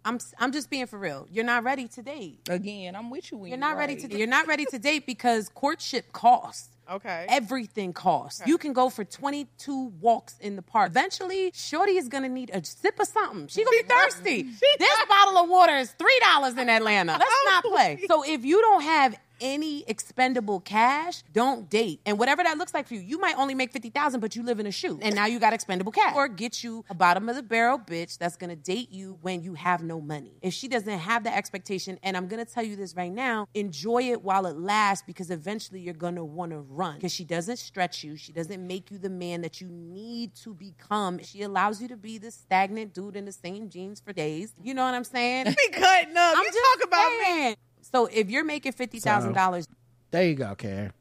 [0.04, 1.28] I'm I'm just being for real.
[1.30, 2.40] You're not ready to date.
[2.50, 3.38] Again, I'm with you.
[3.38, 4.18] When You're not ready to.
[4.18, 6.70] You're not ready to date because courtship costs.
[6.92, 7.26] Okay.
[7.30, 8.42] Everything costs.
[8.46, 10.90] You can go for 22 walks in the park.
[10.90, 13.48] Eventually, Shorty is gonna need a sip of something.
[13.48, 14.44] She gonna be thirsty.
[14.80, 17.14] this bottle of water is three dollars in Atlanta.
[17.18, 18.00] Let's not play.
[18.08, 22.00] So if you don't have any expendable cash, don't date.
[22.06, 24.60] And whatever that looks like for you, you might only make 50,000, but you live
[24.60, 25.00] in a shoe.
[25.02, 26.16] And now you got expendable cash.
[26.16, 29.56] Or get you a bottom of the barrel bitch that's gonna date you when you
[29.56, 30.38] have no money.
[30.42, 34.04] If she doesn't have that expectation, and I'm gonna tell you this right now, enjoy
[34.04, 36.96] it while it lasts because eventually you're gonna wanna run.
[36.96, 40.54] Because she doesn't stretch you, she doesn't make you the man that you need to
[40.54, 41.20] become.
[41.24, 44.54] She allows you to be this stagnant dude in the same jeans for days.
[44.62, 45.46] You know what I'm saying?
[45.46, 46.38] be cutting up.
[46.38, 47.50] I'm you just talk about saying.
[47.52, 47.56] me.
[47.94, 49.68] So if you're making fifty thousand dollars,
[50.12, 50.94] There you go, Karen.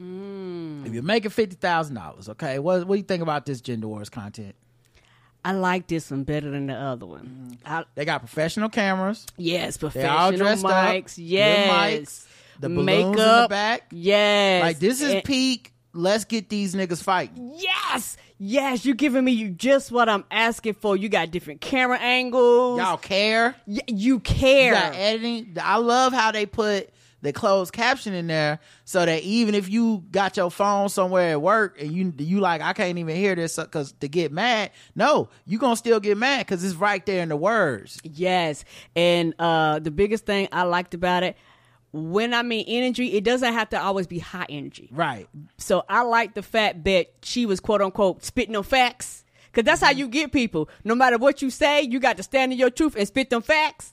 [0.00, 0.86] Mm.
[0.86, 3.88] If you're making fifty thousand dollars, okay, what what do you think about this gender
[3.88, 4.54] wars content?
[5.44, 7.58] I like this one better than the other one.
[7.64, 9.24] I, They got professional cameras.
[9.36, 11.16] yes, They professional all dressed mics.
[11.16, 11.70] Good Yes,
[12.08, 12.26] mics.
[12.60, 13.08] The balloons makeup.
[13.10, 13.82] in the back.
[13.92, 15.72] Yes, Like this is And- peak.
[15.98, 17.52] Let's get these niggas fighting.
[17.56, 20.96] Yes, yes, you're giving me you just what I'm asking for.
[20.96, 22.78] You got different camera angles.
[22.78, 23.56] Y'all care?
[23.66, 24.74] Y- you care.
[24.74, 25.56] You got editing.
[25.60, 30.04] I love how they put the closed caption in there so that even if you
[30.12, 33.56] got your phone somewhere at work and you you like I can't even hear this
[33.56, 37.28] because to get mad, no, you gonna still get mad because it's right there in
[37.28, 37.98] the words.
[38.04, 38.64] Yes.
[38.94, 41.36] And uh the biggest thing I liked about it,
[41.92, 44.88] when I mean energy, it doesn't have to always be high energy.
[44.92, 45.28] Right.
[45.56, 49.24] So I like the fact that she was quote unquote spitting on facts.
[49.52, 49.98] Cause that's how mm-hmm.
[50.00, 50.68] you get people.
[50.84, 53.42] No matter what you say, you got to stand in your truth and spit them
[53.42, 53.92] facts.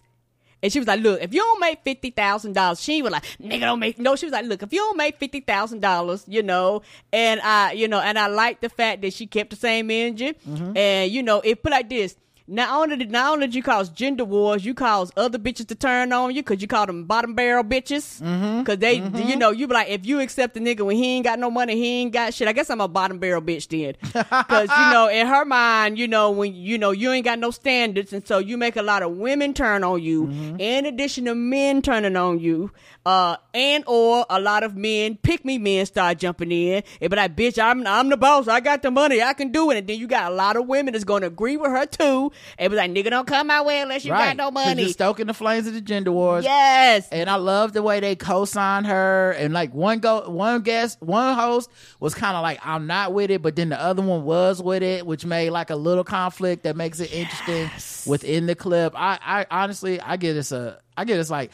[0.62, 3.24] And she was like, look, if you don't make fifty thousand dollars, she was like,
[3.42, 6.26] nigga don't make no, she was like, look, if you don't make fifty thousand dollars,
[6.28, 6.82] you know,
[7.14, 10.36] and I you know, and I like the fact that she kept the same engine.
[10.48, 10.76] Mm-hmm.
[10.78, 12.16] And, you know, it put like this.
[12.48, 15.76] Not only did not only did you cause gender wars, you cause other bitches to
[15.76, 18.22] turn on you because you call them bottom barrel bitches.
[18.22, 18.60] Mm-hmm.
[18.60, 19.28] Because they, mm-hmm.
[19.28, 21.50] you know, you be like, if you accept a nigga when he ain't got no
[21.50, 22.48] money, he ain't got shit.
[22.48, 23.96] I guess I'm a bottom barrel bitch then.
[24.46, 27.50] Because you know, in her mind, you know, when you know you ain't got no
[27.50, 30.60] standards, and so you make a lot of women turn on you, mm-hmm.
[30.60, 32.72] in addition to men turning on you,
[33.06, 37.15] uh, and or a lot of men, pick me men, start jumping in and be
[37.15, 39.77] like, bitch, I'm I'm the boss, I got the money, I can do it.
[39.77, 42.72] And then you got a lot of women that's gonna agree with her too, and
[42.72, 44.36] be like, nigga, don't come my way unless you right.
[44.36, 44.84] got no money.
[44.84, 46.44] You're stoking the flames of the gender wars.
[46.44, 47.07] Yes.
[47.11, 49.32] And I love the way they co-signed her.
[49.32, 51.69] And like one go, one guest, one host
[51.99, 54.82] was kind of like, I'm not with it, but then the other one was with
[54.84, 57.69] it, which made like a little conflict that makes it interesting
[58.10, 58.94] within the clip.
[58.95, 61.52] I, I honestly, I get this a, I get this like,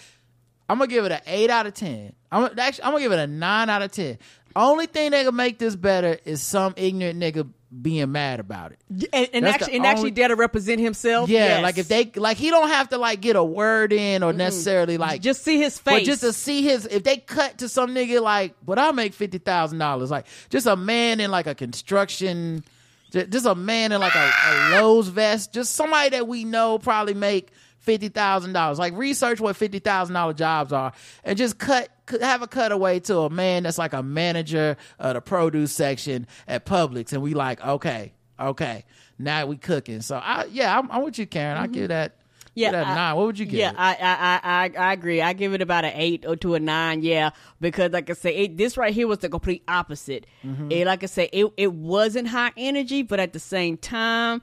[0.71, 2.13] I'm gonna give it an eight out of ten.
[2.31, 4.17] I'm gonna- actually, I'm gonna give it a nine out of ten.
[4.55, 7.47] Only thing that can make this better is some ignorant nigga
[7.81, 8.79] being mad about it.
[9.13, 11.29] and, and actually, and actually dare to represent himself.
[11.29, 11.63] Yeah, Yes.
[11.63, 14.97] like if they like he don't have to like get a word in or necessarily
[14.97, 16.05] like just see his but face.
[16.05, 19.37] just to see his if they cut to some nigga like, but I make fifty
[19.37, 22.63] thousand dollars, like just a man in like a construction,
[23.11, 27.13] just a man in like a, a Lowe's vest, just somebody that we know probably
[27.13, 27.49] make
[27.81, 28.79] fifty thousand dollars.
[28.79, 30.93] Like research what fifty thousand dollar jobs are,
[31.23, 31.89] and just cut
[32.21, 36.65] have a cutaway to a man that's like a manager of the produce section at
[36.65, 38.85] Publix, and we like okay, okay,
[39.19, 40.01] now we cooking.
[40.01, 41.57] So I yeah, I'm, I'm with you, Karen.
[41.57, 42.15] I give that.
[42.53, 43.15] Yeah, I- nine.
[43.15, 43.59] What would you give?
[43.59, 43.71] Yeah.
[43.77, 45.21] I, I, I, I, I agree.
[45.21, 47.01] I give it about an eight or to a nine.
[47.01, 47.29] Yeah,
[47.61, 50.25] because like I say, it, this right here was the complete opposite.
[50.45, 50.69] Mm-hmm.
[50.69, 54.41] It, like I say, it, it wasn't high energy, but at the same time,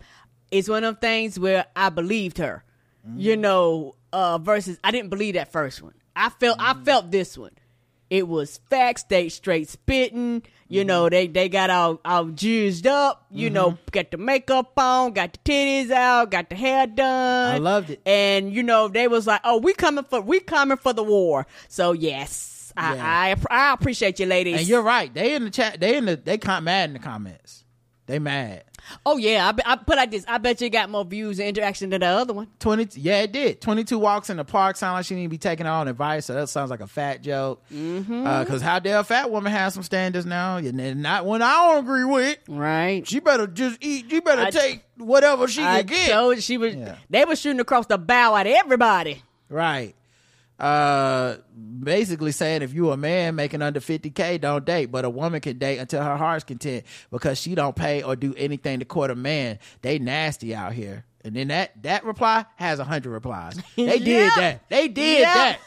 [0.51, 2.65] it's one of them things where I believed her.
[3.09, 3.21] Mm-hmm.
[3.21, 5.95] You know, uh, versus I didn't believe that first one.
[6.15, 6.81] I felt, Mm-hmm.
[6.81, 7.53] I felt this one.
[8.11, 9.03] It was facts.
[9.05, 10.43] They straight spitting.
[10.69, 10.87] You Mm-hmm.
[10.89, 13.27] know, they they got all all juiced up.
[13.31, 17.55] You know, got the makeup on, got the titties out, got the hair done.
[17.55, 18.01] I loved it.
[18.07, 21.47] And you know, they was like, "Oh, we coming for we coming for the war."
[21.69, 23.37] So yes, I Yeah.
[23.51, 24.61] I, I appreciate you, ladies.
[24.61, 25.13] And you're right.
[25.13, 25.79] They in the chat.
[25.81, 26.17] They in the.
[26.17, 27.65] They come mad in the comments.
[28.07, 28.65] They mad.
[29.07, 30.25] Oh yeah, I, I put like this.
[30.29, 32.49] I bet you got more views and interaction than the other one.
[32.59, 32.89] Twenty.
[33.01, 33.61] Yeah, it did.
[33.61, 34.77] Twenty two walks in the park.
[34.77, 36.27] Sound like she need to be taking own advice.
[36.27, 37.63] So that sounds like a fat joke.
[37.73, 38.41] Mm-hmm.
[38.41, 40.57] Because how dare a fat woman have some standards now?
[40.59, 42.39] And not one I don't agree with.
[42.49, 43.07] Right.
[43.07, 44.07] She better just eat.
[44.11, 46.11] She better I- take whatever she I can get.
[46.11, 46.75] told she was.
[46.75, 46.97] Yeah.
[47.11, 49.23] They were shooting across the bow at everybody.
[49.49, 49.95] Right.
[50.59, 51.37] Uh,
[51.81, 55.57] basically saying if you a man making under 50k, don't date, but a woman can
[55.59, 59.15] date until her heart's content because she don't pay or do anything to court a
[59.15, 59.59] man.
[59.83, 61.05] They nasty out here.
[61.25, 63.57] And then that that reply has a hundred replies.
[63.77, 64.35] They did Yep.
[64.37, 64.69] that.
[64.69, 65.35] They did Yep.
[65.35, 65.59] that.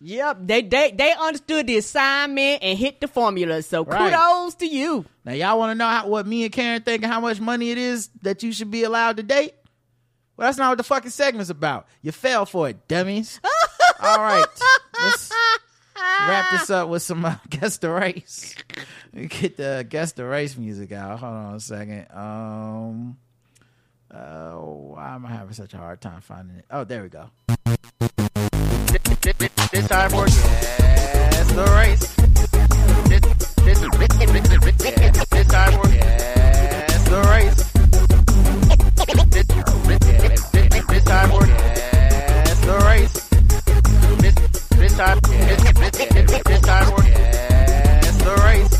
[0.00, 3.62] Yep, they they they understood the assignment and hit the formula.
[3.62, 4.12] So Right.
[4.12, 5.04] kudos to you.
[5.24, 7.70] Now y'all want to know how, what me and Karen think and how much money
[7.70, 9.54] it is that you should be allowed to date?
[10.36, 11.88] Well, that's not what the fucking segment's about.
[12.00, 13.40] You fell for it, dummies.
[14.00, 14.46] All right.
[15.00, 15.32] Let's
[15.96, 18.54] wrap this up with some uh, guess the race.
[19.14, 21.18] Get the guess the race music out.
[21.20, 22.06] Hold on a second.
[22.12, 23.18] Um,
[24.10, 26.64] uh, why am I having such a hard time finding it?
[26.70, 27.30] Oh, there we go.
[29.70, 32.16] This time for guess the race.
[33.08, 33.20] This,
[35.12, 35.27] this,
[44.98, 48.74] time, time for guess the race.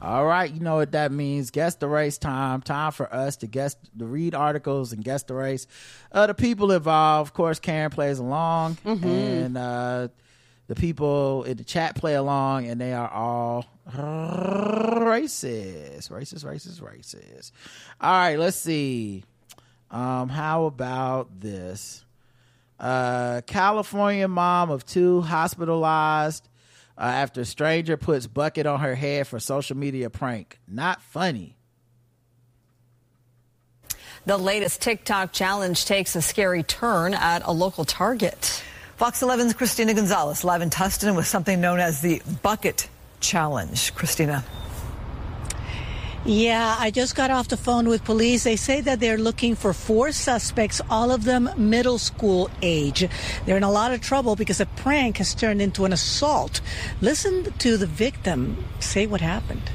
[0.00, 1.50] All right, you know what that means.
[1.50, 2.62] Guess the race time.
[2.62, 5.66] Time for us to guess, to read articles and guess the race.
[6.12, 10.06] Uh, the people involved, of course, Karen plays along, and uh,
[10.68, 17.50] the people in the chat play along, and they are all racist, racist, racist, racist.
[18.00, 19.24] All right, let's see.
[19.90, 22.04] Um, how about this?
[22.78, 26.48] Uh, California mom of two hospitalized
[26.96, 30.58] uh, after stranger puts bucket on her head for social media prank.
[30.68, 31.56] Not funny.
[34.26, 38.62] The latest TikTok challenge takes a scary turn at a local Target.
[38.96, 42.88] Fox 11's Christina Gonzalez live in Tustin with something known as the Bucket
[43.20, 43.94] Challenge.
[43.94, 44.44] Christina.
[46.26, 48.44] Yeah, I just got off the phone with police.
[48.44, 53.08] They say that they're looking for four suspects, all of them middle school age.
[53.46, 56.60] They're in a lot of trouble because a prank has turned into an assault.
[57.00, 59.70] Listen to the victim say what happened.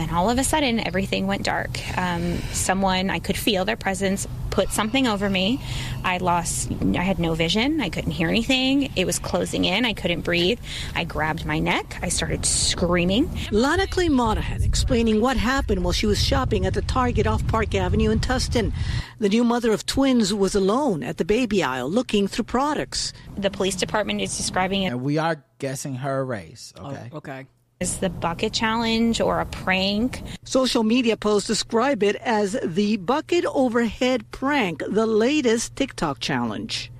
[0.00, 1.78] Then all of a sudden, everything went dark.
[1.98, 5.60] Um, someone, I could feel their presence, put something over me.
[6.04, 7.82] I lost, I had no vision.
[7.82, 8.90] I couldn't hear anything.
[8.96, 9.84] It was closing in.
[9.84, 10.58] I couldn't breathe.
[10.94, 11.98] I grabbed my neck.
[12.00, 13.30] I started screaming.
[13.50, 17.74] Lana Clay Monahan explaining what happened while she was shopping at the Target off Park
[17.74, 18.72] Avenue in Tustin.
[19.18, 23.12] The new mother of twins was alone at the baby aisle looking through products.
[23.36, 26.72] The police department is describing it And we are guessing her race.
[26.78, 27.10] Okay.
[27.12, 27.46] okay.
[27.82, 30.22] As the bucket challenge or a prank.
[30.44, 36.92] Social media posts describe it as the bucket overhead prank, the latest TikTok challenge.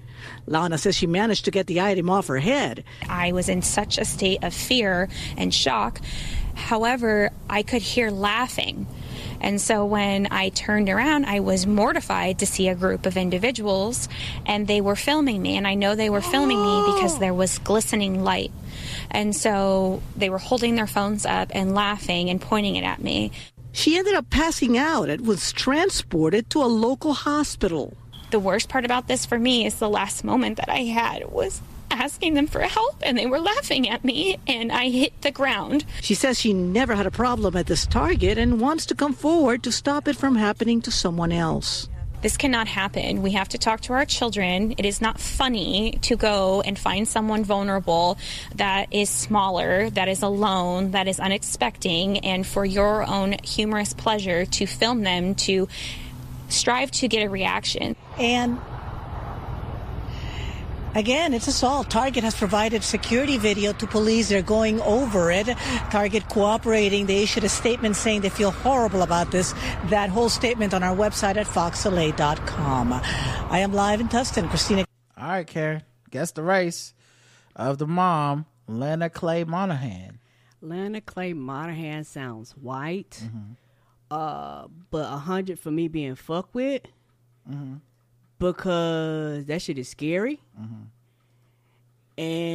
[0.47, 2.83] Lana says she managed to get the item off her head.
[3.11, 6.01] I was in such a state of fear and shock.
[6.55, 8.87] However, I could hear laughing.
[9.43, 14.09] And so when I turned around, I was mortified to see a group of individuals
[14.47, 15.59] and they were filming me.
[15.59, 16.95] And I know they were filming me oh.
[16.95, 18.51] because there was glistening light.
[19.11, 23.33] And so they were holding their phones up and laughing and pointing it at me.
[23.73, 27.97] She ended up passing out and was transported to a local hospital.
[28.31, 31.61] The worst part about this for me is the last moment that I had was
[31.91, 35.85] asking them for help and they were laughing at me and I hit the ground.
[36.01, 39.63] She says she never had a problem at this Target and wants to come forward
[39.65, 41.89] to stop it from happening to someone else.
[42.23, 43.23] This cannot happen.
[43.23, 44.75] We have to talk to our children.
[44.77, 48.19] It is not funny to go and find someone vulnerable
[48.57, 54.45] that is smaller, that is alone, that is unexpecting, and for your own humorous pleasure
[54.45, 55.69] to film them to
[56.49, 57.97] strive to get a reaction.
[58.19, 58.59] And
[60.95, 61.89] Again, it's assault.
[61.89, 64.29] Target has provided security video to police.
[64.29, 65.47] They're going over it.
[65.91, 67.07] Target cooperating.
[67.07, 69.53] They issued a statement saying they feel horrible about this.
[69.89, 72.93] That whole statement on our website at foxla.com.
[72.93, 74.49] I am live in Tustin.
[74.49, 74.85] Christina.
[75.17, 75.83] All right, Karen.
[76.11, 76.93] Guess the race
[77.55, 80.19] of the mom, Lena Clay Monahan.
[80.61, 83.23] Lana Clay Monahan sounds white,
[84.11, 86.83] uh, but a hundred for me being fucked with
[88.41, 90.41] because that shit is scary.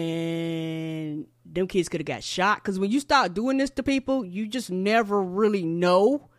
[0.05, 4.25] And them kids could have got shot because when you start doing this to people,
[4.25, 6.29] you just never really know.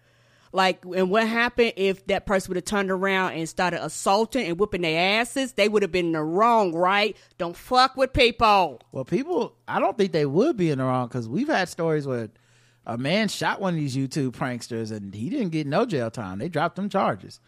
[0.52, 4.58] Like, and what happened if that person would have turned around and started assaulting and
[4.58, 5.52] whipping their asses?
[5.52, 7.16] They would have been in the wrong, right?
[7.36, 8.80] Don't fuck with people.
[8.92, 12.06] Well, people, I don't think they would be in the wrong because we've had stories
[12.06, 12.30] where
[12.86, 16.38] a man shot one of these YouTube pranksters and he didn't get no jail time.
[16.38, 17.40] They dropped them charges.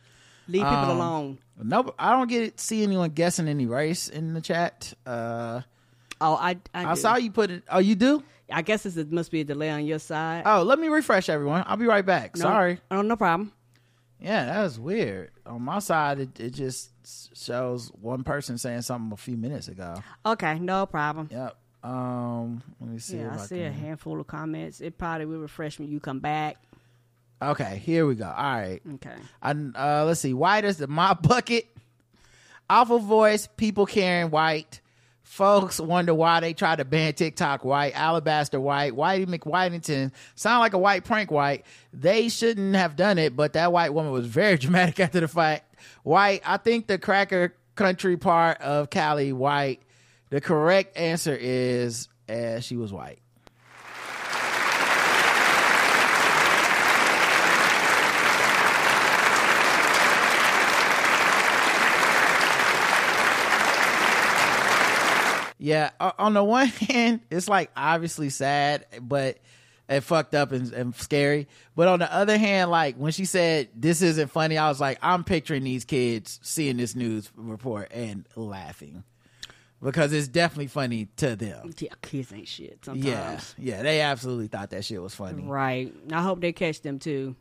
[0.49, 1.39] Leave people Um, alone.
[1.63, 4.93] No, I don't get it, see anyone guessing any race in the chat.
[5.07, 5.63] Uh,
[6.21, 7.65] oh, I I, I saw you put it.
[7.69, 8.23] Oh, you do?
[8.51, 10.43] I guess it must be a delay on your side.
[10.47, 11.65] Oh, let me refresh everyone.
[11.67, 12.37] I'll be right back.
[12.37, 12.81] No- Sorry.
[12.91, 13.53] Oh, no problem.
[14.21, 15.31] Yeah, that was weird.
[15.47, 16.91] On my side, it, it just
[17.37, 19.95] shows one person saying something a few minutes ago.
[20.27, 21.29] Okay, no problem.
[21.31, 21.57] Yep.
[21.85, 23.19] Um, let me see.
[23.19, 24.81] Yeah, I I see a handful of comments.
[24.81, 26.57] It probably will refresh when you come back.
[27.41, 28.27] Okay, here we go.
[28.27, 28.81] All right.
[28.95, 29.15] Okay.
[29.41, 30.35] I, uh, let's see.
[30.35, 31.69] White is the mop bucket.
[32.69, 33.49] Awful voice.
[33.57, 34.81] People carrying white.
[35.23, 37.95] Folks wonder why they try to ban TikTok white.
[37.95, 38.95] Alabaster white.
[38.95, 40.11] Whitey McWhitington.
[40.35, 41.65] Sound like a white prank white.
[41.93, 45.63] They shouldn't have done it, but that white woman was very dramatic after the fight.
[46.03, 46.43] White.
[46.45, 49.83] I think the cracker country part of Cali white?
[50.31, 53.21] The correct answer is uh, she was white.
[65.59, 69.39] Yeah, on the one hand, it's like obviously sad, but
[69.89, 71.49] and fucked up and, and scary.
[71.75, 74.99] But on the other hand, like when she said this isn't funny, I was like,
[75.03, 79.05] I'm picturing these kids seeing this news report and laughing
[79.83, 81.73] because it's definitely funny to them.
[81.79, 82.85] Yeah, kids ain't shit.
[82.85, 83.55] Sometimes.
[83.59, 85.45] Yeah, yeah, they absolutely thought that shit was funny.
[85.45, 85.93] Right.
[86.13, 87.37] I hope they catch them too.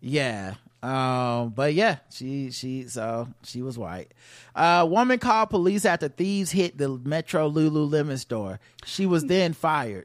[0.00, 0.54] Yeah.
[0.84, 4.12] Um, but yeah, she she so she was white.
[4.54, 8.60] Uh woman called police after thieves hit the Metro Lululemon store.
[8.84, 10.04] She was then fired.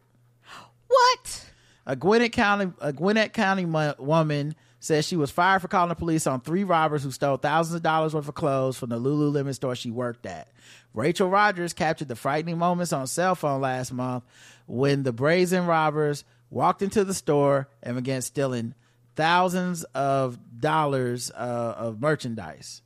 [0.87, 1.45] What?
[1.85, 5.95] A Gwinnett County a Gwinnett County mo- woman says she was fired for calling the
[5.95, 9.53] police on three robbers who stole thousands of dollars worth of clothes from the Lululemon
[9.53, 10.47] store she worked at.
[10.93, 14.23] Rachel Rogers captured the frightening moments on cell phone last month
[14.65, 18.73] when the brazen robbers walked into the store and began stealing
[19.15, 22.81] thousands of dollars uh, of merchandise.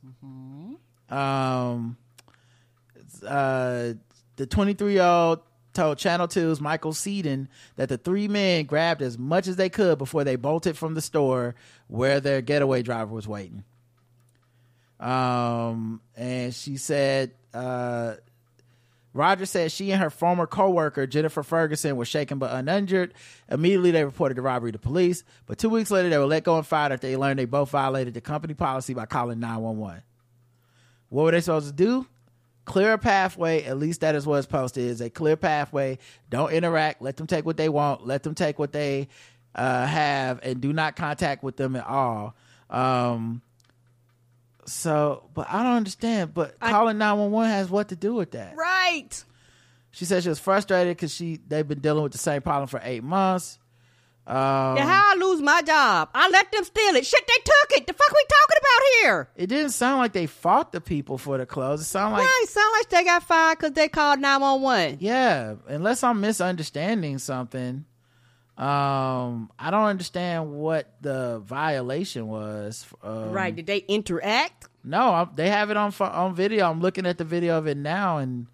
[1.10, 1.96] Um,
[3.26, 3.92] uh,
[4.36, 5.40] the 23 year old
[5.72, 9.98] told Channel 2's Michael Seiden that the three men grabbed as much as they could
[9.98, 11.54] before they bolted from the store
[11.88, 13.64] where their getaway driver was waiting.
[15.00, 18.14] Um, and she said, uh,
[19.14, 23.14] Roger said she and her former co-worker Jennifer Ferguson were shaken but uninjured.
[23.48, 25.22] Immediately, they reported the robbery to police.
[25.46, 27.70] But two weeks later, they were let go and fired after they learned they both
[27.70, 30.02] violated the company policy by calling 911.
[31.10, 32.06] What were they supposed to do?
[32.64, 33.62] Clear a pathway.
[33.62, 34.84] At least that is what it's posted.
[34.84, 35.98] Is a clear pathway.
[36.28, 37.00] Don't interact.
[37.00, 38.04] Let them take what they want.
[38.04, 39.08] Let them take what they
[39.54, 42.34] uh, have, and do not contact with them at all.
[42.68, 43.42] Um,
[44.66, 46.34] so, but I don't understand.
[46.34, 48.56] But calling nine one one has what to do with that?
[48.56, 49.24] Right.
[49.90, 52.80] She said she was frustrated because she they've been dealing with the same problem for
[52.82, 53.58] eight months.
[54.26, 56.08] Um, yeah, how I lose my job?
[56.14, 57.04] I let them steal it.
[57.04, 57.86] Shit, they took it.
[57.86, 59.28] The fuck we talking about here?
[59.36, 61.82] It didn't sound like they fought the people for the clothes.
[61.82, 64.96] It sounded like right, sound like they got fired because they called nine one one.
[65.00, 65.56] yeah.
[65.68, 67.84] Unless I'm misunderstanding something,
[68.56, 72.86] um, I don't understand what the violation was.
[73.02, 73.54] Um, right?
[73.54, 74.68] Did they interact?
[74.84, 76.70] No, I, they have it on on video.
[76.70, 78.46] I'm looking at the video of it now, and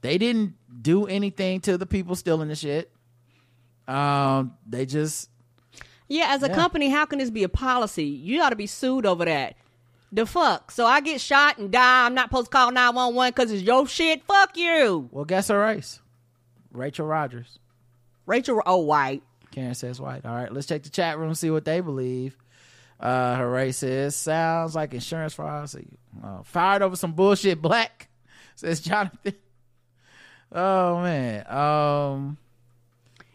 [0.00, 2.90] they didn't do anything to the people stealing the shit.
[3.86, 5.28] Um, they just
[6.08, 6.54] Yeah, as a Yeah.
[6.54, 8.04] company, how can this be a policy?
[8.04, 9.56] You ought to be sued over that.
[10.12, 10.70] The fuck?
[10.70, 12.06] So I get shot and die.
[12.06, 14.22] I'm not supposed to call 911 because it's your shit?
[14.24, 15.08] Fuck you.
[15.10, 16.00] well, guess her race.
[16.72, 17.58] Rachel Rogers.
[18.26, 19.22] Rachel, oh, white.
[19.54, 20.24] Karen says white.
[20.26, 22.36] All right, let's check the chat room, see what they believe.
[23.00, 25.68] Uh, race is sounds like insurance fraud.
[25.70, 25.80] So,
[26.22, 27.60] uh, fired over some bullshit.
[27.62, 28.08] Black
[28.56, 29.34] says Jonathan.
[30.56, 31.44] Oh man.
[31.52, 32.36] Um,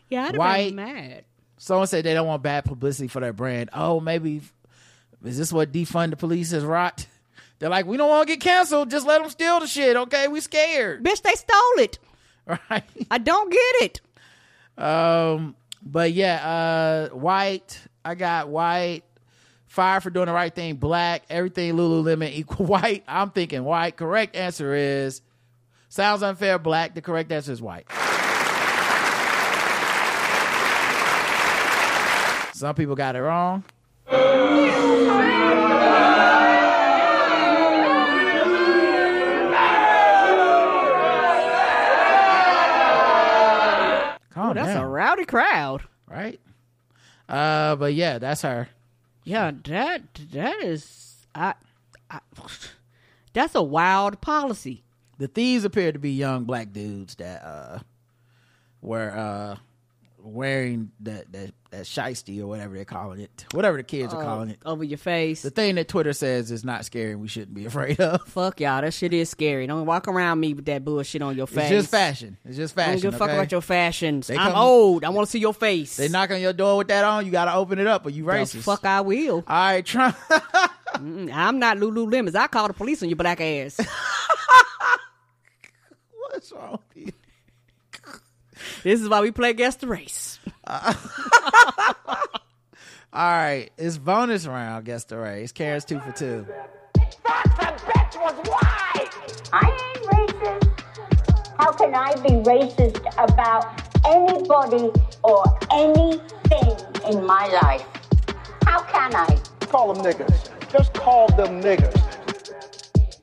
[0.09, 0.73] Yeah, I'd White.
[0.73, 1.25] mad.
[1.57, 3.71] someone said they don't want bad publicity for their brand.
[3.73, 4.41] Oh, maybe
[5.25, 7.05] is this what defund the police is rot?
[7.59, 8.89] They're like, we don't want to get canceled.
[8.89, 9.97] Just let them steal the shit.
[9.97, 11.03] Okay, we scared.
[11.03, 11.99] Bitch, they stole it.
[12.47, 12.83] Right.
[13.11, 13.99] I don't get
[14.77, 14.81] it.
[14.81, 17.79] Um, but yeah, uh, white.
[18.03, 19.03] I got white.
[19.67, 20.75] Fire for doing the right thing.
[20.75, 21.23] Black.
[21.29, 23.03] Everything Lululemon equal white.
[23.07, 23.95] I'm thinking white.
[23.97, 25.21] Correct answer is
[25.89, 26.57] sounds unfair.
[26.59, 26.95] Black.
[26.95, 27.85] The correct answer is white.
[32.53, 33.63] Some people got it wrong.
[45.09, 45.83] Rowdy crowd.
[46.07, 46.39] right?
[47.27, 48.69] Uh, but yeah, that's her.
[49.23, 51.53] Yeah, that that is I,
[52.09, 52.19] I
[53.33, 54.83] that's a wild policy.
[55.17, 57.79] The thieves appeared to be young black dudes that uh
[58.81, 59.57] were uh
[60.21, 64.25] wearing that that that shiesty or whatever they're calling it, whatever the kids are Uh,
[64.25, 64.59] calling it.
[64.65, 65.43] over your face.
[65.43, 68.21] The thing that Twitter says is not scary and we shouldn't be afraid of.
[68.27, 69.67] Fuck y'all, that shit is scary.
[69.67, 71.69] Don't walk around me with that bullshit on your face.
[71.71, 72.37] It's just fashion.
[72.43, 72.93] It's just I fashion.
[72.93, 73.37] don't give a fuck okay?
[73.37, 74.27] about your fashions.
[74.27, 75.03] They I'm come- old.
[75.05, 75.95] I want to see your face.
[75.97, 78.23] They knock on your door with that on, you gotta open it up, or you
[78.25, 78.63] The racist.
[78.63, 79.35] fuck I will.
[79.35, 80.15] All right, Trump.
[80.95, 82.35] Mm, I'm not Lululemons.
[82.35, 83.79] I call the police on your black ass.
[86.31, 87.11] What's wrong with you?
[88.83, 90.39] This is why we play against the race.
[90.67, 90.95] All
[93.13, 94.85] right, it's bonus round.
[94.85, 95.51] Guess the race.
[95.51, 96.45] Karen's two for two.
[99.51, 100.79] I ain't racist.
[101.57, 104.91] How can I be racist about anybody
[105.23, 107.85] or anything in my life?
[108.65, 109.39] How can I?
[109.61, 110.49] Call them niggas.
[110.71, 112.08] Just call them niggas.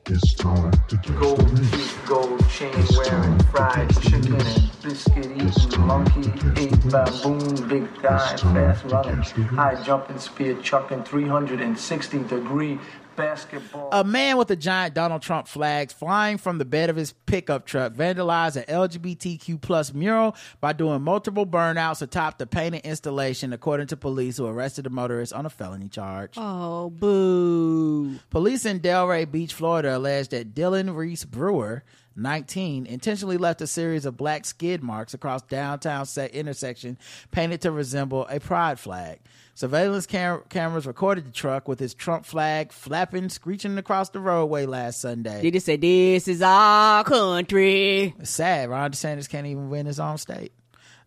[0.09, 6.89] It's time to Gold teeth, gold chain wearing, fried chicken and biscuit eating, monkey ate
[6.89, 12.79] baboon, big guy, fast running, high jumping, spear chucking, 360 degree
[13.17, 13.89] basketball.
[13.91, 17.65] A man with a giant Donald Trump flag flying from the bed of his pickup
[17.65, 23.87] truck vandalized an LGBTQ plus mural by doing multiple burnouts atop the painted installation, according
[23.87, 26.35] to police who arrested the motorist on a felony charge.
[26.37, 28.15] Oh, boo.
[28.29, 31.83] Police in Delray Beach, Florida alleged that Dylan Reese Brewer,
[32.15, 36.97] 19, intentionally left a series of black skid marks across downtown set intersection
[37.31, 39.19] painted to resemble a pride flag.
[39.57, 44.67] Surveillance cam- cameras recorded the truck with his Trump flag flapping, screeching across the roadway
[44.67, 45.41] last Sunday.
[45.41, 48.13] Did he say, This is our country?
[48.19, 48.69] It's sad.
[48.69, 50.51] Ron DeSantis can't even win his own state.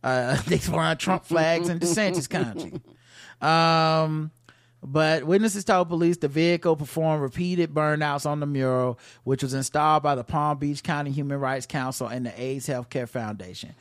[0.02, 2.72] Uh, they flying Trump flags in DeSantis country.
[3.40, 4.32] Um,
[4.82, 10.02] but witnesses told police the vehicle performed repeated burnouts on the mural, which was installed
[10.02, 13.76] by the Palm Beach County Human Rights Council and the AIDS Healthcare Foundation.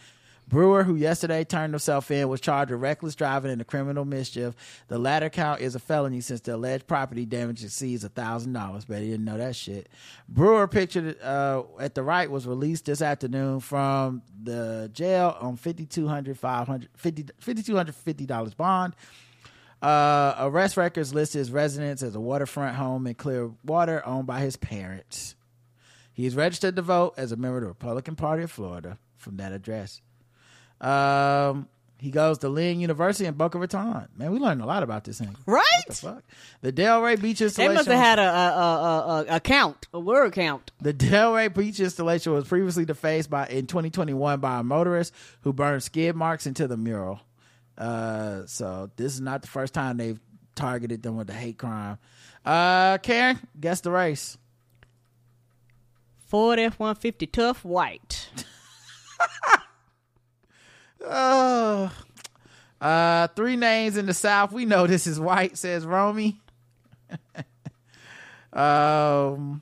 [0.49, 4.55] Brewer, who yesterday turned himself in, was charged with reckless driving and a criminal mischief.
[4.88, 8.85] The latter count is a felony since the alleged property damage exceeds a thousand dollars.
[8.85, 9.89] Bet he didn't know that shit.
[10.27, 15.85] Brewer, pictured uh, at the right, was released this afternoon from the jail on fifty
[15.85, 18.95] two hundred five hundred fifty fifty two hundred fifty dollars bond.
[19.84, 24.57] Uh, arrest records list his residence as a waterfront home in Clearwater owned by his
[24.57, 25.35] parents.
[26.11, 29.38] He is registered to vote as a member of the Republican Party of Florida from
[29.38, 30.01] that address.
[30.81, 31.68] Um,
[31.99, 34.07] he goes to Lynn University in Boca Raton.
[34.15, 35.35] Man, we learned a lot about this thing.
[35.45, 35.65] Right?
[35.88, 36.23] the fuck?
[36.61, 37.72] The Delray Beach installation.
[37.72, 40.72] They must have had a, a, a, a, a count, a word count.
[40.81, 45.84] The Delray Beach installation was previously defaced by in 2021 by a motorist who burned
[45.84, 47.19] skid marks into the mural.
[47.77, 50.19] Uh, so this is not the first time they've
[50.56, 51.97] targeted them with a hate crime.
[52.45, 54.38] Uh, Karen, guess the race.
[56.27, 58.30] Ford F one fifty tough white.
[61.05, 61.91] Oh,
[62.81, 64.51] uh, three names in the South.
[64.51, 66.39] We know this is white, says Romy.
[68.53, 69.61] um,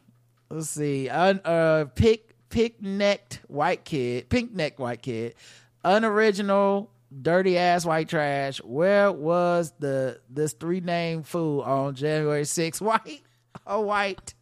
[0.50, 1.10] let's see.
[1.10, 5.36] Un, uh, pick, pick necked white kid, pink necked white kid,
[5.84, 6.90] unoriginal,
[7.22, 8.62] dirty ass white trash.
[8.64, 12.82] Where was the this three name fool on January 6th?
[12.88, 13.22] White,
[13.66, 14.34] oh white.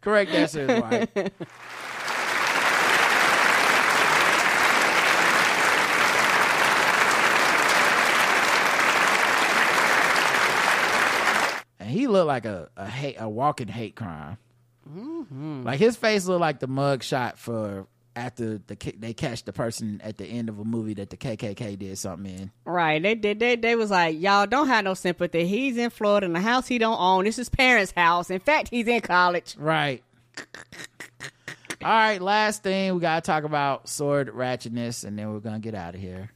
[0.00, 1.32] Correct answer is white.
[11.92, 14.38] he looked like a a hate a walking hate crime.
[14.88, 15.62] Mm-hmm.
[15.62, 20.00] Like his face looked like the mug shot for after the they catch the person
[20.02, 22.50] at the end of a movie that the KKK did something in.
[22.64, 23.02] Right.
[23.02, 23.40] They did.
[23.40, 25.46] They, they was like, y'all don't have no sympathy.
[25.46, 27.24] He's in Florida in a house he don't own.
[27.24, 28.30] This is parents' house.
[28.30, 29.56] In fact, he's in college.
[29.58, 30.02] Right.
[31.84, 35.74] All right, last thing we gotta talk about sword ratchetness, and then we're gonna get
[35.74, 36.30] out of here.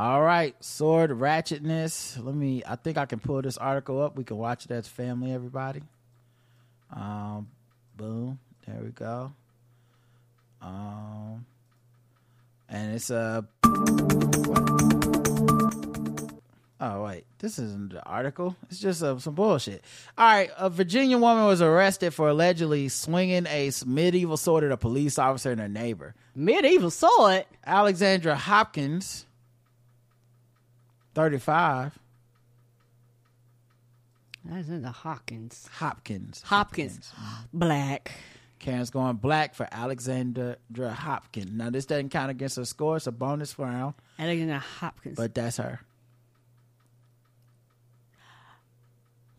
[0.00, 2.24] All right, sword ratchetness.
[2.24, 2.62] Let me.
[2.66, 4.16] I think I can pull this article up.
[4.16, 5.82] We can watch it as family, everybody.
[6.90, 7.48] Um,
[7.98, 8.38] boom.
[8.66, 9.30] There we go.
[10.62, 11.44] Um,
[12.70, 13.46] and it's a.
[16.80, 18.56] Oh wait, this isn't the article.
[18.70, 19.84] It's just uh, some bullshit.
[20.16, 24.78] All right, a Virginia woman was arrested for allegedly swinging a medieval sword at a
[24.78, 26.14] police officer and her neighbor.
[26.34, 27.44] Medieval sword.
[27.66, 29.26] Alexandra Hopkins,
[31.24, 31.98] thirty-five.
[34.44, 35.68] That's in the Hawkins.
[35.72, 36.42] Hopkins.
[36.46, 37.12] Hopkins.
[37.52, 38.10] Black.
[38.58, 41.50] Karen's going black for Alexandra Hopkins.
[41.52, 42.96] Now this doesn't count against her score.
[42.96, 45.16] It's a bonus round, Alexander Hopkins.
[45.16, 45.80] but that's her.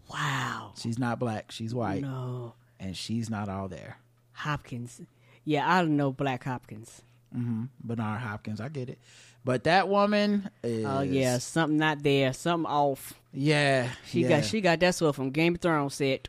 [0.10, 0.74] wow.
[0.78, 1.52] She's not black.
[1.52, 2.54] She's white, No.
[2.80, 3.98] and she's not all there.
[4.34, 5.02] Hopkins.
[5.46, 7.02] Yeah, I don't know Black Hopkins.
[7.36, 8.60] Mm hmm Bernard Hopkins.
[8.60, 9.00] I get it,
[9.44, 10.86] but that woman is.
[10.86, 13.14] Oh yeah, something not there, something off.
[13.34, 14.30] Yeah, She yeah.
[14.30, 16.28] got she got that sword from Game of Thrones set.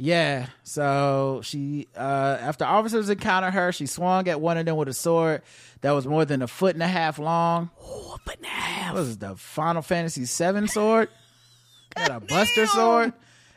[0.00, 0.46] Yeah.
[0.62, 4.94] So she, uh, after officers encountered her, she swung at one of them with a
[4.94, 5.42] sword
[5.80, 7.70] that was more than a foot and a half long.
[7.82, 8.94] Oh, a foot and a half.
[8.94, 11.08] What was the Final Fantasy VII sword?
[11.96, 13.12] Got a Buster sword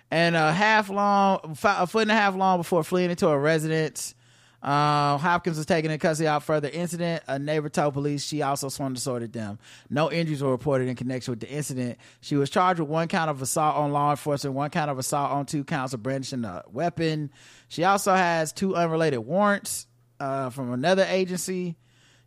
[0.10, 4.16] and a half long, a foot and a half long before fleeing into a residence.
[4.62, 7.24] Uh, Hopkins was taken in custody out further incident.
[7.28, 9.58] A neighbor told police she also swung the sword at them.
[9.90, 11.98] No injuries were reported in connection with the incident.
[12.22, 15.32] She was charged with one count of assault on law enforcement, one count of assault
[15.32, 17.32] on two counts of brandishing a weapon.
[17.70, 19.88] She also has two unrelated warrants
[20.20, 21.76] uh, from another agency.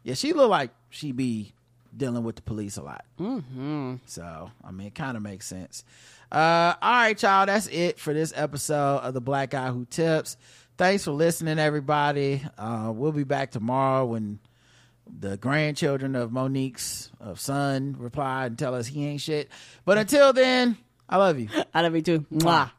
[0.03, 1.55] Yeah, she looked like she be
[1.97, 3.05] dealing with the police a lot.
[3.21, 3.97] Mm-hmm.
[4.07, 5.85] So, I mean, it kind of makes sense.
[6.33, 7.47] Uh, all right, y'all.
[7.47, 10.37] That's it for this episode of the Black Guy Who Tips.
[10.77, 12.43] Thanks for listening, everybody.
[12.59, 14.41] Uh, we'll be back tomorrow when
[15.07, 19.51] the grandchildren of Mo'Nique's of son reply and tell us he ain't shit.
[19.85, 20.77] But until then,
[21.09, 21.49] I love you.
[21.75, 22.27] I love you too.
[22.33, 22.73] Mwah.